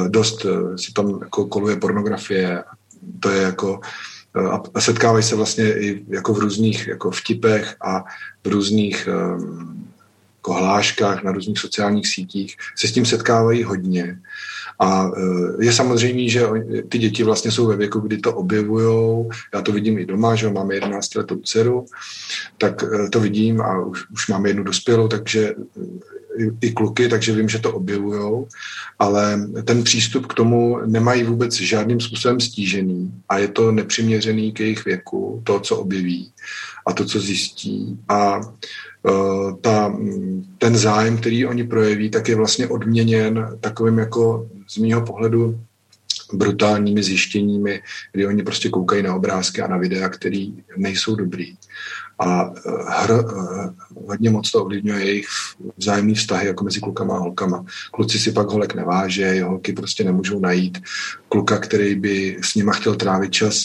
dost, 0.08 0.46
si 0.76 0.92
tam 0.92 1.18
jako 1.22 1.46
koluje 1.46 1.76
pornografie. 1.76 2.64
To 3.20 3.30
je 3.30 3.42
jako 3.42 3.80
a 4.74 4.80
setkávají 4.80 5.24
se 5.24 5.36
vlastně 5.36 5.78
i 5.78 6.04
jako 6.08 6.34
v 6.34 6.38
různých 6.38 6.86
jako 6.86 7.10
vtipech 7.10 7.76
a 7.80 8.04
v 8.44 8.48
různých 8.48 9.08
um, 9.08 9.92
jako 10.36 10.52
hláškách 10.52 11.22
na 11.22 11.32
různých 11.32 11.58
sociálních 11.58 12.06
sítích 12.06 12.56
se 12.76 12.88
s 12.88 12.92
tím 12.92 13.06
setkávají 13.06 13.62
hodně. 13.62 14.18
A 14.78 15.06
uh, 15.06 15.62
je 15.62 15.72
samozřejmě, 15.72 16.28
že 16.28 16.46
ty 16.88 16.98
děti 16.98 17.22
vlastně 17.24 17.50
jsou 17.50 17.66
ve 17.66 17.76
věku, 17.76 18.00
kdy 18.00 18.18
to 18.18 18.34
objevují. 18.34 19.28
Já 19.54 19.62
to 19.62 19.72
vidím 19.72 19.98
i 19.98 20.06
doma, 20.06 20.34
že 20.34 20.50
máme 20.50 20.74
11 20.74 21.14
letou 21.14 21.36
dceru, 21.36 21.86
tak 22.58 22.82
uh, 22.82 23.10
to 23.10 23.20
vidím 23.20 23.60
a 23.60 23.84
už, 23.84 24.10
už 24.10 24.28
máme 24.28 24.48
jednu 24.48 24.64
dospělou, 24.64 25.08
takže 25.08 25.54
i, 26.38 26.66
i 26.66 26.72
kluky, 26.72 27.08
takže 27.08 27.32
vím, 27.32 27.48
že 27.48 27.58
to 27.58 27.72
objevujou, 27.72 28.48
ale 28.98 29.48
ten 29.64 29.84
přístup 29.84 30.26
k 30.26 30.34
tomu 30.34 30.78
nemají 30.86 31.22
vůbec 31.22 31.54
žádným 31.54 32.00
způsobem 32.00 32.40
stížený 32.40 33.12
a 33.28 33.38
je 33.38 33.48
to 33.48 33.72
nepřiměřený 33.72 34.52
k 34.52 34.60
jejich 34.60 34.84
věku, 34.84 35.42
to, 35.44 35.60
co 35.60 35.76
objeví 35.76 36.30
a 36.86 36.92
to, 36.92 37.04
co 37.04 37.20
zjistí. 37.20 37.98
A 38.08 38.36
uh, 38.38 39.56
ta, 39.60 39.96
ten 40.58 40.76
zájem, 40.76 41.18
který 41.18 41.46
oni 41.46 41.64
projeví, 41.64 42.10
tak 42.10 42.28
je 42.28 42.36
vlastně 42.36 42.66
odměněn 42.66 43.58
takovým 43.60 43.98
jako 43.98 44.48
z 44.68 44.76
mýho 44.78 45.06
pohledu 45.06 45.60
brutálními 46.32 47.02
zjištěními, 47.02 47.82
kdy 48.12 48.26
oni 48.26 48.42
prostě 48.42 48.68
koukají 48.68 49.02
na 49.02 49.14
obrázky 49.14 49.62
a 49.62 49.66
na 49.66 49.76
videa, 49.76 50.08
které 50.08 50.46
nejsou 50.76 51.14
dobrý. 51.14 51.56
A 52.22 52.52
eh, 52.56 52.70
hr, 52.88 53.10
eh, 53.12 53.70
hodně 54.06 54.30
moc 54.30 54.50
to 54.50 54.62
ovlivňuje 54.64 55.04
jejich 55.04 55.26
vzájemný 55.76 56.14
vztahy 56.14 56.46
jako 56.46 56.64
mezi 56.64 56.80
klukama 56.80 57.16
a 57.16 57.18
holkama. 57.18 57.64
Kluci 57.90 58.18
si 58.18 58.32
pak 58.32 58.48
holek 58.48 58.74
neváže, 58.74 59.44
holky 59.44 59.72
prostě 59.72 60.04
nemůžou 60.04 60.40
najít 60.40 60.78
kluka, 61.28 61.58
který 61.58 61.94
by 61.94 62.38
s 62.42 62.54
nima 62.54 62.72
chtěl 62.72 62.94
trávit 62.94 63.32
čas 63.32 63.64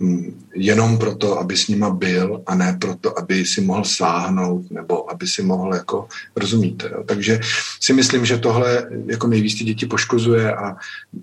hm, 0.00 0.40
jenom 0.54 0.98
proto, 0.98 1.38
aby 1.38 1.56
s 1.56 1.68
nima 1.68 1.90
byl 1.90 2.42
a 2.46 2.54
ne 2.54 2.76
proto, 2.80 3.18
aby 3.18 3.46
si 3.46 3.60
mohl 3.60 3.84
sáhnout 3.84 4.70
nebo 4.70 5.10
aby 5.10 5.26
si 5.26 5.42
mohl 5.42 5.74
jako, 5.74 6.08
rozumíte. 6.36 6.90
Jo? 6.92 7.04
Takže 7.06 7.40
si 7.80 7.92
myslím, 7.92 8.26
že 8.26 8.38
tohle 8.38 8.88
jako 9.06 9.26
nejvíc 9.26 9.58
ty 9.58 9.64
děti 9.64 9.86
poškozuje 9.86 10.54
a 10.54 10.76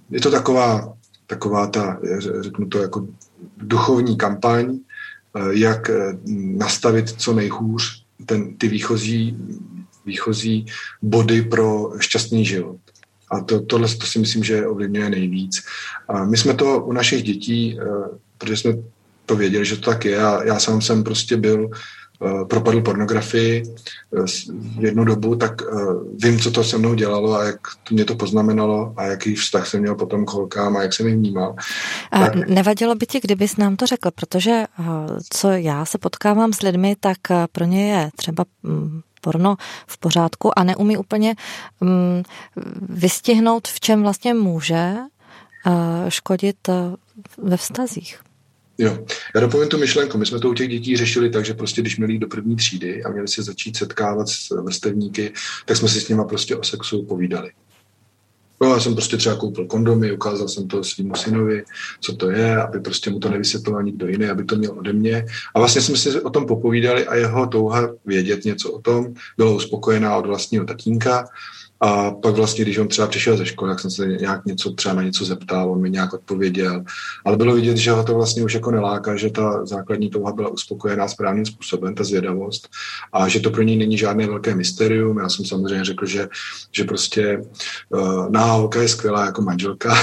je 0.10 0.22
to 0.22 0.32
taková, 0.32 0.94
taková 1.28 1.68
ta, 1.68 2.00
řeknu 2.42 2.68
to 2.68 2.82
jako 2.82 3.08
duchovní 3.58 4.18
kampaň, 4.18 4.80
jak 5.50 5.90
eh, 5.90 6.18
nastavit 6.36 7.10
co 7.10 7.34
nejhůř 7.34 8.04
ten, 8.26 8.58
ty 8.58 8.68
výchozí, 8.68 9.38
výchozí 10.06 10.66
body 11.02 11.42
pro 11.42 11.92
šťastný 12.00 12.46
život. 12.46 12.78
A 13.32 13.40
to, 13.40 13.62
tohle 13.62 13.88
to 13.88 14.06
si 14.06 14.20
myslím, 14.20 14.44
že 14.44 14.68
ovlivňuje 14.68 15.10
nejvíc. 15.10 15.64
A 16.08 16.26
my 16.26 16.38
jsme 16.38 16.54
to 16.54 16.84
u 16.84 16.92
našich 16.92 17.24
dětí, 17.24 17.80
eh, 17.82 17.86
protože 18.38 18.58
jsme 18.58 18.74
to 19.26 19.36
věděli, 19.36 19.66
že 19.66 19.76
to 19.76 19.92
tak 19.92 20.06
je 20.06 20.20
a 20.26 20.44
já 20.44 20.60
sám 20.60 20.82
jsem 20.82 21.04
prostě 21.04 21.38
byl 21.38 21.70
Eh, 21.70 21.74
propadl 22.50 22.82
pornografii 22.82 23.64
eh, 23.64 24.26
jednu 24.80 25.04
dobu, 25.04 25.36
tak 25.36 25.62
eh, 25.62 25.76
vím, 26.24 26.40
co 26.40 26.52
to 26.52 26.64
se 26.64 26.78
mnou 26.78 26.94
dělalo 26.94 27.34
a 27.34 27.44
jak 27.44 27.60
to 27.84 27.94
mě 27.94 28.06
to 28.06 28.16
poznamenalo 28.16 28.94
a 28.98 29.04
jaký 29.04 29.36
vztah 29.36 29.68
jsem 29.68 29.82
měl 29.82 29.96
potom 29.96 30.26
k 30.26 30.30
holkám 30.30 30.78
a 30.78 30.82
jak 30.82 30.94
jsem 30.94 31.08
jim 31.08 31.20
vnímal. 31.20 31.56
A 32.12 32.20
tak... 32.20 32.36
Nevadilo 32.36 32.96
by 32.96 33.06
ti, 33.06 33.20
kdybys 33.24 33.58
nám 33.58 33.76
to 33.76 33.86
řekl, 33.86 34.12
protože 34.12 34.66
co 35.30 35.50
já 35.50 35.86
se 35.86 35.98
potkávám 35.98 36.54
s 36.54 36.62
lidmi, 36.62 36.96
tak 37.00 37.18
pro 37.52 37.66
ně 37.66 37.92
je 37.92 38.10
třeba 38.16 38.46
mm, 38.64 39.02
porno 39.22 39.56
v 39.88 39.98
pořádku 39.98 40.60
a 40.60 40.64
neumí 40.64 40.98
úplně 40.98 41.36
mm, 41.82 42.24
vystihnout, 42.82 43.68
v 43.68 43.80
čem 43.80 44.02
vlastně 44.02 44.34
může 44.34 44.96
škodit 46.10 46.70
ve 47.38 47.58
vztazích. 47.58 48.20
Jo, 48.78 49.06
já 49.36 49.42
dopovím 49.42 49.70
tu 49.70 49.78
myšlenku. 49.78 50.18
My 50.18 50.26
jsme 50.26 50.40
to 50.40 50.50
u 50.50 50.54
těch 50.54 50.70
dětí 50.70 50.98
řešili 50.98 51.30
tak, 51.30 51.46
že 51.46 51.54
prostě 51.54 51.82
když 51.82 51.98
měli 51.98 52.20
do 52.20 52.28
první 52.28 52.56
třídy 52.56 53.04
a 53.04 53.10
měli 53.10 53.28
se 53.28 53.44
začít 53.44 53.78
setkávat 53.78 54.30
s 54.30 54.50
vrstevníky, 54.50 55.34
tak 55.66 55.78
jsme 55.78 55.88
si 55.88 56.02
s 56.02 56.10
nimi 56.10 56.22
prostě 56.30 56.56
o 56.56 56.64
sexu 56.64 57.04
povídali. 57.04 57.52
No, 58.62 58.74
já 58.74 58.80
jsem 58.80 58.96
prostě 58.96 59.18
třeba 59.18 59.36
koupil 59.36 59.66
kondomy, 59.66 60.12
ukázal 60.12 60.48
jsem 60.48 60.68
to 60.68 60.84
svým 60.84 61.16
synovi, 61.16 61.64
co 62.00 62.16
to 62.16 62.32
je, 62.32 62.58
aby 62.58 62.80
prostě 62.80 63.10
mu 63.10 63.20
to 63.20 63.30
nevysvětloval 63.30 63.84
nikdo 63.84 64.08
jiný, 64.08 64.26
aby 64.26 64.44
to 64.44 64.56
měl 64.56 64.72
ode 64.80 64.94
mě. 64.94 65.26
A 65.56 65.60
vlastně 65.60 65.82
jsme 65.82 65.98
si 65.98 66.22
o 66.22 66.30
tom 66.30 66.46
popovídali 66.46 67.08
a 67.08 67.16
jeho 67.16 67.48
touha 67.48 67.90
vědět 68.06 68.46
něco 68.46 68.72
o 68.72 68.82
tom 68.82 69.14
byla 69.38 69.52
uspokojená 69.52 70.18
od 70.18 70.26
vlastního 70.26 70.66
tatínka 70.66 71.28
a 71.86 72.12
pak 72.12 72.36
vlastně, 72.36 72.64
když 72.64 72.78
on 72.78 72.88
třeba 72.88 73.08
přišel 73.08 73.38
ze 73.38 73.46
školy, 73.46 73.72
tak 73.72 73.80
jsem 73.80 73.92
se 73.92 74.08
nějak 74.08 74.46
něco 74.46 74.72
třeba 74.72 74.96
na 74.96 75.04
něco 75.04 75.26
zeptal, 75.26 75.72
on 75.72 75.82
mi 75.82 75.90
nějak 75.90 76.14
odpověděl. 76.14 76.84
Ale 77.26 77.38
bylo 77.38 77.56
vidět, 77.56 77.78
že 77.78 77.92
ho 77.92 78.04
to 78.04 78.14
vlastně 78.14 78.44
už 78.44 78.54
jako 78.54 78.72
neláká, 78.72 79.16
že 79.16 79.30
ta 79.30 79.66
základní 79.66 80.10
touha 80.10 80.32
byla 80.32 80.50
uspokojená 80.50 81.08
správným 81.08 81.46
způsobem, 81.46 81.96
ta 81.96 82.04
zvědavost, 82.04 82.70
a 83.14 83.28
že 83.28 83.40
to 83.40 83.50
pro 83.50 83.62
něj 83.62 83.78
není 83.78 83.98
žádné 83.98 84.28
velké 84.28 84.56
mysterium. 84.56 85.18
Já 85.18 85.30
jsem 85.30 85.46
samozřejmě 85.46 85.86
řekl, 85.86 86.06
že, 86.06 86.28
že 86.72 86.84
prostě 86.84 87.42
uh, 87.90 88.30
náholka 88.30 88.82
je 88.82 88.88
skvělá 88.88 89.26
jako 89.26 89.42
manželka, 89.42 89.96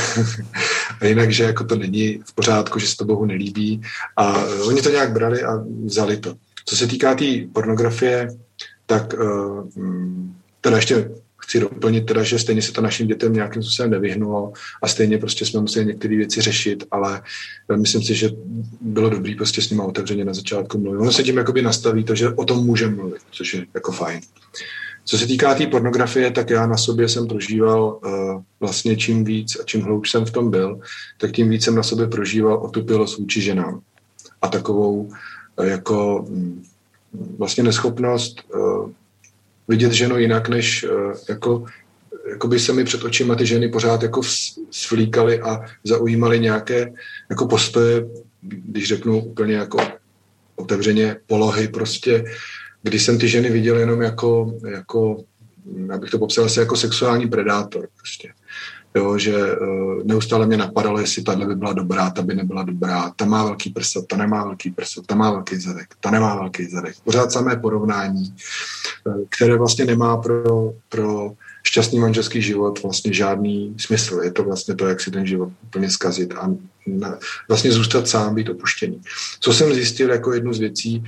a 1.00 1.06
jinak, 1.06 1.32
že 1.32 1.44
jako 1.44 1.64
to 1.64 1.76
není 1.76 2.20
v 2.24 2.34
pořádku, 2.34 2.78
že 2.78 2.86
se 2.86 2.96
to 2.96 3.04
Bohu 3.04 3.24
nelíbí. 3.24 3.82
A 4.16 4.44
uh, 4.44 4.68
oni 4.68 4.82
to 4.82 4.90
nějak 4.90 5.12
brali 5.12 5.42
a 5.42 5.64
vzali 5.84 6.16
to. 6.16 6.34
Co 6.64 6.76
se 6.76 6.86
týká 6.86 7.10
té 7.10 7.18
tý 7.18 7.46
pornografie, 7.46 8.28
tak 8.86 9.14
uh, 9.14 9.68
teda 10.60 10.76
ještě 10.76 11.10
chci 11.52 11.60
doplnit 11.60 12.06
teda, 12.06 12.22
že 12.22 12.38
stejně 12.38 12.62
se 12.62 12.72
to 12.72 12.80
našim 12.80 13.06
dětem 13.06 13.32
nějakým 13.32 13.62
způsobem 13.62 13.90
nevyhnulo 13.90 14.52
a 14.82 14.88
stejně 14.88 15.18
prostě 15.18 15.46
jsme 15.46 15.60
museli 15.60 15.86
některé 15.86 16.16
věci 16.16 16.40
řešit, 16.40 16.84
ale 16.90 17.22
myslím 17.76 18.02
si, 18.02 18.14
že 18.14 18.30
bylo 18.80 19.10
dobrý 19.10 19.34
prostě 19.34 19.62
s 19.62 19.70
nimi 19.70 19.82
otevřeně 19.82 20.24
na 20.24 20.34
začátku 20.34 20.78
mluvit. 20.78 20.98
Ono 20.98 21.12
se 21.12 21.22
tím 21.22 21.36
jakoby 21.36 21.62
nastaví 21.62 22.04
to, 22.04 22.14
že 22.14 22.28
o 22.28 22.44
tom 22.44 22.66
můžeme 22.66 22.96
mluvit, 22.96 23.22
což 23.30 23.54
je 23.54 23.66
jako 23.74 23.92
fajn. 23.92 24.20
Co 25.04 25.18
se 25.18 25.26
týká 25.26 25.54
té 25.54 25.58
tý 25.58 25.66
pornografie, 25.66 26.30
tak 26.30 26.50
já 26.50 26.66
na 26.66 26.76
sobě 26.76 27.08
jsem 27.08 27.28
prožíval 27.28 28.00
uh, 28.04 28.42
vlastně 28.60 28.96
čím 28.96 29.24
víc 29.24 29.60
a 29.60 29.64
čím 29.64 29.80
hloubš 29.82 30.10
jsem 30.10 30.24
v 30.24 30.30
tom 30.30 30.50
byl, 30.50 30.80
tak 31.20 31.32
tím 31.32 31.50
víc 31.50 31.64
jsem 31.64 31.74
na 31.74 31.82
sobě 31.82 32.06
prožíval 32.06 32.62
otupilost 32.62 33.18
vůči 33.18 33.40
ženám. 33.40 33.80
A 34.42 34.48
takovou 34.48 35.02
uh, 35.02 35.66
jako 35.66 36.16
um, 36.16 36.62
vlastně 37.38 37.62
neschopnost 37.62 38.40
uh, 38.54 38.90
vidět 39.68 39.92
ženu 39.92 40.18
jinak, 40.18 40.48
než 40.48 40.84
eh, 40.84 40.88
jako, 41.28 41.64
jako 42.30 42.48
by 42.48 42.60
se 42.60 42.72
mi 42.72 42.84
před 42.84 43.04
očima 43.04 43.34
ty 43.34 43.46
ženy 43.46 43.68
pořád 43.68 44.02
jako 44.02 44.20
svlíkaly 44.70 45.40
a 45.40 45.60
zaujímaly 45.84 46.40
nějaké 46.40 46.92
jako 47.30 47.46
postoje, 47.46 48.06
když 48.42 48.88
řeknu 48.88 49.24
úplně 49.24 49.54
jako 49.54 49.78
otevřeně 50.56 51.16
polohy 51.26 51.68
prostě 51.68 52.24
když 52.82 53.02
jsem 53.02 53.18
ty 53.18 53.28
ženy 53.28 53.50
viděl 53.50 53.78
jenom 53.78 54.02
jako, 54.02 54.54
jako 54.70 55.24
abych 55.94 56.10
to 56.10 56.18
popsal 56.18 56.44
asi 56.44 56.60
jako 56.60 56.76
sexuální 56.76 57.28
predátor. 57.28 57.88
Prostě. 57.96 58.28
Jo, 58.94 59.18
že 59.18 59.56
uh, 59.56 60.02
neustále 60.04 60.46
mě 60.46 60.56
napadalo, 60.56 61.00
jestli 61.00 61.22
tahle 61.22 61.46
by 61.46 61.54
byla 61.54 61.72
dobrá, 61.72 62.10
ta 62.10 62.22
by 62.22 62.34
nebyla 62.34 62.62
dobrá, 62.62 63.12
ta 63.16 63.24
má 63.24 63.44
velký 63.44 63.70
prsa, 63.70 64.02
ta 64.08 64.16
nemá 64.16 64.44
velký 64.44 64.70
prsa, 64.70 65.02
ta 65.06 65.14
má 65.14 65.30
velký 65.30 65.60
zadek, 65.60 65.86
ta 66.00 66.10
nemá 66.10 66.34
velký 66.34 66.70
zadek. 66.70 66.94
Pořád 67.04 67.32
samé 67.32 67.56
porovnání, 67.56 68.34
uh, 69.04 69.24
které 69.28 69.56
vlastně 69.56 69.84
nemá 69.84 70.16
pro, 70.16 70.72
pro 70.88 71.32
šťastný 71.62 71.98
manželský 71.98 72.42
život 72.42 72.82
vlastně 72.82 73.12
žádný 73.12 73.74
smysl. 73.78 74.20
Je 74.24 74.32
to 74.32 74.44
vlastně 74.44 74.74
to, 74.74 74.86
jak 74.86 75.00
si 75.00 75.10
ten 75.10 75.26
život 75.26 75.52
úplně 75.62 75.90
zkazit 75.90 76.34
a 76.34 76.50
na, 76.86 77.18
vlastně 77.48 77.72
zůstat 77.72 78.08
sám, 78.08 78.34
být 78.34 78.48
opuštěný. 78.48 79.00
Co 79.40 79.52
jsem 79.52 79.74
zjistil 79.74 80.10
jako 80.10 80.32
jednu 80.32 80.52
z 80.52 80.58
věcí, 80.58 81.04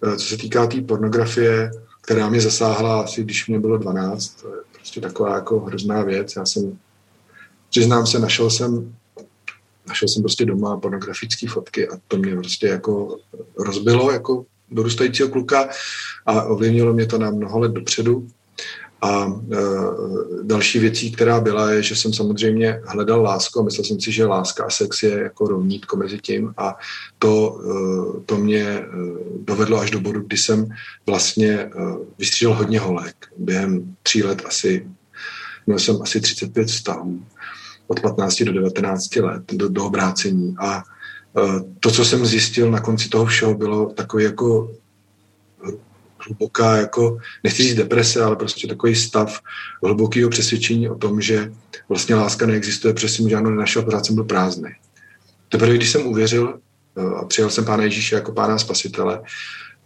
uh, 0.00 0.16
co 0.16 0.26
se 0.26 0.36
týká 0.36 0.66
té 0.66 0.76
tý 0.76 0.82
pornografie, 0.82 1.70
která 2.02 2.28
mě 2.28 2.40
zasáhla 2.40 3.00
asi, 3.00 3.22
když 3.22 3.48
mě 3.48 3.60
bylo 3.60 3.78
12, 3.78 4.42
to 4.42 4.48
je 4.48 4.60
prostě 4.76 5.00
taková 5.00 5.34
jako 5.34 5.60
hrozná 5.60 6.02
věc. 6.02 6.36
Já 6.36 6.46
jsem 6.46 6.78
přiznám 7.72 8.06
se, 8.06 8.18
našel 8.18 8.50
jsem 8.50 8.94
našel 9.88 10.08
jsem 10.08 10.22
prostě 10.22 10.44
doma 10.44 10.76
pornografické 10.76 11.48
fotky 11.48 11.88
a 11.88 11.92
to 12.08 12.16
mě 12.16 12.36
prostě 12.36 12.66
jako 12.66 13.16
rozbilo 13.58 14.12
jako 14.12 14.44
dorůstajícího 14.70 15.28
kluka 15.28 15.68
a 16.26 16.42
ovlivnilo 16.42 16.92
mě 16.92 17.06
to 17.06 17.18
na 17.18 17.30
mnoho 17.30 17.58
let 17.58 17.72
dopředu. 17.72 18.28
A 19.02 19.26
e, 19.26 19.58
další 20.42 20.78
věcí, 20.78 21.12
která 21.12 21.40
byla, 21.40 21.70
je, 21.70 21.82
že 21.82 21.96
jsem 21.96 22.12
samozřejmě 22.12 22.80
hledal 22.86 23.22
lásku 23.22 23.60
a 23.60 23.62
myslel 23.62 23.84
jsem 23.84 24.00
si, 24.00 24.12
že 24.12 24.26
láska 24.26 24.64
a 24.64 24.70
sex 24.70 25.02
je 25.02 25.10
jako 25.10 25.46
rovnítko 25.46 25.96
mezi 25.96 26.18
tím 26.18 26.54
a 26.56 26.76
to, 27.18 27.60
e, 27.60 28.20
to 28.26 28.36
mě 28.36 28.62
e, 28.62 28.86
dovedlo 29.44 29.78
až 29.78 29.90
do 29.90 30.00
bodu, 30.00 30.20
kdy 30.20 30.36
jsem 30.36 30.68
vlastně 31.06 31.52
e, 31.52 31.70
vystřídal 32.18 32.54
hodně 32.54 32.80
holek. 32.80 33.16
Během 33.36 33.96
tří 34.02 34.22
let 34.22 34.42
asi 34.46 34.86
měl 35.66 35.78
jsem 35.78 36.02
asi 36.02 36.20
35 36.20 36.68
vztahů 36.68 37.22
od 37.92 38.00
15 38.00 38.42
do 38.42 38.52
19 38.52 39.16
let 39.16 39.42
do, 39.52 39.68
do 39.68 39.84
obrácení. 39.84 40.54
A 40.58 40.76
e, 40.76 40.82
to, 41.80 41.90
co 41.90 42.04
jsem 42.04 42.26
zjistil 42.26 42.70
na 42.70 42.80
konci 42.80 43.08
toho 43.08 43.26
všeho, 43.26 43.54
bylo 43.54 43.86
takový 43.92 44.24
jako 44.24 44.70
hluboká, 46.26 46.76
jako, 46.76 47.18
nechci 47.44 47.62
říct 47.62 47.74
deprese, 47.74 48.22
ale 48.22 48.36
prostě 48.36 48.68
takový 48.68 48.94
stav 48.94 49.40
hlubokého 49.82 50.30
přesvědčení 50.30 50.88
o 50.88 50.98
tom, 50.98 51.20
že 51.20 51.52
vlastně 51.88 52.14
láska 52.14 52.46
neexistuje, 52.46 52.94
protože 52.94 53.08
jsem 53.08 53.28
žádnou 53.28 53.50
nenašel, 53.50 53.82
pořád 53.82 54.06
jsem 54.06 54.14
byl 54.14 54.24
prázdný. 54.24 54.70
Teprve, 55.48 55.74
když 55.74 55.90
jsem 55.90 56.06
uvěřil 56.06 56.58
e, 56.96 57.02
a 57.16 57.24
přijal 57.24 57.50
jsem 57.50 57.64
Pána 57.64 57.82
Ježíše 57.82 58.14
jako 58.14 58.32
Pána 58.32 58.58
Spasitele, 58.58 59.20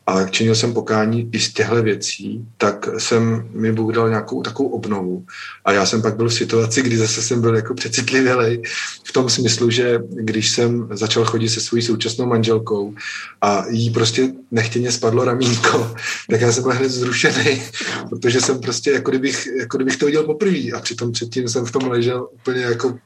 a 0.06 0.24
činil 0.24 0.54
jsem 0.54 0.74
pokání 0.74 1.28
i 1.32 1.40
z 1.40 1.52
těchto 1.52 1.82
věcí, 1.82 2.46
tak 2.56 2.88
jsem 2.98 3.48
mi 3.52 3.72
Bůh 3.72 3.94
dal 3.94 4.08
nějakou 4.08 4.42
takovou 4.42 4.68
obnovu. 4.68 5.24
A 5.64 5.72
já 5.72 5.86
jsem 5.86 6.02
pak 6.02 6.16
byl 6.16 6.28
v 6.28 6.34
situaci, 6.34 6.82
kdy 6.82 6.96
zase 6.96 7.22
jsem 7.22 7.40
byl 7.40 7.56
jako 7.56 7.74
přecitlivělej 7.74 8.62
v 9.04 9.12
tom 9.12 9.28
smyslu, 9.28 9.70
že 9.70 9.98
když 10.10 10.50
jsem 10.50 10.88
začal 10.92 11.24
chodit 11.24 11.48
se 11.48 11.60
svojí 11.60 11.82
současnou 11.82 12.26
manželkou 12.26 12.94
a 13.42 13.64
jí 13.68 13.90
prostě 13.90 14.32
nechtěně 14.50 14.92
spadlo 14.92 15.24
ramínko, 15.24 15.94
tak 16.30 16.40
já 16.40 16.52
jsem 16.52 16.62
byl 16.62 16.72
hned 16.72 16.88
zrušený, 16.88 17.62
protože 18.08 18.40
jsem 18.40 18.60
prostě 18.60 18.90
jako 18.90 19.10
kdybych, 19.10 19.48
jako 19.58 19.76
kdybych 19.78 19.96
to 19.96 20.06
udělal 20.06 20.26
poprvé 20.26 20.70
a 20.76 20.80
přitom 20.80 21.12
předtím 21.12 21.48
jsem 21.48 21.64
v 21.64 21.72
tom 21.72 21.90
ležel 21.90 22.28
úplně 22.32 22.60
jako 22.60 22.98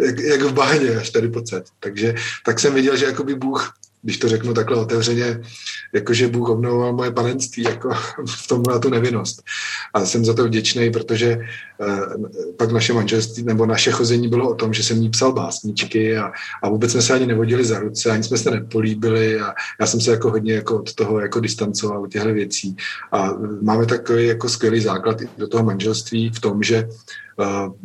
jak, 0.00 0.18
jak 0.18 0.42
v 0.42 0.52
bahně 0.52 0.90
až 0.90 1.10
tady 1.10 1.28
pocet. 1.28 1.64
Takže 1.80 2.14
tak 2.44 2.60
jsem 2.60 2.74
viděl, 2.74 2.96
že 2.96 3.04
jako 3.04 3.24
by 3.24 3.34
Bůh 3.34 3.74
když 4.04 4.18
to 4.18 4.28
řeknu 4.28 4.54
takhle 4.54 4.76
otevřeně, 4.76 5.40
jakože 5.92 6.28
Bůh 6.28 6.48
obnovoval 6.48 6.92
moje 6.92 7.10
panenství 7.10 7.62
jako 7.62 7.90
v 8.26 8.48
tom 8.48 8.62
byla 8.62 8.78
tu 8.78 8.90
nevinnost. 8.90 9.42
A 9.94 10.04
jsem 10.04 10.24
za 10.24 10.34
to 10.34 10.44
vděčný, 10.44 10.90
protože 10.90 11.36
uh, 11.36 12.26
pak 12.56 12.72
naše 12.72 12.92
manželství 12.92 13.42
nebo 13.42 13.66
naše 13.66 13.90
chození 13.90 14.28
bylo 14.28 14.50
o 14.50 14.54
tom, 14.54 14.74
že 14.74 14.82
jsem 14.82 15.02
jí 15.02 15.10
psal 15.10 15.32
básničky 15.32 16.16
a, 16.16 16.32
a 16.62 16.68
vůbec 16.68 16.92
jsme 16.92 17.02
se 17.02 17.14
ani 17.14 17.26
nevodili 17.26 17.64
za 17.64 17.78
ruce, 17.78 18.10
ani 18.10 18.22
jsme 18.22 18.38
se 18.38 18.50
nepolíbili 18.50 19.40
a 19.40 19.54
já 19.80 19.86
jsem 19.86 20.00
se 20.00 20.10
jako 20.10 20.30
hodně 20.30 20.52
jako 20.52 20.78
od 20.78 20.94
toho 20.94 21.20
jako 21.20 21.40
distancoval 21.40 22.02
od 22.02 22.12
těchto 22.12 22.32
věcí. 22.32 22.76
A 23.12 23.30
máme 23.62 23.86
takový 23.86 24.26
jako 24.26 24.48
skvělý 24.48 24.80
základ 24.80 25.18
do 25.38 25.48
toho 25.48 25.64
manželství 25.64 26.30
v 26.30 26.40
tom, 26.40 26.62
že 26.62 26.88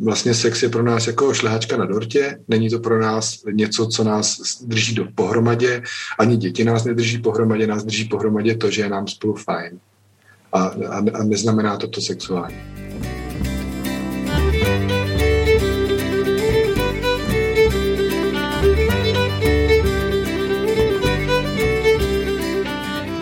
Vlastně 0.00 0.34
sex 0.34 0.62
je 0.62 0.68
pro 0.68 0.82
nás 0.82 1.06
jako 1.06 1.34
šlehačka 1.34 1.76
na 1.76 1.86
dortě, 1.86 2.38
není 2.48 2.70
to 2.70 2.78
pro 2.78 3.00
nás 3.00 3.42
něco, 3.52 3.86
co 3.86 4.04
nás 4.04 4.36
drží 4.62 4.94
do 4.94 5.06
pohromadě, 5.14 5.82
ani 6.18 6.36
děti 6.36 6.64
nás 6.64 6.84
nedrží 6.84 7.18
pohromadě, 7.18 7.66
nás 7.66 7.84
drží 7.84 8.04
pohromadě 8.04 8.56
to, 8.56 8.70
že 8.70 8.82
je 8.82 8.88
nám 8.88 9.08
spolu 9.08 9.34
fajn. 9.34 9.78
A, 10.52 10.62
a, 10.62 10.98
a 11.14 11.24
neznamená 11.24 11.76
to 11.76 11.88
to 11.88 12.00
sexuální. 12.00 12.56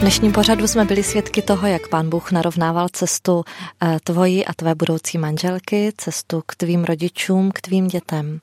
Dnešním 0.08 0.32
pořadu 0.32 0.66
jsme 0.66 0.84
byli 0.84 1.02
svědky 1.02 1.42
toho, 1.42 1.66
jak 1.66 1.88
pán 1.88 2.10
Bůh 2.10 2.32
narovnával 2.32 2.88
cestu 2.88 3.44
eh, 3.82 3.98
tvoji 4.04 4.44
a 4.44 4.54
tvé 4.54 4.74
budoucí 4.74 5.18
manželky, 5.18 5.92
cestu 5.96 6.42
k 6.46 6.54
tvým 6.56 6.84
rodičům, 6.84 7.50
k 7.54 7.60
tvým 7.60 7.88
dětem. 7.88 8.40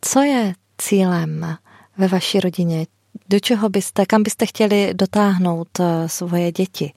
Co 0.00 0.20
je 0.20 0.52
cílem 0.78 1.56
ve 1.98 2.08
vaší 2.08 2.40
rodině? 2.40 2.86
Do 3.28 3.40
čeho 3.40 3.68
byste, 3.68 4.06
kam 4.06 4.22
byste 4.22 4.46
chtěli 4.46 4.94
dotáhnout 4.94 5.68
eh, 5.80 6.08
svoje 6.08 6.52
děti, 6.52 6.92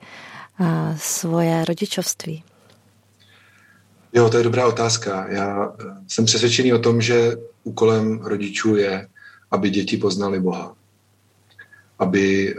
svoje 0.98 1.66
rodičovství? 1.66 2.44
Jo, 4.14 4.30
to 4.30 4.38
je 4.38 4.44
dobrá 4.44 4.68
otázka. 4.68 5.28
Já 5.30 5.66
eh, 5.66 5.84
jsem 6.08 6.26
přesvědčený 6.26 6.74
o 6.74 6.80
tom, 6.80 7.02
že 7.02 7.32
úkolem 7.64 8.20
rodičů 8.24 8.76
je, 8.76 9.08
aby 9.52 9.70
děti 9.70 9.98
poznali 9.98 10.40
Boha. 10.40 10.76
Aby 12.00 12.56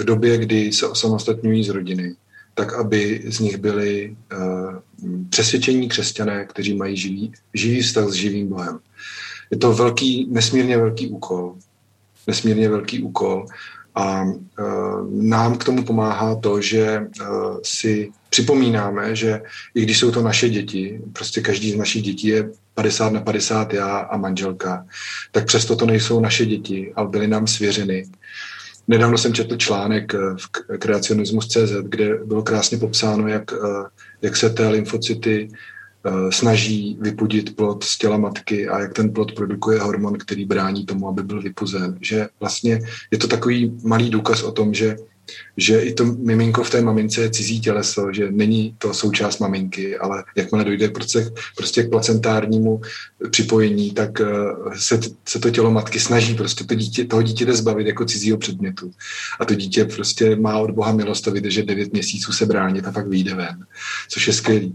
v 0.00 0.04
době, 0.04 0.38
kdy 0.38 0.72
se 0.72 0.86
osamostatňují 0.86 1.64
z 1.64 1.68
rodiny, 1.68 2.16
tak 2.54 2.72
aby 2.72 3.22
z 3.26 3.40
nich 3.40 3.56
byli 3.56 4.16
uh, 4.32 4.74
přesvědčení 5.30 5.88
křesťané, 5.88 6.44
kteří 6.44 6.74
mají 6.74 6.96
živý, 6.96 7.32
živý 7.54 7.82
vztah 7.82 8.08
s 8.08 8.12
živým 8.12 8.48
Bohem. 8.48 8.78
Je 9.50 9.56
to 9.56 9.72
velký, 9.72 10.26
nesmírně 10.30 10.78
velký 10.78 11.08
úkol. 11.08 11.56
Nesmírně 12.26 12.68
velký 12.68 13.02
úkol. 13.02 13.46
A 13.94 14.22
uh, 14.22 14.34
nám 15.10 15.58
k 15.58 15.64
tomu 15.64 15.84
pomáhá 15.84 16.36
to, 16.36 16.60
že 16.60 17.00
uh, 17.20 17.58
si 17.62 18.10
připomínáme, 18.30 19.16
že 19.16 19.42
i 19.74 19.82
když 19.82 19.98
jsou 19.98 20.10
to 20.10 20.22
naše 20.22 20.48
děti, 20.48 21.00
prostě 21.12 21.40
každý 21.40 21.72
z 21.72 21.76
našich 21.76 22.02
dětí 22.02 22.26
je 22.26 22.50
50 22.74 23.12
na 23.12 23.20
50 23.20 23.72
já 23.72 23.98
a 23.98 24.16
manželka, 24.16 24.86
tak 25.32 25.46
přesto 25.46 25.76
to 25.76 25.86
nejsou 25.86 26.20
naše 26.20 26.46
děti, 26.46 26.92
ale 26.96 27.08
byly 27.08 27.26
nám 27.26 27.46
svěřeny 27.46 28.04
Nedávno 28.88 29.18
jsem 29.18 29.34
četl 29.34 29.56
článek 29.56 30.14
eh, 30.14 30.18
v 30.18 30.78
kreacionismus.cz, 30.78 31.72
kde 31.82 32.24
bylo 32.24 32.42
krásně 32.42 32.78
popsáno, 32.78 33.28
jak, 33.28 33.52
eh, 33.52 33.84
jak 34.22 34.36
se 34.36 34.50
té 34.50 34.68
lymfocyty 34.68 35.48
eh, 35.48 36.32
snaží 36.32 36.98
vypudit 37.00 37.56
plod 37.56 37.84
z 37.84 37.98
těla 37.98 38.16
matky 38.16 38.68
a 38.68 38.80
jak 38.80 38.92
ten 38.92 39.12
plod 39.12 39.32
produkuje 39.32 39.80
hormon, 39.80 40.18
který 40.18 40.44
brání 40.44 40.86
tomu, 40.86 41.08
aby 41.08 41.22
byl 41.22 41.42
vypuzen. 41.42 41.98
Že 42.00 42.28
vlastně 42.40 42.80
je 43.10 43.18
to 43.18 43.28
takový 43.28 43.78
malý 43.84 44.10
důkaz 44.10 44.42
o 44.42 44.52
tom, 44.52 44.74
že 44.74 44.96
že 45.56 45.80
i 45.80 45.92
to 45.92 46.04
miminko 46.04 46.64
v 46.64 46.70
té 46.70 46.80
mamince 46.80 47.20
je 47.20 47.30
cizí 47.30 47.60
těleso, 47.60 48.12
že 48.12 48.30
není 48.30 48.74
to 48.78 48.94
součást 48.94 49.38
maminky, 49.38 49.98
ale 49.98 50.24
jakmile 50.36 50.64
dojde 50.64 50.88
prostě, 50.88 51.30
prostě 51.56 51.82
k 51.82 51.90
placentárnímu 51.90 52.80
připojení, 53.30 53.90
tak 53.90 54.20
eh, 54.20 54.26
se, 54.76 55.00
se 55.28 55.38
to 55.38 55.50
tělo 55.50 55.70
matky 55.70 56.00
snaží 56.00 56.34
prostě 56.34 56.64
to 56.64 56.74
dítě, 56.74 57.04
toho 57.04 57.22
dítěte 57.22 57.54
zbavit 57.54 57.86
jako 57.86 58.04
cizího 58.04 58.38
předmětu. 58.38 58.90
A 59.40 59.44
to 59.44 59.54
dítě 59.54 59.84
prostě 59.84 60.36
má 60.36 60.58
od 60.58 60.70
Boha 60.70 60.92
milost 60.92 61.28
a 61.28 61.32
že 61.44 61.62
devět 61.62 61.92
měsíců 61.92 62.32
se 62.32 62.46
bránit 62.46 62.86
a 62.86 62.92
pak 62.92 63.08
vyjde 63.08 63.34
ven, 63.34 63.66
což 64.08 64.26
je 64.26 64.32
skvělý. 64.32 64.74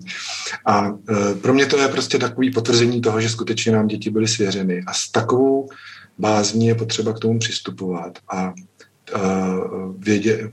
A 0.65 0.87
e, 0.87 1.35
pro 1.35 1.53
mě 1.53 1.65
to 1.65 1.77
je 1.77 1.87
prostě 1.87 2.17
takový 2.17 2.51
potvrzení 2.51 3.01
toho, 3.01 3.21
že 3.21 3.29
skutečně 3.29 3.71
nám 3.71 3.87
děti 3.87 4.09
byly 4.09 4.27
svěřeny. 4.27 4.83
A 4.87 4.93
s 4.93 5.11
takovou 5.11 5.69
bázní 6.17 6.67
je 6.67 6.75
potřeba 6.75 7.13
k 7.13 7.19
tomu 7.19 7.39
přistupovat. 7.39 8.19
A 8.29 8.53
vědě, 9.97 10.51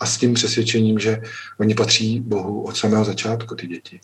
a 0.00 0.06
s 0.06 0.16
tím 0.16 0.34
přesvědčením, 0.34 0.98
že 0.98 1.22
oni 1.60 1.74
patří 1.74 2.20
Bohu 2.20 2.62
od 2.62 2.76
samého 2.76 3.04
začátku, 3.04 3.54
ty 3.54 3.66
děti. 3.66 4.00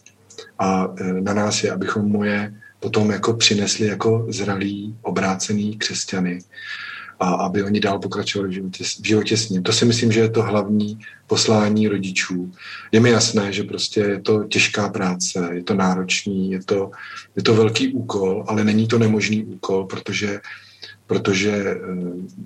A 0.59 0.95
e, 1.01 1.13
na 1.13 1.35
nás 1.35 1.65
je, 1.65 1.73
abychom 1.73 2.05
mu 2.05 2.25
je 2.25 2.55
potom 2.81 3.11
jako 3.11 3.35
přinesli 3.35 3.87
jako 3.87 4.27
zralí, 4.29 4.97
obrácený 5.03 5.77
křesťany 5.77 6.39
a 7.21 7.29
aby 7.35 7.63
oni 7.63 7.81
dál 7.81 7.99
pokračovali 7.99 8.49
v 8.49 8.53
životě, 8.53 8.85
v 8.85 9.07
životě 9.07 9.37
s 9.37 9.49
ním. 9.49 9.63
To 9.63 9.73
si 9.73 9.85
myslím, 9.85 10.13
že 10.13 10.21
je 10.21 10.31
to 10.31 10.43
hlavní 10.43 10.99
poslání 11.27 11.89
rodičů. 11.89 12.53
Je 12.93 13.01
mi 13.01 13.11
jasné, 13.11 13.53
že 13.53 13.63
prostě 13.63 14.01
je 14.01 14.21
to 14.21 14.45
těžká 14.45 14.89
práce, 14.89 15.49
je 15.53 15.63
to 15.63 15.75
náročný, 15.75 16.51
je 16.51 16.65
to, 16.65 16.91
je 17.37 17.43
to 17.43 17.55
velký 17.55 17.89
úkol, 17.89 18.45
ale 18.49 18.65
není 18.65 18.89
to 18.89 18.99
nemožný 18.99 19.45
úkol, 19.45 19.85
protože 19.85 20.41
protože 21.07 21.53
eh, 21.53 21.77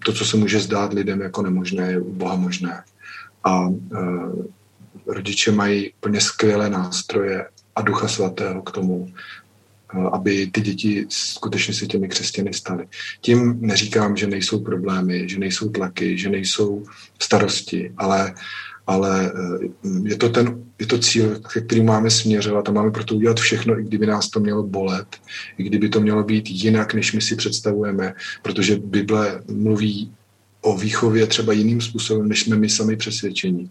to, 0.05 0.13
co 0.13 0.25
se 0.25 0.37
může 0.37 0.61
zdát 0.61 0.93
lidem 0.93 1.21
jako 1.21 1.43
nemožné, 1.43 1.91
je 1.91 2.01
u 2.01 2.13
Boha 2.13 2.37
možné. 2.37 2.83
a 3.45 3.71
rodiče 5.07 5.53
mají 5.53 5.93
plně 6.01 6.21
skvělé 6.21 6.71
nástroje 6.71 7.49
a 7.77 7.83
ducha 7.83 8.09
svatého 8.09 8.63
k 8.63 8.71
tomu, 8.71 9.13
aby 10.13 10.47
ty 10.47 10.61
děti 10.61 11.07
skutečně 11.09 11.75
se 11.75 11.87
těmi 11.87 12.09
křesťany 12.09 12.55
staly. 12.55 12.87
Tím 13.21 13.59
neříkám, 13.61 14.17
že 14.17 14.27
nejsou 14.27 14.61
problémy, 14.61 15.29
že 15.29 15.39
nejsou 15.39 15.71
tlaky, 15.71 16.19
že 16.19 16.29
nejsou 16.29 16.85
starosti, 17.19 17.93
ale, 17.97 18.35
ale 18.89 19.33
eh, 19.35 19.89
je, 20.09 20.17
to 20.17 20.29
ten, 20.29 20.65
je 20.79 20.87
to 20.87 20.99
cíl, 20.99 21.41
který 21.67 21.83
máme 21.83 22.11
směřovat 22.11 22.69
a 22.69 22.73
máme 22.73 22.91
proto 22.91 23.15
udělat 23.15 23.41
všechno, 23.41 23.81
i 23.81 23.85
kdyby 23.85 24.07
nás 24.07 24.29
to 24.29 24.41
mělo 24.41 24.63
bolet, 24.63 25.07
i 25.59 25.63
kdyby 25.63 25.89
to 25.89 26.01
mělo 26.01 26.25
být 26.25 26.51
jinak, 26.51 26.95
než 26.95 27.13
my 27.13 27.21
si 27.21 27.37
představujeme, 27.37 28.15
protože 28.43 28.77
Bible 28.77 29.43
mluví 29.49 30.13
o 30.61 30.77
výchově 30.77 31.27
třeba 31.27 31.53
jiným 31.53 31.81
způsobem, 31.81 32.29
než 32.29 32.43
jsme 32.43 32.57
my 32.57 32.69
sami 32.69 32.97
přesvědčení. 32.97 33.71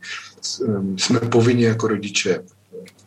Jsme 0.98 1.20
povinni 1.20 1.64
jako 1.64 1.88
rodiče 1.88 2.40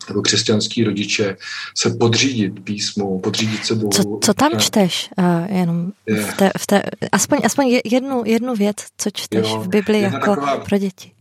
nebo 0.09 0.23
křesťanský 0.23 0.85
rodiče 0.85 1.37
se 1.77 1.91
podřídit 1.91 2.65
písmu, 2.65 3.19
podřídit 3.19 3.65
se 3.65 3.75
Bohu. 3.75 3.91
Co, 3.91 4.19
co 4.25 4.35
tam 4.35 4.51
čteš? 4.59 5.11
Uh, 5.19 5.57
jenom 5.57 5.93
v 6.07 6.37
té, 6.37 6.51
v 6.59 6.67
té, 6.67 6.83
aspoň, 7.13 7.39
aspoň 7.45 7.81
jednu, 7.85 8.23
jednu 8.27 8.55
věc, 8.55 8.77
co 8.97 9.11
čteš 9.11 9.49
jo, 9.49 9.61
v 9.61 9.69
Bibli 9.69 10.01
jako 10.01 10.19
taková, 10.19 10.57
pro 10.57 10.79
děti. 10.79 11.13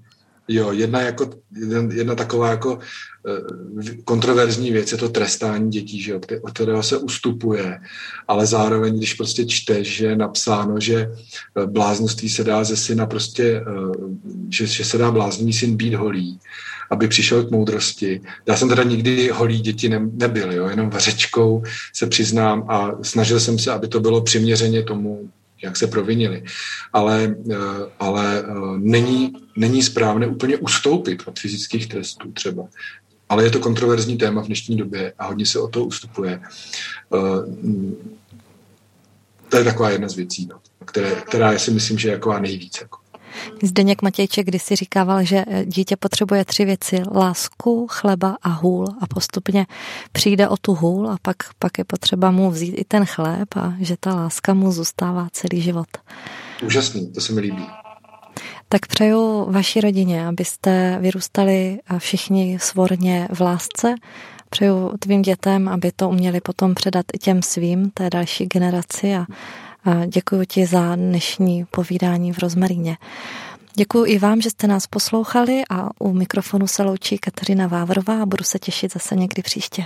Jo, 0.52 0.72
jedna, 0.72 1.02
jako, 1.02 1.30
jedna, 1.94 2.16
taková 2.16 2.50
jako 2.50 2.74
uh, 2.74 3.84
kontroverzní 4.06 4.72
věc 4.72 4.92
je 4.92 4.98
to 4.98 5.10
trestání 5.10 5.72
dětí, 5.72 6.02
že 6.02 6.12
jo, 6.12 6.20
od 6.42 6.52
kterého 6.52 6.84
se 6.84 6.98
ustupuje, 6.98 7.80
ale 8.28 8.46
zároveň, 8.46 8.98
když 8.98 9.14
prostě 9.14 9.46
čteš, 9.46 9.96
že 9.96 10.06
je 10.06 10.16
napsáno, 10.16 10.80
že 10.80 10.96
eh, 11.02 11.66
bláznoství 11.66 12.30
se 12.30 12.44
dá 12.44 12.64
ze 12.64 12.78
syna 12.78 13.06
prostě, 13.06 13.62
uh, 13.62 13.94
že, 14.50 14.66
že 14.68 14.86
se 14.86 14.98
dá 14.98 15.12
bláznivý 15.12 15.54
syn 15.54 15.78
být 15.78 15.94
holý, 15.94 16.40
aby 16.90 17.08
přišel 17.08 17.44
k 17.44 17.52
moudrosti. 17.52 18.22
Já 18.48 18.58
jsem 18.58 18.70
teda 18.70 18.84
nikdy 18.84 19.30
holý 19.30 19.60
děti 19.62 19.90
ne, 19.90 20.02
nebyl, 20.14 20.54
jo, 20.54 20.70
jenom 20.70 20.90
vařečkou 20.90 21.64
se 21.94 22.08
přiznám 22.08 22.66
a 22.70 22.92
snažil 23.02 23.40
jsem 23.40 23.60
se, 23.60 23.72
aby 23.72 23.88
to 23.88 24.00
bylo 24.00 24.22
přiměřeně 24.22 24.84
tomu, 24.84 25.30
jak 25.64 25.78
se 25.78 25.88
provinili. 25.88 26.44
Ale, 26.94 27.36
eh, 27.52 27.56
ale 28.00 28.44
eh, 28.44 28.54
není, 28.78 29.34
není 29.58 29.84
správné 29.84 30.28
úplně 30.28 30.58
ustoupit 30.58 31.24
od 31.26 31.40
fyzických 31.40 31.88
trestů 31.88 32.32
třeba. 32.32 32.68
Ale 33.30 33.44
je 33.44 33.50
to 33.50 33.60
kontroverzní 33.60 34.18
téma 34.18 34.42
v 34.42 34.46
dnešní 34.46 34.78
době 34.78 35.14
a 35.20 35.26
hodně 35.26 35.46
se 35.46 35.60
o 35.60 35.68
to 35.68 35.86
ustupuje. 35.86 36.42
Eh, 37.16 37.20
to 39.50 39.58
je 39.58 39.64
taková 39.64 39.90
jedna 39.90 40.10
z 40.10 40.16
věcí, 40.16 40.46
no, 40.46 40.60
které, 40.86 41.16
která 41.16 41.60
si 41.60 41.72
myslím, 41.72 41.98
že 41.98 42.08
je 42.08 42.12
jako 42.12 42.40
nejvíc. 42.40 42.82
Jako. 42.82 43.09
Zdeněk 43.64 44.02
Matějček 44.02 44.48
kdysi 44.48 44.76
říkával, 44.76 45.24
že 45.24 45.46
dítě 45.66 45.96
potřebuje 45.96 46.46
tři 46.46 46.66
věci. 46.66 47.02
Lásku, 47.16 47.88
chleba 47.90 48.38
a 48.42 48.50
hůl 48.50 48.88
a 49.02 49.08
postupně 49.08 49.66
přijde 50.12 50.48
o 50.48 50.58
tu 50.58 50.74
hůl 50.74 51.10
a 51.10 51.18
pak, 51.22 51.36
pak 51.60 51.78
je 51.78 51.84
potřeba 51.84 52.32
mu 52.32 52.52
vzít 52.52 52.76
i 52.78 52.84
ten 52.84 53.06
chléb 53.06 53.56
a 53.56 53.74
že 53.80 53.96
ta 54.00 54.16
láska 54.16 54.54
mu 54.54 54.72
zůstává 54.72 55.28
celý 55.32 55.62
život. 55.62 55.88
Úžasný, 56.66 57.12
to 57.14 57.22
se 57.22 57.34
mi 57.34 57.42
líbí. 57.42 57.68
Tak 58.70 58.88
přeju 58.88 59.52
vaší 59.52 59.82
rodině, 59.82 60.28
abyste 60.28 60.98
vyrůstali 61.02 61.80
všichni 61.98 62.60
svorně 62.62 63.28
v 63.34 63.42
lásce. 63.42 63.96
Přeju 64.50 64.92
tvým 65.00 65.22
dětem, 65.22 65.68
aby 65.68 65.92
to 65.96 66.10
uměli 66.10 66.42
potom 66.42 66.76
předat 66.76 67.06
i 67.14 67.18
těm 67.18 67.42
svým, 67.42 67.90
té 67.90 68.10
další 68.10 68.46
generaci 68.46 69.16
a 69.84 70.06
Děkuji 70.06 70.46
ti 70.46 70.66
za 70.66 70.96
dnešní 70.96 71.66
povídání 71.66 72.34
v 72.34 72.40
Rozmaríně. 72.40 72.98
Děkuji 73.76 74.06
i 74.06 74.20
vám, 74.20 74.42
že 74.42 74.50
jste 74.50 74.68
nás 74.68 74.88
poslouchali 74.88 75.64
a 75.70 75.90
u 76.00 76.14
mikrofonu 76.14 76.68
se 76.68 76.84
loučí 76.84 77.18
Kateřina 77.18 77.68
Vávrová 77.68 78.22
a 78.22 78.26
budu 78.26 78.44
se 78.44 78.60
těšit 78.60 78.94
zase 78.94 79.16
někdy 79.16 79.42
příště. 79.42 79.86